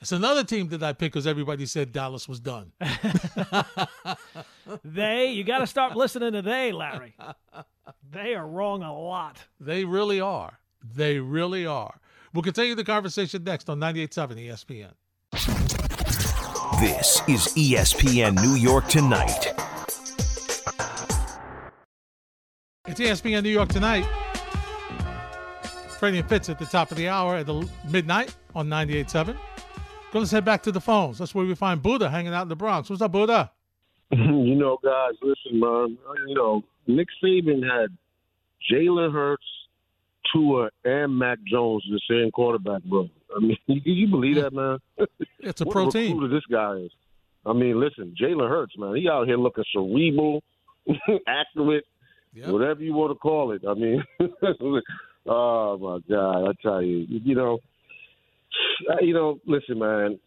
It's 0.01 0.13
another 0.13 0.45
team 0.45 0.69
that 0.69 0.83
I 0.83 0.93
picked 0.93 1.15
because 1.15 1.27
everybody 1.27 1.65
said 1.65 1.91
Dallas 1.91 2.29
was 2.29 2.39
done. 2.39 2.73
they, 4.85 5.33
you 5.33 5.43
got 5.43 5.61
to 5.61 5.67
start 5.67 5.97
listening 5.97 6.33
to 6.33 6.43
they, 6.43 6.73
Larry. 6.73 7.15
They 8.11 8.35
are 8.35 8.47
wrong 8.47 8.83
a 8.83 8.93
lot. 8.93 9.45
They 9.61 9.85
really 9.85 10.21
are. 10.21 10.59
They 10.95 11.19
really 11.19 11.67
are. 11.67 12.01
We'll 12.33 12.43
continue 12.43 12.75
the 12.75 12.85
conversation 12.85 13.45
next 13.45 13.69
on 13.71 13.81
98.7 13.81 14.47
ESPN. 14.47 14.93
This 16.81 17.23
is 17.29 17.47
ESPN 17.55 18.43
New 18.43 18.55
York 18.55 18.87
Tonight. 18.89 19.55
It's 22.87 23.01
ESPN 23.01 23.43
New 23.43 23.51
York 23.51 23.69
Tonight. 23.71 24.07
Freddie 25.99 26.19
and 26.19 26.29
Fitz 26.29 26.51
at 26.51 26.59
the 26.59 26.67
top 26.67 26.91
of 26.91 26.99
the 26.99 27.09
hour 27.09 27.37
at 27.37 27.47
the 27.47 27.67
midnight 27.91 28.37
on 28.55 28.69
98.7. 28.69 29.37
Go 30.13 30.19
let's 30.19 30.31
head 30.31 30.45
back 30.45 30.63
to 30.65 30.73
the 30.73 30.81
phones. 30.81 31.19
That's 31.19 31.35
where 31.35 31.45
we 31.45 31.55
find 31.55 31.83
Buddha 31.83 32.11
hanging 32.11 32.33
out 32.35 32.43
in 32.43 32.49
the 32.49 32.57
Bronx. 32.57 32.91
What's 32.91 33.03
up, 33.03 33.13
Buddha? 33.13 33.51
you 34.11 34.55
know, 34.55 34.79
guys, 34.85 35.15
listen, 35.23 35.59
man. 35.59 35.99
You 36.29 36.35
know, 36.35 36.63
Nick 36.87 37.09
Saban 37.23 37.63
had 37.65 37.97
Jalen 38.71 39.13
Hurts, 39.13 39.45
Tua 40.33 40.71
and 40.85 41.19
Mac 41.19 41.39
Jones 41.47 41.85
the 41.91 42.01
same 42.09 42.31
quarterback, 42.31 42.83
bro. 42.85 43.09
I 43.35 43.41
mean, 43.41 43.57
you, 43.67 43.81
you 43.85 44.09
believe 44.09 44.37
that, 44.37 44.53
man? 44.53 44.79
It's 45.41 45.61
a 45.61 45.65
what 45.65 45.73
pro 45.73 45.91
team. 45.91 46.29
this 46.29 46.43
guy 46.51 46.73
is. 46.79 46.91
I 47.45 47.53
mean, 47.53 47.79
listen, 47.79 48.17
Jalen 48.21 48.49
Hurts, 48.49 48.77
man, 48.77 48.97
he 48.97 49.09
out 49.09 49.29
here 49.29 49.37
looking 49.37 49.63
cerebral, 49.73 50.43
accurate, 51.29 51.85
yep. 52.35 52.49
whatever 52.49 52.83
you 52.83 52.93
want 52.93 53.13
to 53.13 53.15
call 53.15 53.53
it. 53.53 53.63
I 53.65 53.75
mean, 53.75 54.03
oh 55.27 55.79
my 55.79 55.99
God, 56.13 56.49
I 56.49 56.53
tell 56.61 56.83
you, 56.83 57.07
you 57.09 57.37
know, 57.37 57.59
uh, 58.91 58.97
you 59.01 59.15
know, 59.15 59.39
listen, 59.47 59.79
man, 59.79 60.19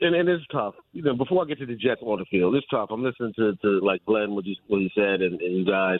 and, 0.00 0.14
and 0.14 0.28
it's 0.28 0.46
tough. 0.52 0.74
You 0.92 1.02
know, 1.02 1.16
before 1.16 1.42
I 1.42 1.48
get 1.48 1.58
to 1.58 1.66
the 1.66 1.74
Jets 1.74 2.02
on 2.02 2.20
the 2.20 2.24
field, 2.30 2.54
it's 2.54 2.66
tough. 2.70 2.90
I'm 2.92 3.02
listening 3.02 3.32
to, 3.36 3.56
to 3.56 3.80
like 3.84 4.04
Glenn 4.04 4.30
what 4.30 4.44
he, 4.44 4.56
what 4.68 4.80
he 4.80 4.92
said, 4.94 5.22
and, 5.22 5.40
and 5.40 5.56
you 5.56 5.64
guys 5.64 5.98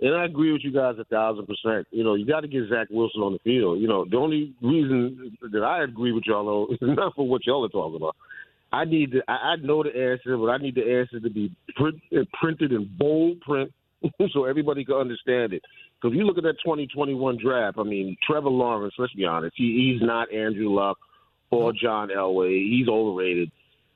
and 0.00 0.14
I 0.14 0.24
agree 0.24 0.52
with 0.52 0.62
you 0.64 0.72
guys 0.72 0.96
a 0.98 1.04
thousand 1.04 1.46
percent. 1.46 1.86
You 1.90 2.04
know, 2.04 2.14
you 2.14 2.26
got 2.26 2.40
to 2.40 2.48
get 2.48 2.68
Zach 2.68 2.88
Wilson 2.90 3.20
on 3.20 3.32
the 3.32 3.38
field. 3.40 3.80
You 3.80 3.88
know, 3.88 4.04
the 4.04 4.16
only 4.16 4.54
reason 4.62 5.36
that 5.52 5.62
I 5.62 5.84
agree 5.84 6.12
with 6.12 6.24
y'all 6.26 6.44
though 6.44 6.74
is 6.74 6.78
not 6.82 7.14
for 7.14 7.28
what 7.28 7.46
y'all 7.46 7.64
are 7.64 7.68
talking 7.68 7.96
about. 7.96 8.16
I 8.72 8.84
need 8.84 9.12
to. 9.12 9.20
I, 9.28 9.32
I 9.32 9.56
know 9.56 9.82
the 9.82 9.90
answer, 9.90 10.36
but 10.36 10.46
I 10.46 10.58
need 10.58 10.76
the 10.76 10.98
answer 10.98 11.20
to 11.20 11.30
be 11.30 11.54
print, 11.76 12.00
printed 12.40 12.72
in 12.72 12.90
bold 12.98 13.40
print 13.40 13.72
so 14.32 14.44
everybody 14.44 14.84
can 14.84 14.96
understand 14.96 15.52
it. 15.52 15.62
Because 16.00 16.14
if 16.14 16.18
you 16.18 16.24
look 16.24 16.38
at 16.38 16.44
that 16.44 16.56
2021 16.64 17.38
draft, 17.42 17.78
I 17.78 17.82
mean, 17.82 18.16
Trevor 18.26 18.48
Lawrence. 18.48 18.94
Let's 18.98 19.12
be 19.12 19.24
honest, 19.24 19.54
he, 19.56 19.92
he's 19.92 20.06
not 20.06 20.32
Andrew 20.32 20.70
Luck 20.70 20.98
or 21.50 21.72
John 21.72 22.08
Elway. 22.08 22.70
He's 22.70 22.88
overrated. 22.88 23.50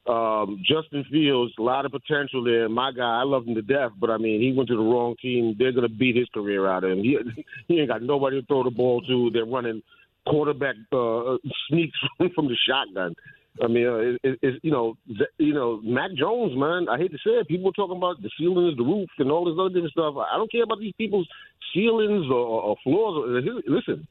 Um, 0.07 0.63
Justin 0.69 1.05
Fields, 1.11 1.55
a 1.59 1.63
lot 1.63 1.87
of 1.87 1.93
potential 1.93 2.45
there. 2.45 2.69
My 2.69 2.93
guy, 2.93 3.21
I 3.21 3.23
love 3.23 3.47
him 3.47 3.55
to 3.55 3.63
death, 3.63 3.93
but 3.99 4.11
I 4.11 4.19
mean, 4.19 4.41
he 4.41 4.53
went 4.53 4.69
to 4.69 4.77
the 4.77 4.83
wrong 4.83 5.17
team. 5.21 5.57
They're 5.59 5.73
going 5.73 5.89
to 5.89 5.95
beat 5.95 6.17
his 6.17 6.29
career 6.35 6.69
out 6.69 6.85
of 6.85 6.91
him. 6.91 6.99
He, 6.99 7.17
he 7.69 7.81
ain't 7.81 7.89
got 7.89 8.03
nobody 8.03 8.41
to 8.41 8.47
throw 8.47 8.65
the 8.65 8.71
ball 8.71 9.01
to. 9.03 9.31
They're 9.33 9.47
running 9.47 9.83
quarterback 10.27 10.77
uh, 10.93 11.37
sneaks 11.69 11.99
from 12.35 12.49
the 12.49 12.57
shotgun. 12.69 13.15
I 13.63 13.69
mean, 13.69 13.87
uh, 13.87 13.97
it, 13.97 14.21
it, 14.25 14.39
it, 14.43 14.55
you 14.63 14.73
know, 14.73 14.97
you 15.39 15.55
know, 15.55 15.81
Mac 15.83 16.13
Jones, 16.15 16.53
man. 16.57 16.89
I 16.91 16.99
hate 16.99 17.13
to 17.13 17.19
say 17.19 17.31
it. 17.39 17.49
People 17.49 17.71
are 17.71 17.73
talking 17.73 17.97
about 17.97 18.21
the 18.21 18.31
ceilings, 18.39 18.77
the 18.77 18.83
roof 18.83 19.09
and 19.19 19.31
all 19.31 19.45
this 19.45 19.55
other 19.61 19.89
stuff. 19.91 20.17
I 20.19 20.37
don't 20.37 20.51
care 20.51 20.65
about 20.65 20.81
these 20.81 20.95
people's 20.99 21.29
ceilings 21.73 22.27
or, 22.31 22.35
or 22.35 22.77
floors. 22.83 23.45
Listen, 23.67 24.09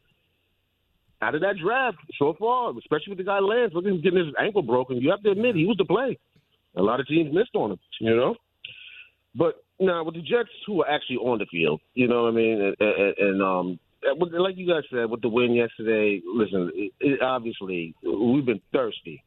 out 1.24 1.36
of 1.36 1.42
that 1.42 1.56
draft 1.64 1.98
so 2.20 2.36
far, 2.38 2.72
especially 2.78 3.10
with 3.10 3.18
the 3.18 3.24
guy 3.24 3.40
Lance, 3.40 3.72
look 3.74 3.86
at 3.86 3.92
him 3.92 4.02
getting 4.02 4.26
his 4.26 4.36
ankle 4.40 4.62
broken. 4.62 4.98
You 4.98 5.10
have 5.12 5.24
to 5.24 5.32
admit 5.32 5.56
he 5.56 5.66
was 5.66 5.78
the 5.78 5.86
play. 5.86 6.20
A 6.76 6.82
lot 6.82 7.00
of 7.00 7.08
teams 7.08 7.34
missed 7.34 7.56
on 7.56 7.72
him, 7.72 7.80
you 8.00 8.16
know. 8.16 8.36
But 9.36 9.64
now 9.80 10.04
with 10.04 10.16
the 10.16 10.22
Jets, 10.22 10.50
who 10.68 10.84
are 10.84 10.90
actually 10.90 11.18
on 11.18 11.40
the 11.40 11.46
field, 11.50 11.82
you 11.94 12.08
know 12.08 12.24
what 12.24 12.30
I 12.30 12.36
mean, 12.36 12.62
and, 12.62 12.76
and, 12.80 13.18
and 13.18 13.42
um, 13.42 13.80
like 14.38 14.58
you 14.58 14.68
guys 14.68 14.84
said 14.92 15.10
with 15.10 15.22
the 15.22 15.30
win 15.30 15.54
yesterday. 15.54 16.22
Listen, 16.26 16.72
it, 16.76 16.92
it, 17.00 17.22
obviously 17.22 17.96
we've 18.04 18.46
been 18.46 18.62
thirsty. 18.72 19.24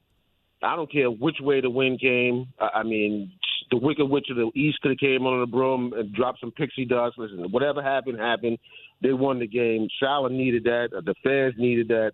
I 0.62 0.76
don't 0.76 0.90
care 0.90 1.10
which 1.10 1.36
way 1.40 1.60
the 1.60 1.70
win 1.70 1.98
came. 1.98 2.48
I, 2.58 2.80
I 2.80 2.82
mean, 2.82 3.32
the 3.70 3.76
Wicked 3.76 4.06
Witch 4.06 4.28
of 4.30 4.36
the 4.36 4.50
East 4.54 4.80
could 4.80 4.92
have 4.92 4.98
came 4.98 5.26
on 5.26 5.40
the 5.40 5.46
broom 5.46 5.92
and 5.96 6.12
dropped 6.14 6.40
some 6.40 6.52
pixie 6.52 6.84
dust. 6.84 7.16
Listen, 7.18 7.50
whatever 7.50 7.82
happened, 7.82 8.18
happened. 8.18 8.58
They 9.02 9.12
won 9.12 9.38
the 9.38 9.46
game. 9.46 9.88
Saleh 10.00 10.32
needed 10.32 10.64
that. 10.64 10.88
The 10.92 11.14
fans 11.22 11.54
needed 11.58 11.88
that. 11.88 12.12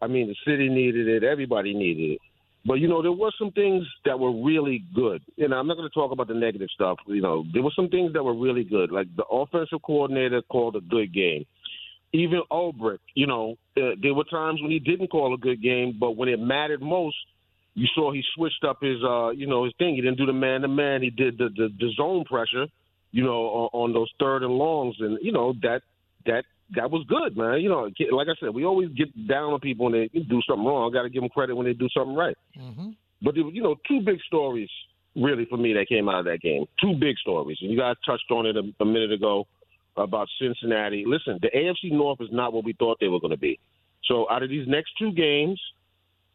I 0.00 0.06
mean, 0.06 0.28
the 0.28 0.36
city 0.50 0.68
needed 0.68 1.08
it. 1.08 1.24
Everybody 1.24 1.74
needed 1.74 2.12
it. 2.12 2.20
But 2.66 2.74
you 2.74 2.88
know, 2.88 3.02
there 3.02 3.12
were 3.12 3.32
some 3.38 3.50
things 3.52 3.84
that 4.06 4.18
were 4.18 4.32
really 4.32 4.84
good. 4.94 5.22
You 5.36 5.48
know, 5.48 5.56
I'm 5.56 5.66
not 5.66 5.76
going 5.76 5.88
to 5.88 5.94
talk 5.94 6.12
about 6.12 6.28
the 6.28 6.34
negative 6.34 6.68
stuff. 6.74 6.98
You 7.06 7.20
know, 7.20 7.44
there 7.52 7.62
were 7.62 7.72
some 7.76 7.88
things 7.88 8.12
that 8.14 8.22
were 8.22 8.34
really 8.34 8.64
good. 8.64 8.90
Like 8.90 9.06
the 9.16 9.24
offensive 9.24 9.82
coordinator 9.82 10.40
called 10.42 10.76
a 10.76 10.80
good 10.80 11.12
game. 11.12 11.44
Even 12.12 12.42
Ulbrich, 12.50 13.00
you 13.14 13.26
know, 13.26 13.56
uh, 13.76 13.96
there 14.00 14.14
were 14.14 14.24
times 14.24 14.62
when 14.62 14.70
he 14.70 14.78
didn't 14.78 15.08
call 15.08 15.34
a 15.34 15.38
good 15.38 15.60
game, 15.60 15.96
but 15.98 16.12
when 16.12 16.28
it 16.28 16.38
mattered 16.38 16.80
most, 16.80 17.16
you 17.74 17.86
saw 17.94 18.12
he 18.12 18.22
switched 18.34 18.64
up 18.64 18.78
his, 18.80 18.98
uh, 19.04 19.30
you 19.30 19.46
know, 19.46 19.64
his 19.64 19.74
thing. 19.78 19.96
He 19.96 20.00
didn't 20.00 20.18
do 20.18 20.26
the 20.26 20.32
man 20.32 20.60
to 20.62 20.68
man. 20.68 21.02
He 21.02 21.10
did 21.10 21.38
the, 21.38 21.48
the 21.48 21.68
the 21.78 21.90
zone 21.96 22.24
pressure, 22.24 22.66
you 23.10 23.24
know, 23.24 23.46
on, 23.46 23.68
on 23.72 23.92
those 23.92 24.10
third 24.18 24.42
and 24.42 24.52
longs, 24.52 24.96
and 25.00 25.18
you 25.20 25.32
know 25.32 25.54
that 25.62 25.82
that 26.26 26.44
that 26.76 26.90
was 26.90 27.04
good, 27.08 27.36
man. 27.36 27.60
You 27.60 27.68
know, 27.68 27.90
like 28.12 28.28
I 28.28 28.38
said, 28.40 28.54
we 28.54 28.64
always 28.64 28.90
get 28.90 29.28
down 29.28 29.52
on 29.52 29.60
people 29.60 29.90
when 29.90 29.92
they 29.92 30.18
do 30.18 30.40
something 30.48 30.64
wrong. 30.64 30.88
I 30.88 30.94
got 30.94 31.02
to 31.02 31.10
give 31.10 31.22
them 31.22 31.30
credit 31.30 31.56
when 31.56 31.66
they 31.66 31.72
do 31.72 31.88
something 31.88 32.14
right. 32.14 32.36
Mm-hmm. 32.58 32.90
But 33.22 33.36
you 33.36 33.62
know, 33.62 33.76
two 33.88 34.00
big 34.00 34.18
stories 34.26 34.70
really 35.16 35.46
for 35.46 35.56
me 35.56 35.72
that 35.74 35.88
came 35.88 36.08
out 36.08 36.20
of 36.20 36.24
that 36.26 36.40
game. 36.40 36.66
Two 36.80 36.94
big 36.98 37.16
stories, 37.18 37.58
and 37.60 37.70
you 37.70 37.78
guys 37.78 37.96
touched 38.06 38.30
on 38.30 38.46
it 38.46 38.56
a, 38.56 38.62
a 38.82 38.86
minute 38.86 39.12
ago 39.12 39.46
about 39.96 40.28
Cincinnati. 40.40 41.04
Listen, 41.06 41.38
the 41.40 41.48
AFC 41.48 41.92
North 41.92 42.20
is 42.20 42.28
not 42.32 42.52
what 42.52 42.64
we 42.64 42.72
thought 42.72 42.98
they 43.00 43.08
were 43.08 43.20
going 43.20 43.30
to 43.30 43.38
be. 43.38 43.58
So 44.04 44.28
out 44.30 44.42
of 44.42 44.50
these 44.50 44.66
next 44.68 44.90
two 44.98 45.12
games, 45.12 45.60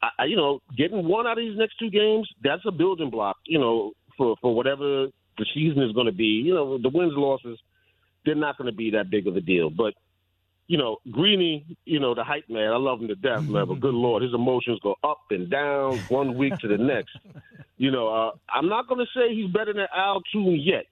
I, 0.02 0.26
you 0.26 0.38
know, 0.38 0.60
getting 0.78 1.08
one 1.08 1.28
out 1.28 1.38
of 1.38 1.44
these 1.44 1.58
next 1.58 1.78
two 1.78 1.90
games, 1.90 2.30
that's 2.44 2.62
a 2.66 2.72
building 2.72 3.10
block. 3.10 3.38
You 3.46 3.60
know, 3.60 3.92
for 4.18 4.36
for 4.42 4.56
whatever 4.56 5.08
the 5.38 5.46
season 5.54 5.82
is 5.82 5.94
going 5.94 6.06
to 6.06 6.12
be. 6.12 6.44
You 6.46 6.54
know, 6.54 6.78
the 6.78 6.90
wins 6.90 7.14
losses, 7.16 7.60
they're 8.26 8.36
not 8.36 8.58
going 8.58 8.70
to 8.70 8.76
be 8.76 8.92
that 8.92 9.10
big 9.10 9.28
of 9.28 9.36
a 9.36 9.42
deal, 9.42 9.70
but 9.70 9.94
you 10.68 10.78
know, 10.78 10.98
Greeny, 11.10 11.66
you 11.86 12.00
know, 12.00 12.14
the 12.14 12.24
hype 12.24 12.48
man, 12.48 12.72
I 12.72 12.78
love 12.78 13.02
him 13.02 13.08
to 13.08 13.16
death, 13.16 13.42
man. 13.42 13.66
But 13.68 13.80
good 13.80 13.96
lord, 13.96 14.22
his 14.22 14.36
emotions 14.36 14.80
go 14.84 14.96
up 15.04 15.22
and 15.32 15.50
down 15.50 15.98
one 16.10 16.38
week 16.38 16.56
to 16.60 16.68
the 16.68 16.78
next. 16.78 17.18
You 17.82 17.92
know, 17.92 18.10
uh, 18.10 18.32
I'm 18.54 18.68
not 18.68 18.90
going 18.90 19.00
to 19.00 19.06
say 19.18 19.34
he's 19.34 19.50
better 19.54 19.72
than 19.72 19.88
Al 19.96 20.22
Toon 20.34 20.60
yet, 20.62 20.84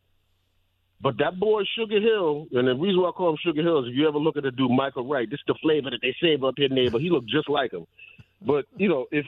but 1.01 1.17
that 1.17 1.37
boy 1.37 1.63
Sugar 1.77 1.99
Hill, 1.99 2.47
and 2.53 2.65
the 2.65 2.75
reason 2.75 3.01
why 3.01 3.09
I 3.09 3.11
call 3.11 3.31
him 3.31 3.37
Sugar 3.43 3.61
Hill 3.61 3.83
is 3.83 3.89
if 3.89 3.95
you 3.97 4.07
ever 4.07 4.17
look 4.17 4.37
at 4.37 4.43
the 4.43 4.51
dude 4.51 4.71
Michael 4.71 5.05
Wright, 5.05 5.29
this 5.29 5.41
is 5.41 5.43
the 5.47 5.55
flavor 5.61 5.89
that 5.89 5.99
they 6.01 6.15
save 6.21 6.45
up 6.45 6.53
here, 6.55 6.69
neighbor. 6.69 6.97
He 6.97 7.09
looked 7.09 7.29
just 7.29 7.49
like 7.49 7.73
him. 7.73 7.85
But 8.45 8.65
you 8.75 8.89
know, 8.89 9.05
if 9.11 9.25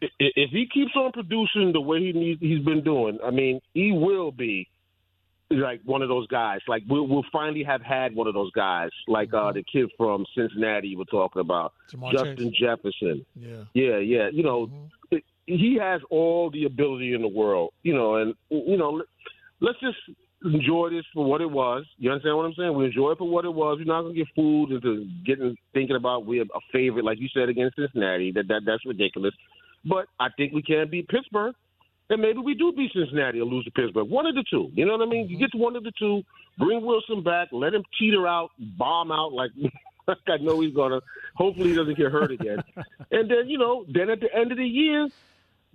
if 0.00 0.50
he 0.50 0.66
keeps 0.72 0.92
on 0.94 1.12
producing 1.12 1.72
the 1.72 1.80
way 1.80 2.00
he 2.00 2.12
needs, 2.12 2.40
he's 2.40 2.64
been 2.64 2.82
doing, 2.84 3.18
I 3.24 3.30
mean, 3.30 3.60
he 3.72 3.92
will 3.92 4.30
be 4.30 4.68
like 5.50 5.80
one 5.84 6.02
of 6.02 6.08
those 6.08 6.26
guys. 6.26 6.60
Like 6.68 6.82
we'll, 6.88 7.06
we'll 7.06 7.24
finally 7.32 7.62
have 7.62 7.80
had 7.82 8.14
one 8.14 8.26
of 8.26 8.34
those 8.34 8.50
guys, 8.52 8.90
like 9.08 9.32
uh, 9.32 9.52
the 9.52 9.62
kid 9.62 9.90
from 9.96 10.26
Cincinnati 10.36 10.88
you 10.88 10.98
were 10.98 11.04
talking 11.06 11.40
about, 11.40 11.72
Justin 12.12 12.50
Chase. 12.52 12.60
Jefferson. 12.60 13.26
Yeah. 13.34 13.64
Yeah, 13.74 13.98
yeah. 13.98 14.28
You 14.32 14.42
know, 14.42 14.66
Mhm. 15.12 15.22
he 15.46 15.76
has 15.80 16.00
all 16.10 16.50
the 16.50 16.64
ability 16.64 17.14
in 17.14 17.22
the 17.22 17.28
world. 17.28 17.72
You 17.82 17.94
know, 17.94 18.16
and 18.16 18.34
you 18.50 18.76
know, 18.76 19.02
let's 19.60 19.78
just 19.80 19.98
enjoy 20.44 20.90
this 20.90 21.04
for 21.14 21.24
what 21.24 21.40
it 21.40 21.50
was. 21.50 21.84
You 21.98 22.10
understand 22.10 22.36
what 22.36 22.46
I'm 22.46 22.54
saying? 22.54 22.74
We 22.74 22.86
enjoy 22.86 23.12
it 23.12 23.18
for 23.18 23.28
what 23.28 23.44
it 23.44 23.52
was. 23.52 23.78
We're 23.78 23.84
not 23.84 24.02
gonna 24.02 24.14
get 24.14 24.28
fooled 24.34 24.72
into 24.72 25.06
getting 25.24 25.56
thinking 25.72 25.96
about 25.96 26.26
we're 26.26 26.42
a 26.42 26.60
favorite, 26.72 27.04
like 27.04 27.18
you 27.18 27.28
said 27.32 27.48
against 27.48 27.76
Cincinnati. 27.76 28.32
That 28.32 28.48
that 28.48 28.62
that's 28.66 28.84
ridiculous. 28.84 29.34
But 29.84 30.06
I 30.18 30.28
think 30.36 30.52
we 30.52 30.62
can 30.62 30.90
beat 30.90 31.08
Pittsburgh. 31.08 31.54
And 32.08 32.22
maybe 32.22 32.38
we 32.38 32.54
do 32.54 32.72
beat 32.72 32.92
Cincinnati 32.92 33.40
or 33.40 33.46
lose 33.46 33.64
to 33.64 33.70
Pittsburgh. 33.72 34.08
One 34.08 34.26
of 34.26 34.36
the 34.36 34.44
two. 34.48 34.70
You 34.74 34.86
know 34.86 34.92
what 34.92 35.06
I 35.06 35.10
mean? 35.10 35.28
You 35.28 35.38
get 35.38 35.50
to 35.52 35.58
one 35.58 35.74
of 35.74 35.82
the 35.82 35.90
two, 35.98 36.22
bring 36.56 36.84
Wilson 36.86 37.24
back, 37.24 37.48
let 37.50 37.74
him 37.74 37.82
teeter 37.98 38.28
out, 38.28 38.50
bomb 38.78 39.10
out 39.10 39.32
like 39.32 39.50
like 40.06 40.18
I 40.28 40.36
know 40.38 40.60
he's 40.60 40.74
gonna. 40.74 41.00
Hopefully 41.34 41.70
he 41.70 41.74
doesn't 41.74 41.96
get 41.96 42.12
hurt 42.12 42.30
again. 42.30 42.62
and 43.10 43.30
then, 43.30 43.48
you 43.48 43.58
know, 43.58 43.84
then 43.92 44.10
at 44.10 44.20
the 44.20 44.34
end 44.34 44.52
of 44.52 44.58
the 44.58 44.66
year, 44.66 45.08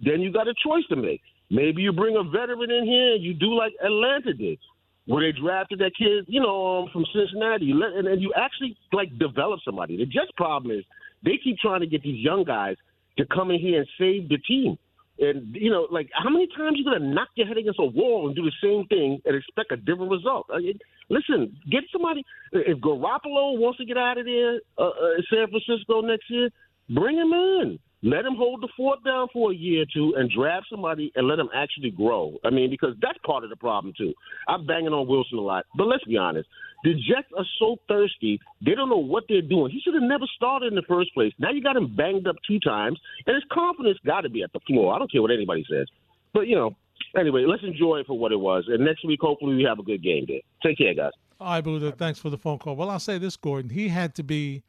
then 0.03 0.21
you 0.21 0.31
got 0.31 0.47
a 0.47 0.53
choice 0.65 0.85
to 0.89 0.95
make. 0.95 1.21
Maybe 1.51 1.81
you 1.81 1.91
bring 1.91 2.15
a 2.15 2.23
veteran 2.23 2.71
in 2.71 2.85
here 2.85 3.15
and 3.15 3.23
you 3.23 3.33
do 3.33 3.53
like 3.53 3.73
Atlanta 3.83 4.33
did, 4.33 4.57
where 5.05 5.21
they 5.21 5.37
drafted 5.37 5.79
that 5.79 5.91
kid, 5.99 6.23
you 6.27 6.39
know, 6.39 6.83
um, 6.83 6.89
from 6.93 7.05
Cincinnati, 7.13 7.71
and, 7.71 8.21
you 8.21 8.33
actually 8.37 8.77
like 8.93 9.09
develop 9.19 9.59
somebody. 9.65 9.97
The 9.97 10.05
Jets' 10.05 10.31
problem 10.37 10.71
is 10.71 10.85
they 11.25 11.37
keep 11.43 11.57
trying 11.57 11.81
to 11.81 11.87
get 11.87 12.03
these 12.03 12.23
young 12.23 12.45
guys 12.45 12.77
to 13.17 13.25
come 13.25 13.51
in 13.51 13.59
here 13.59 13.79
and 13.79 13.87
save 13.99 14.29
the 14.29 14.37
team. 14.37 14.77
And 15.19 15.53
you 15.53 15.69
know, 15.69 15.87
like 15.91 16.09
how 16.13 16.29
many 16.29 16.47
times 16.55 16.77
you 16.77 16.85
gonna 16.85 17.13
knock 17.13 17.27
your 17.35 17.47
head 17.47 17.57
against 17.57 17.79
a 17.79 17.85
wall 17.85 18.27
and 18.27 18.35
do 18.35 18.43
the 18.43 18.55
same 18.63 18.87
thing 18.87 19.21
and 19.25 19.35
expect 19.35 19.73
a 19.73 19.77
different 19.77 20.09
result? 20.09 20.47
I 20.53 20.59
mean, 20.59 20.79
listen, 21.09 21.57
get 21.69 21.83
somebody. 21.91 22.23
If 22.53 22.79
Garoppolo 22.79 23.59
wants 23.59 23.77
to 23.79 23.85
get 23.85 23.97
out 23.97 24.17
of 24.17 24.25
there, 24.25 24.61
uh, 24.77 24.87
uh, 24.87 25.21
San 25.29 25.47
Francisco 25.49 25.99
next 25.99 26.29
year, 26.29 26.49
bring 26.93 27.17
him 27.17 27.31
in. 27.33 27.79
Let 28.03 28.25
him 28.25 28.35
hold 28.35 28.61
the 28.61 28.67
fort 28.75 29.03
down 29.03 29.27
for 29.31 29.51
a 29.51 29.55
year 29.55 29.83
or 29.83 29.85
two 29.93 30.15
and 30.17 30.29
draft 30.31 30.65
somebody 30.71 31.11
and 31.15 31.27
let 31.27 31.37
him 31.37 31.49
actually 31.53 31.91
grow. 31.91 32.37
I 32.43 32.49
mean, 32.49 32.71
because 32.71 32.95
that's 32.99 33.19
part 33.23 33.43
of 33.43 33.51
the 33.51 33.55
problem 33.55 33.93
too. 33.95 34.13
I'm 34.47 34.65
banging 34.65 34.91
on 34.91 35.07
Wilson 35.07 35.37
a 35.37 35.41
lot, 35.41 35.65
but 35.77 35.85
let's 35.85 36.03
be 36.05 36.17
honest. 36.17 36.49
The 36.83 36.95
Jets 36.95 37.27
are 37.37 37.45
so 37.59 37.77
thirsty, 37.87 38.39
they 38.65 38.73
don't 38.73 38.89
know 38.89 38.97
what 38.97 39.25
they're 39.29 39.43
doing. 39.43 39.71
He 39.71 39.79
should 39.81 39.93
have 39.93 40.01
never 40.01 40.25
started 40.35 40.67
in 40.67 40.75
the 40.75 40.81
first 40.89 41.13
place. 41.13 41.31
Now 41.37 41.51
you 41.51 41.61
got 41.61 41.75
him 41.75 41.95
banged 41.95 42.27
up 42.27 42.37
two 42.47 42.59
times, 42.59 42.99
and 43.27 43.35
his 43.35 43.43
confidence 43.51 43.99
got 44.03 44.21
to 44.21 44.29
be 44.29 44.41
at 44.41 44.51
the 44.51 44.59
floor. 44.61 44.95
I 44.95 44.97
don't 44.97 45.11
care 45.11 45.21
what 45.21 45.29
anybody 45.29 45.63
says. 45.69 45.85
But, 46.33 46.47
you 46.47 46.55
know, 46.55 46.75
anyway, 47.15 47.45
let's 47.47 47.63
enjoy 47.63 47.97
it 47.97 48.07
for 48.07 48.17
what 48.17 48.31
it 48.31 48.39
was. 48.39 48.65
And 48.67 48.83
next 48.83 49.05
week, 49.05 49.19
hopefully, 49.21 49.57
we 49.57 49.63
have 49.63 49.77
a 49.77 49.83
good 49.83 50.01
game 50.01 50.25
there. 50.27 50.39
Take 50.65 50.79
care, 50.79 50.95
guys. 50.95 51.11
All 51.39 51.49
right, 51.49 51.63
Buddha. 51.63 51.91
Thanks 51.91 52.17
for 52.17 52.31
the 52.31 52.37
phone 52.37 52.57
call. 52.57 52.75
Well, 52.75 52.89
I'll 52.89 52.99
say 52.99 53.19
this, 53.19 53.37
Gordon. 53.37 53.69
He 53.69 53.89
had 53.89 54.15
to 54.15 54.23
be 54.23 54.63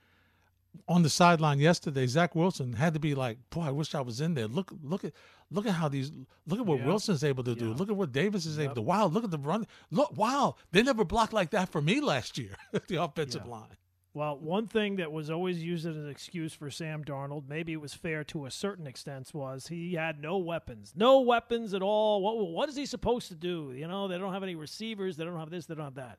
on 0.89 1.03
the 1.03 1.11
sideline 1.11 1.59
yesterday. 1.59 2.07
Zach 2.07 2.35
Wilson 2.35 2.73
had 2.75 2.95
to 2.95 3.01
be 3.01 3.15
like, 3.15 3.39
"Boy, 3.51 3.63
I 3.63 3.71
wish 3.71 3.95
I 3.95 4.01
was 4.01 4.21
in 4.21 4.35
there." 4.35 4.47
Look, 4.49 4.73
look 4.83 5.05
at, 5.05 5.13
look 5.51 5.67
at 5.67 5.73
how 5.73 5.89
these, 5.89 6.11
look 6.47 6.59
at 6.61 6.67
what 6.67 6.81
Yeah. 6.81 6.87
Wilson's 6.87 7.23
able 7.25 7.45
to 7.45 7.55
do. 7.55 7.69
Yeah. 7.69 7.75
Look 7.75 7.91
at 7.91 7.97
what 7.97 8.13
Davis 8.13 8.47
is 8.47 8.59
able 8.59 8.75
to. 8.77 8.83
Wow, 8.83 9.07
look 9.07 9.25
at 9.25 9.31
the 9.31 9.39
run. 9.39 9.67
Look, 9.91 10.17
wow, 10.17 10.57
they 10.71 10.83
never 10.83 11.05
blocked 11.05 11.33
like 11.33 11.51
that 11.51 11.71
for 11.71 11.83
me 11.83 12.01
last 12.01 12.39
year. 12.39 12.57
the 12.89 13.03
offensive 13.03 13.43
Yeah. 13.45 13.51
line. 13.53 13.77
Well, 14.15 14.39
one 14.39 14.67
thing 14.67 14.97
that 14.97 15.11
was 15.11 15.31
always 15.31 15.63
used 15.63 15.87
as 15.87 15.97
an 15.97 16.07
excuse 16.11 16.53
for 16.53 16.71
Sam 16.71 17.03
Darnold, 17.03 17.49
maybe 17.49 17.73
it 17.73 17.81
was 17.81 17.95
fair 17.95 18.25
to 18.25 18.45
a 18.45 18.51
certain 18.51 18.87
extent, 18.87 19.31
was 19.33 19.69
he 19.69 19.95
had 19.95 20.21
no 20.21 20.37
weapons. 20.37 20.93
No 20.95 21.21
weapons 21.23 21.73
at 21.73 21.81
all. 21.81 22.21
What, 22.21 22.37
what 22.51 22.69
is 22.69 22.77
he 22.77 22.85
supposed 22.85 23.29
to 23.29 23.35
do? 23.35 23.73
You 23.75 23.89
know, 23.89 24.09
they 24.09 24.19
don't 24.19 24.35
have 24.35 24.43
any 24.43 24.55
receivers. 24.55 25.17
They 25.17 25.25
don't 25.25 25.39
have 25.39 25.49
this. 25.49 25.65
They 25.65 25.75
don't 25.75 25.85
have 25.85 25.95
that. 25.95 26.19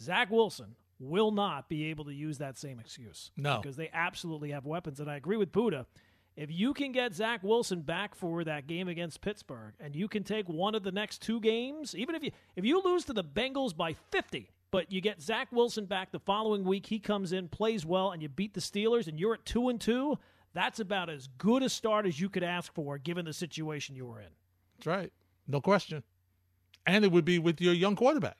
Zach 0.00 0.30
Wilson 0.32 0.74
will 1.02 1.32
not 1.32 1.68
be 1.68 1.86
able 1.86 2.04
to 2.04 2.14
use 2.14 2.38
that 2.38 2.56
same 2.56 2.78
excuse. 2.78 3.30
No. 3.36 3.60
Because 3.60 3.76
they 3.76 3.90
absolutely 3.92 4.50
have 4.52 4.64
weapons. 4.64 5.00
And 5.00 5.10
I 5.10 5.16
agree 5.16 5.36
with 5.36 5.52
Buddha. 5.52 5.86
If 6.34 6.50
you 6.50 6.72
can 6.72 6.92
get 6.92 7.12
Zach 7.12 7.42
Wilson 7.42 7.82
back 7.82 8.14
for 8.14 8.42
that 8.44 8.66
game 8.66 8.88
against 8.88 9.20
Pittsburgh, 9.20 9.74
and 9.78 9.94
you 9.94 10.08
can 10.08 10.24
take 10.24 10.48
one 10.48 10.74
of 10.74 10.82
the 10.82 10.92
next 10.92 11.20
two 11.20 11.40
games, 11.40 11.94
even 11.94 12.14
if 12.14 12.22
you 12.22 12.30
if 12.56 12.64
you 12.64 12.80
lose 12.82 13.04
to 13.04 13.12
the 13.12 13.24
Bengals 13.24 13.76
by 13.76 13.94
50, 14.10 14.48
but 14.70 14.90
you 14.90 15.02
get 15.02 15.20
Zach 15.20 15.48
Wilson 15.52 15.84
back 15.84 16.10
the 16.10 16.18
following 16.18 16.64
week, 16.64 16.86
he 16.86 16.98
comes 16.98 17.32
in, 17.32 17.48
plays 17.48 17.84
well, 17.84 18.12
and 18.12 18.22
you 18.22 18.30
beat 18.30 18.54
the 18.54 18.60
Steelers, 18.60 19.08
and 19.08 19.20
you're 19.20 19.34
at 19.34 19.44
two 19.44 19.68
and 19.68 19.78
two. 19.78 20.18
That's 20.54 20.80
about 20.80 21.10
as 21.10 21.28
good 21.36 21.62
a 21.62 21.68
start 21.68 22.06
as 22.06 22.18
you 22.18 22.30
could 22.30 22.42
ask 22.42 22.72
for, 22.72 22.96
given 22.96 23.26
the 23.26 23.32
situation 23.34 23.94
you 23.94 24.06
were 24.06 24.20
in. 24.20 24.28
That's 24.78 24.86
right, 24.86 25.12
no 25.46 25.60
question. 25.60 26.02
And 26.86 27.04
it 27.04 27.12
would 27.12 27.26
be 27.26 27.38
with 27.38 27.60
your 27.60 27.74
young 27.74 27.94
quarterback. 27.94 28.36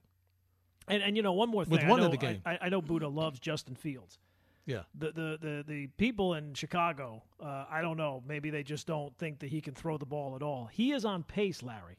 And 0.88 1.02
and 1.02 1.16
you 1.16 1.22
know 1.22 1.32
one 1.32 1.48
more 1.50 1.64
thing, 1.64 1.72
With 1.72 1.84
I 1.84 1.88
one 1.88 2.00
of 2.00 2.06
know- 2.06 2.10
the 2.10 2.16
game. 2.16 2.42
I, 2.44 2.58
I 2.62 2.68
know 2.68 2.80
Buddha 2.82 3.08
loves 3.08 3.38
Justin 3.40 3.74
Fields. 3.74 4.18
Yeah, 4.64 4.82
the 4.96 5.10
the 5.10 5.38
the, 5.40 5.64
the 5.66 5.86
people 5.96 6.34
in 6.34 6.54
Chicago, 6.54 7.22
uh, 7.42 7.64
I 7.68 7.80
don't 7.82 7.96
know, 7.96 8.22
maybe 8.26 8.50
they 8.50 8.62
just 8.62 8.86
don't 8.86 9.16
think 9.18 9.40
that 9.40 9.48
he 9.48 9.60
can 9.60 9.74
throw 9.74 9.98
the 9.98 10.06
ball 10.06 10.36
at 10.36 10.42
all. 10.42 10.66
He 10.72 10.92
is 10.92 11.04
on 11.04 11.24
pace, 11.24 11.62
Larry. 11.64 11.98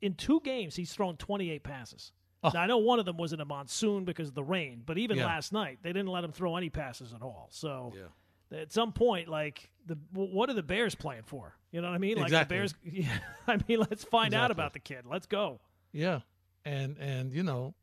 In 0.00 0.14
two 0.14 0.40
games, 0.40 0.74
he's 0.74 0.90
thrown 0.90 1.18
28 1.18 1.62
passes. 1.62 2.12
Oh. 2.42 2.50
Now 2.54 2.62
I 2.62 2.66
know 2.66 2.78
one 2.78 2.98
of 2.98 3.04
them 3.04 3.18
was 3.18 3.34
in 3.34 3.40
a 3.40 3.44
monsoon 3.44 4.04
because 4.06 4.28
of 4.28 4.34
the 4.34 4.42
rain, 4.42 4.82
but 4.86 4.96
even 4.96 5.18
Yeah. 5.18 5.26
last 5.26 5.52
night 5.52 5.80
they 5.82 5.90
didn't 5.90 6.08
let 6.08 6.24
him 6.24 6.32
throw 6.32 6.56
any 6.56 6.70
passes 6.70 7.12
at 7.12 7.20
all. 7.20 7.48
So 7.50 7.92
yeah. 7.94 8.58
at 8.60 8.72
some 8.72 8.92
point, 8.92 9.28
like 9.28 9.68
the 9.84 9.98
what 10.14 10.48
are 10.48 10.54
the 10.54 10.62
Bears 10.62 10.94
playing 10.94 11.24
for? 11.24 11.54
You 11.72 11.82
know 11.82 11.88
what 11.88 11.94
I 11.94 11.98
mean? 11.98 12.16
Like 12.16 12.24
Exactly. 12.28 12.56
the 12.56 12.58
Bears. 12.58 12.74
Yeah, 12.84 13.18
I 13.46 13.58
mean, 13.68 13.80
let's 13.80 14.04
find 14.04 14.32
out 14.32 14.50
about 14.50 14.72
the 14.72 14.80
kid. 14.80 15.04
Let's 15.04 15.26
go. 15.26 15.60
Yeah, 15.92 16.20
and 16.64 16.96
and 16.98 17.34
you 17.34 17.42
know, 17.42 17.74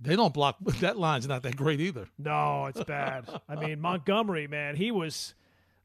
they 0.00 0.16
don't 0.16 0.32
block. 0.34 0.56
That 0.80 0.98
line's 0.98 1.26
not 1.28 1.42
that 1.42 1.56
great 1.56 1.80
either. 1.80 2.08
No, 2.18 2.66
it's 2.66 2.82
bad. 2.84 3.28
I 3.48 3.56
mean, 3.56 3.80
Montgomery, 3.80 4.46
man, 4.46 4.76
he 4.76 4.90
was 4.90 5.34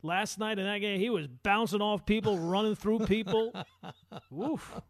last 0.01 0.37
night 0.39 0.59
in 0.59 0.65
that 0.65 0.79
game, 0.79 0.99
he 0.99 1.09
was 1.09 1.27
bouncing 1.27 1.81
off 1.81 2.05
people, 2.05 2.37
running 2.37 2.75
through 2.75 2.99
people. 2.99 3.53
Woof. 4.29 4.81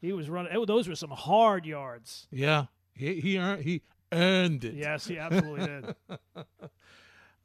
He 0.00 0.12
was 0.12 0.30
running. 0.30 0.52
oh, 0.54 0.64
Those 0.64 0.88
were 0.88 0.94
some 0.94 1.10
hard 1.10 1.66
yards. 1.66 2.28
Yeah, 2.30 2.66
he 2.94 3.20
he 3.20 3.38
earned 3.38 3.64
he 3.64 3.82
earned 4.12 4.64
it. 4.64 4.74
Yes, 4.74 5.06
he 5.06 5.18
absolutely 5.18 5.66
did. 5.66 5.94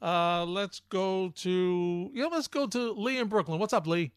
Uh, 0.03 0.43
let's 0.45 0.79
go 0.89 1.29
to 1.29 2.09
yeah. 2.15 2.25
Let's 2.25 2.47
go 2.47 2.65
to 2.65 2.91
Lee 2.93 3.19
in 3.19 3.27
Brooklyn. 3.27 3.59
What's 3.59 3.71
up, 3.71 3.85
Lee? 3.85 4.11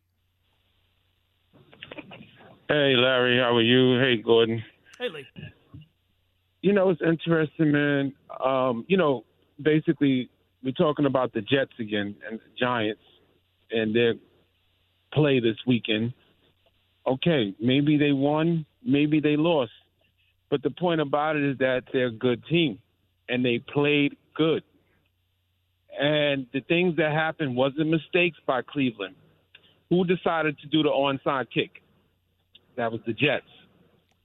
Hey, 2.69 2.95
Larry, 2.97 3.39
how 3.39 3.55
are 3.55 3.61
you? 3.61 4.01
Hey, 4.01 4.17
Gordon. 4.17 4.65
Hey, 4.99 5.11
Lee. 5.11 5.27
You 6.65 6.73
know, 6.73 6.89
it's 6.89 7.03
interesting, 7.07 7.73
man. 7.73 8.15
Um, 8.43 8.87
you 8.89 8.97
know, 8.97 9.25
basically, 9.61 10.31
we're 10.63 10.73
talking 10.73 11.05
about 11.05 11.35
the 11.35 11.43
Jets 11.43 11.75
again 11.79 12.17
and 12.27 12.41
the 12.41 12.59
Giants 12.59 13.03
and 13.71 13.95
their 13.95 14.15
play 15.13 15.41
this 15.41 15.59
weekend. 15.67 16.15
Okay, 17.07 17.55
maybe 17.61 17.99
they 17.99 18.13
won, 18.13 18.65
maybe 18.83 19.21
they 19.21 19.37
lost. 19.37 19.73
But 20.51 20.63
the 20.63 20.71
point 20.71 21.03
about 21.03 21.37
it 21.37 21.45
is 21.45 21.59
that 21.59 21.83
they're 21.93 22.07
a 22.07 22.11
good 22.11 22.43
team 22.47 22.79
and 23.29 23.45
they 23.45 23.59
played 23.59 24.17
good. 24.35 24.63
And 26.01 26.47
the 26.55 26.63
things 26.63 26.97
that 26.97 27.13
happened 27.13 27.55
wasn't 27.55 27.91
mistakes 27.91 28.39
by 28.47 28.63
Cleveland. 28.63 29.17
Who 29.91 30.07
decided 30.07 30.59
to 30.61 30.67
do 30.69 30.83
the 30.83 30.89
onside 30.89 31.49
kick? 31.53 31.83
That 32.79 32.91
was 32.91 33.03
the 33.07 33.13
Jets. 33.13 33.45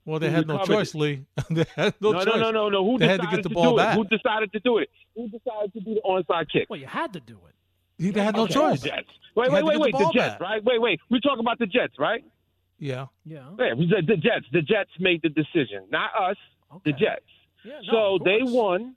Well, 0.09 0.19
they 0.23 0.29
had 0.29 0.47
no 0.47 0.63
choice, 0.63 0.93
it? 0.95 0.97
Lee. 0.97 1.25
they 1.49 1.65
had 1.75 1.93
no, 2.01 2.11
no, 2.11 2.23
choice. 2.25 2.25
no, 2.35 2.37
no, 2.37 2.51
no, 2.51 2.69
no. 2.69 2.85
Who 2.85 2.97
They 2.97 3.07
had 3.07 3.21
decided 3.21 3.29
to 3.31 3.35
get 3.37 3.43
the 3.43 3.49
do 3.49 3.55
ball 3.55 3.73
it? 3.75 3.83
back. 3.83 3.95
Who 3.95 4.03
decided 4.05 4.51
to 4.53 4.59
do 4.59 4.77
it? 4.79 4.89
Who 5.15 5.27
decided 5.29 5.73
to 5.73 5.79
do 5.81 5.93
the 5.95 6.01
onside 6.05 6.49
kick? 6.51 6.67
Well, 6.69 6.79
you 6.79 6.87
had 6.87 7.13
to 7.13 7.19
do 7.19 7.39
it. 7.47 7.55
He 8.03 8.11
they 8.11 8.23
had 8.23 8.35
no 8.35 8.43
Okay, 8.43 8.53
choice. 8.53 8.81
The 8.81 8.89
Jets. 8.89 9.07
Wait, 9.35 9.51
wait, 9.51 9.63
wait, 9.63 9.73
get 9.73 9.81
wait. 9.81 9.91
the 9.93 9.97
The, 9.99 10.11
Jets, 10.13 10.33
back. 10.33 10.39
right? 10.41 10.63
Wait, 10.63 10.81
wait. 10.81 10.99
We're 11.09 11.19
talking 11.19 11.41
about 11.41 11.59
the 11.59 11.65
Jets, 11.67 11.93
right? 11.99 12.23
Yeah, 12.79 13.07
Yeah. 13.25 13.43
Yeah, 13.59 13.73
we 13.73 13.89
said 13.93 14.07
the 14.07 14.15
Jets. 14.15 14.45
The 14.53 14.61
Jets 14.61 14.89
made 14.99 15.21
the 15.21 15.29
decision, 15.29 15.83
not 15.91 16.11
us. 16.19 16.37
Okay. 16.73 16.91
The 16.91 16.97
Jets. 16.97 17.25
Yeah, 17.65 17.79
no, 17.85 17.91
so 17.91 18.15
of 18.15 18.23
they 18.23 18.39
won, 18.41 18.95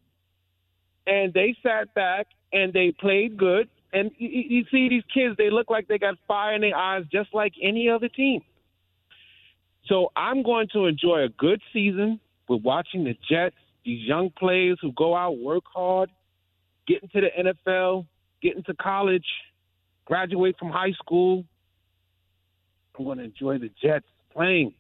and 1.07 1.33
they 1.35 1.57
sat 1.65 1.93
back 1.95 2.29
and 2.53 2.73
they 2.73 2.93
played 2.93 3.37
good. 3.37 3.69
And 3.93 4.11
you, 4.19 4.29
you 4.29 4.43
you 4.59 4.65
see 4.71 4.89
these 4.89 5.03
kids; 5.13 5.37
they 5.37 5.51
look 5.51 5.69
like 5.69 5.89
they 5.89 5.99
got 5.99 6.15
fire 6.29 6.55
in 6.55 6.61
their 6.61 6.77
eyes, 6.77 7.05
just 7.13 7.35
like 7.35 7.53
any 7.61 7.89
other 7.91 8.09
team. 8.09 8.41
So 9.89 10.11
I'm 10.17 10.43
going 10.43 10.69
to 10.75 10.87
enjoy 10.87 11.23
a 11.25 11.29
good 11.29 11.61
season 11.73 12.21
with 12.49 12.63
watching 12.63 13.05
the 13.05 13.17
Jets, 13.29 13.57
these 13.85 14.07
young 14.07 14.31
players 14.31 14.79
who 14.81 14.93
go 14.93 15.17
out, 15.17 15.39
work 15.39 15.65
hard, 15.75 16.11
get 16.87 17.03
into 17.03 17.21
the 17.21 17.53
NFL, 17.67 18.07
get 18.43 18.57
into 18.57 18.75
college, 18.75 19.27
graduate 20.05 20.57
from 20.59 20.71
high 20.71 20.93
school. 20.93 21.45
I'm 22.99 23.05
going 23.05 23.19
to 23.19 23.25
enjoy 23.25 23.59
the 23.59 23.71
Jets 23.83 24.07
playing. 24.33 24.75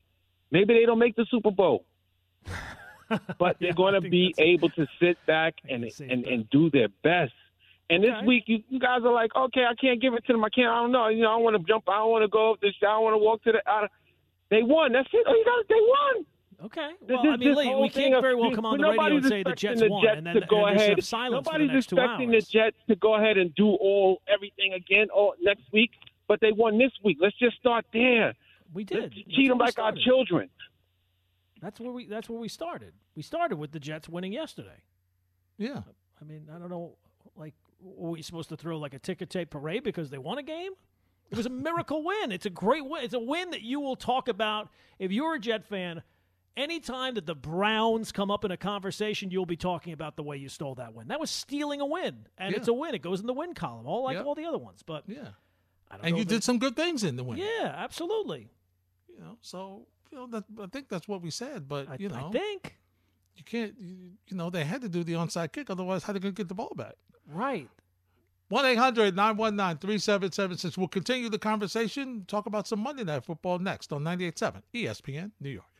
Maybe 0.50 0.74
they 0.74 0.86
don't 0.86 0.98
make 0.98 1.16
the 1.16 1.26
Super 1.30 1.50
Bowl, 1.50 1.84
but 3.38 3.56
they're 3.60 3.72
Yeah, 3.72 3.74
going 3.74 3.94
to 3.94 4.02
be 4.02 4.34
able 4.38 4.70
to 4.70 4.86
sit 5.00 5.24
back 5.26 5.54
and 5.68 5.84
and, 6.08 6.24
and 6.26 6.48
do 6.50 6.70
their 6.70 6.88
best. 7.02 7.32
And 7.90 8.02
this 8.02 8.16
week, 8.24 8.44
you, 8.46 8.62
you 8.68 8.78
guys 8.78 9.00
are 9.04 9.12
like, 9.12 9.34
okay, 9.36 9.64
I 9.70 9.74
can't 9.74 10.00
give 10.00 10.14
it 10.14 10.24
to 10.26 10.32
them. 10.32 10.44
I 10.44 10.48
can't. 10.50 10.68
I 10.68 10.76
don't 10.82 10.92
know. 10.92 11.08
You 11.08 11.22
know, 11.22 11.32
I 11.32 11.36
want 11.36 11.56
to 11.56 11.62
jump. 11.70 11.84
I 11.88 11.98
don't 11.98 12.10
want 12.10 12.22
to 12.24 12.28
go 12.28 12.52
up 12.52 12.60
this. 12.60 12.72
I 12.82 12.86
don't 12.86 13.04
want 13.04 13.14
to 13.14 13.18
walk 13.18 13.42
to 13.44 13.52
the. 13.52 13.70
Out 13.70 13.84
of, 13.84 13.90
they 14.52 14.62
won. 14.62 14.92
That's 14.92 15.08
it. 15.12 15.24
Oh, 15.26 15.32
you 15.34 15.44
got. 15.44 15.68
They 15.68 15.74
won. 15.80 16.26
Okay. 16.66 16.90
This- 17.00 17.16
Well, 17.20 17.32
I 17.32 17.36
mean, 17.36 17.54
Lee, 17.56 17.74
we 17.74 17.88
can't 17.90 18.22
very 18.22 18.36
well 18.36 18.52
come 18.54 18.64
on 18.66 18.78
the 18.78 18.84
radio 18.84 18.96
nobody's 19.02 19.24
and 19.24 19.28
say 19.32 19.42
the 19.42 19.52
Jets 19.56 19.80
the 19.80 19.88
won, 19.88 20.04
Jets 20.04 20.18
and 20.18 20.26
then, 20.28 20.34
to 20.34 20.40
and 20.42 20.48
go 20.48 20.66
then 20.66 20.76
ahead. 20.76 20.90
have 20.90 21.04
silence 21.04 21.48
for 21.48 21.52
the 21.54 21.58
Nobody's 21.58 21.74
next 21.74 21.86
two 21.88 21.96
expecting 21.96 22.30
the 22.30 22.40
Jets 22.40 22.76
to 22.88 22.94
go 22.96 23.14
ahead 23.16 23.36
and 23.38 23.52
do 23.56 23.66
all 23.66 24.22
everything 24.32 24.72
again 24.74 25.08
all 25.12 25.34
next 25.40 25.64
week, 25.72 25.90
but 26.28 26.38
they 26.40 26.52
won 26.52 26.78
this 26.78 26.92
week. 27.02 27.18
Let's 27.20 27.36
just 27.38 27.56
start 27.56 27.84
there. 27.92 28.34
we 28.72 28.82
Let's 28.84 28.92
did. 28.92 29.24
That's 29.26 29.36
them 29.36 29.48
where 29.48 29.54
we 29.56 29.60
like 29.64 29.78
our 29.80 29.92
children. 30.04 30.48
That's 31.60 31.80
where 31.80 31.92
we. 31.92 32.06
That's 32.06 32.28
where 32.28 32.38
we 32.40 32.48
started. 32.48 32.92
We 33.16 33.22
started 33.22 33.56
with 33.56 33.72
the 33.72 33.80
Jets 33.80 34.08
winning 34.08 34.32
yesterday. 34.32 34.82
yeah. 35.58 35.82
I 36.20 36.24
mean, 36.24 36.48
I 36.54 36.58
don't 36.60 36.70
know. 36.70 36.96
Like, 37.34 37.54
were 37.80 38.10
we 38.10 38.22
supposed 38.22 38.48
to 38.50 38.56
throw 38.56 38.78
like 38.78 38.94
a 38.94 39.00
ticker 39.00 39.26
tape 39.26 39.50
parade 39.50 39.82
because 39.82 40.10
they 40.10 40.18
won 40.18 40.38
a 40.38 40.42
game? 40.44 40.72
It 41.30 41.36
was 41.36 41.46
a 41.46 41.50
miracle 41.50 42.02
win. 42.04 42.30
It's 42.32 42.46
a 42.46 42.50
great 42.50 42.84
win. 42.84 43.04
It's 43.04 43.14
a 43.14 43.18
win 43.18 43.50
that 43.50 43.62
you 43.62 43.80
will 43.80 43.96
talk 43.96 44.28
about 44.28 44.68
if 44.98 45.10
you're 45.12 45.34
a 45.34 45.38
Jet 45.38 45.64
fan. 45.64 46.02
Anytime 46.54 47.14
that 47.14 47.24
the 47.24 47.34
Browns 47.34 48.12
come 48.12 48.30
up 48.30 48.44
in 48.44 48.50
a 48.50 48.58
conversation, 48.58 49.30
you'll 49.30 49.46
be 49.46 49.56
talking 49.56 49.94
about 49.94 50.16
the 50.16 50.22
way 50.22 50.36
you 50.36 50.50
stole 50.50 50.74
that 50.74 50.92
win. 50.94 51.08
That 51.08 51.18
was 51.18 51.30
stealing 51.30 51.80
a 51.80 51.86
win, 51.86 52.26
and 52.36 52.50
Yeah. 52.52 52.58
it's 52.58 52.68
a 52.68 52.74
win. 52.74 52.94
It 52.94 53.00
goes 53.00 53.20
in 53.20 53.26
the 53.26 53.32
win 53.32 53.54
column, 53.54 53.86
all 53.86 54.04
like 54.04 54.18
all 54.18 54.34
the 54.34 54.44
other 54.44 54.58
ones. 54.58 54.82
But 54.82 55.04
Yeah. 55.08 55.28
I 55.90 55.96
don't 55.96 56.06
And 56.06 56.18
you 56.18 56.26
did 56.26 56.44
some 56.44 56.58
good 56.58 56.76
things 56.76 57.04
in 57.04 57.16
the 57.16 57.24
win. 57.24 57.38
Yeah, 57.38 57.72
absolutely. 57.74 58.50
You 59.08 59.18
know, 59.18 59.38
so 59.40 59.86
you 60.10 60.18
know 60.18 60.26
that 60.26 60.44
I 60.60 60.66
think 60.66 60.88
that's 60.90 61.08
what 61.08 61.22
we 61.22 61.30
said. 61.30 61.68
But 61.68 61.88
I, 61.88 61.96
you 61.98 62.10
know, 62.10 62.28
I 62.28 62.30
think 62.30 62.78
you 63.34 63.44
can't. 63.44 63.74
You, 63.78 64.12
you 64.28 64.36
know, 64.36 64.50
they 64.50 64.64
had 64.64 64.82
to 64.82 64.90
do 64.90 65.04
the 65.04 65.14
onside 65.14 65.52
kick, 65.52 65.70
otherwise, 65.70 66.02
how 66.02 66.12
they 66.12 66.18
going 66.18 66.34
to 66.34 66.38
get 66.38 66.48
the 66.48 66.54
ball 66.54 66.72
back? 66.76 66.96
right. 67.26 67.68
1 68.52 68.66
800 68.66 69.16
919 69.16 69.78
3776. 69.78 70.76
We'll 70.76 70.86
continue 70.86 71.30
the 71.30 71.38
conversation, 71.38 72.26
talk 72.26 72.44
about 72.44 72.68
some 72.68 72.80
Monday 72.80 73.02
Night 73.02 73.24
Football 73.24 73.60
next 73.60 73.94
on 73.94 74.02
98.7 74.02 74.60
ESPN 74.74 75.30
New 75.40 75.48
York. 75.48 75.71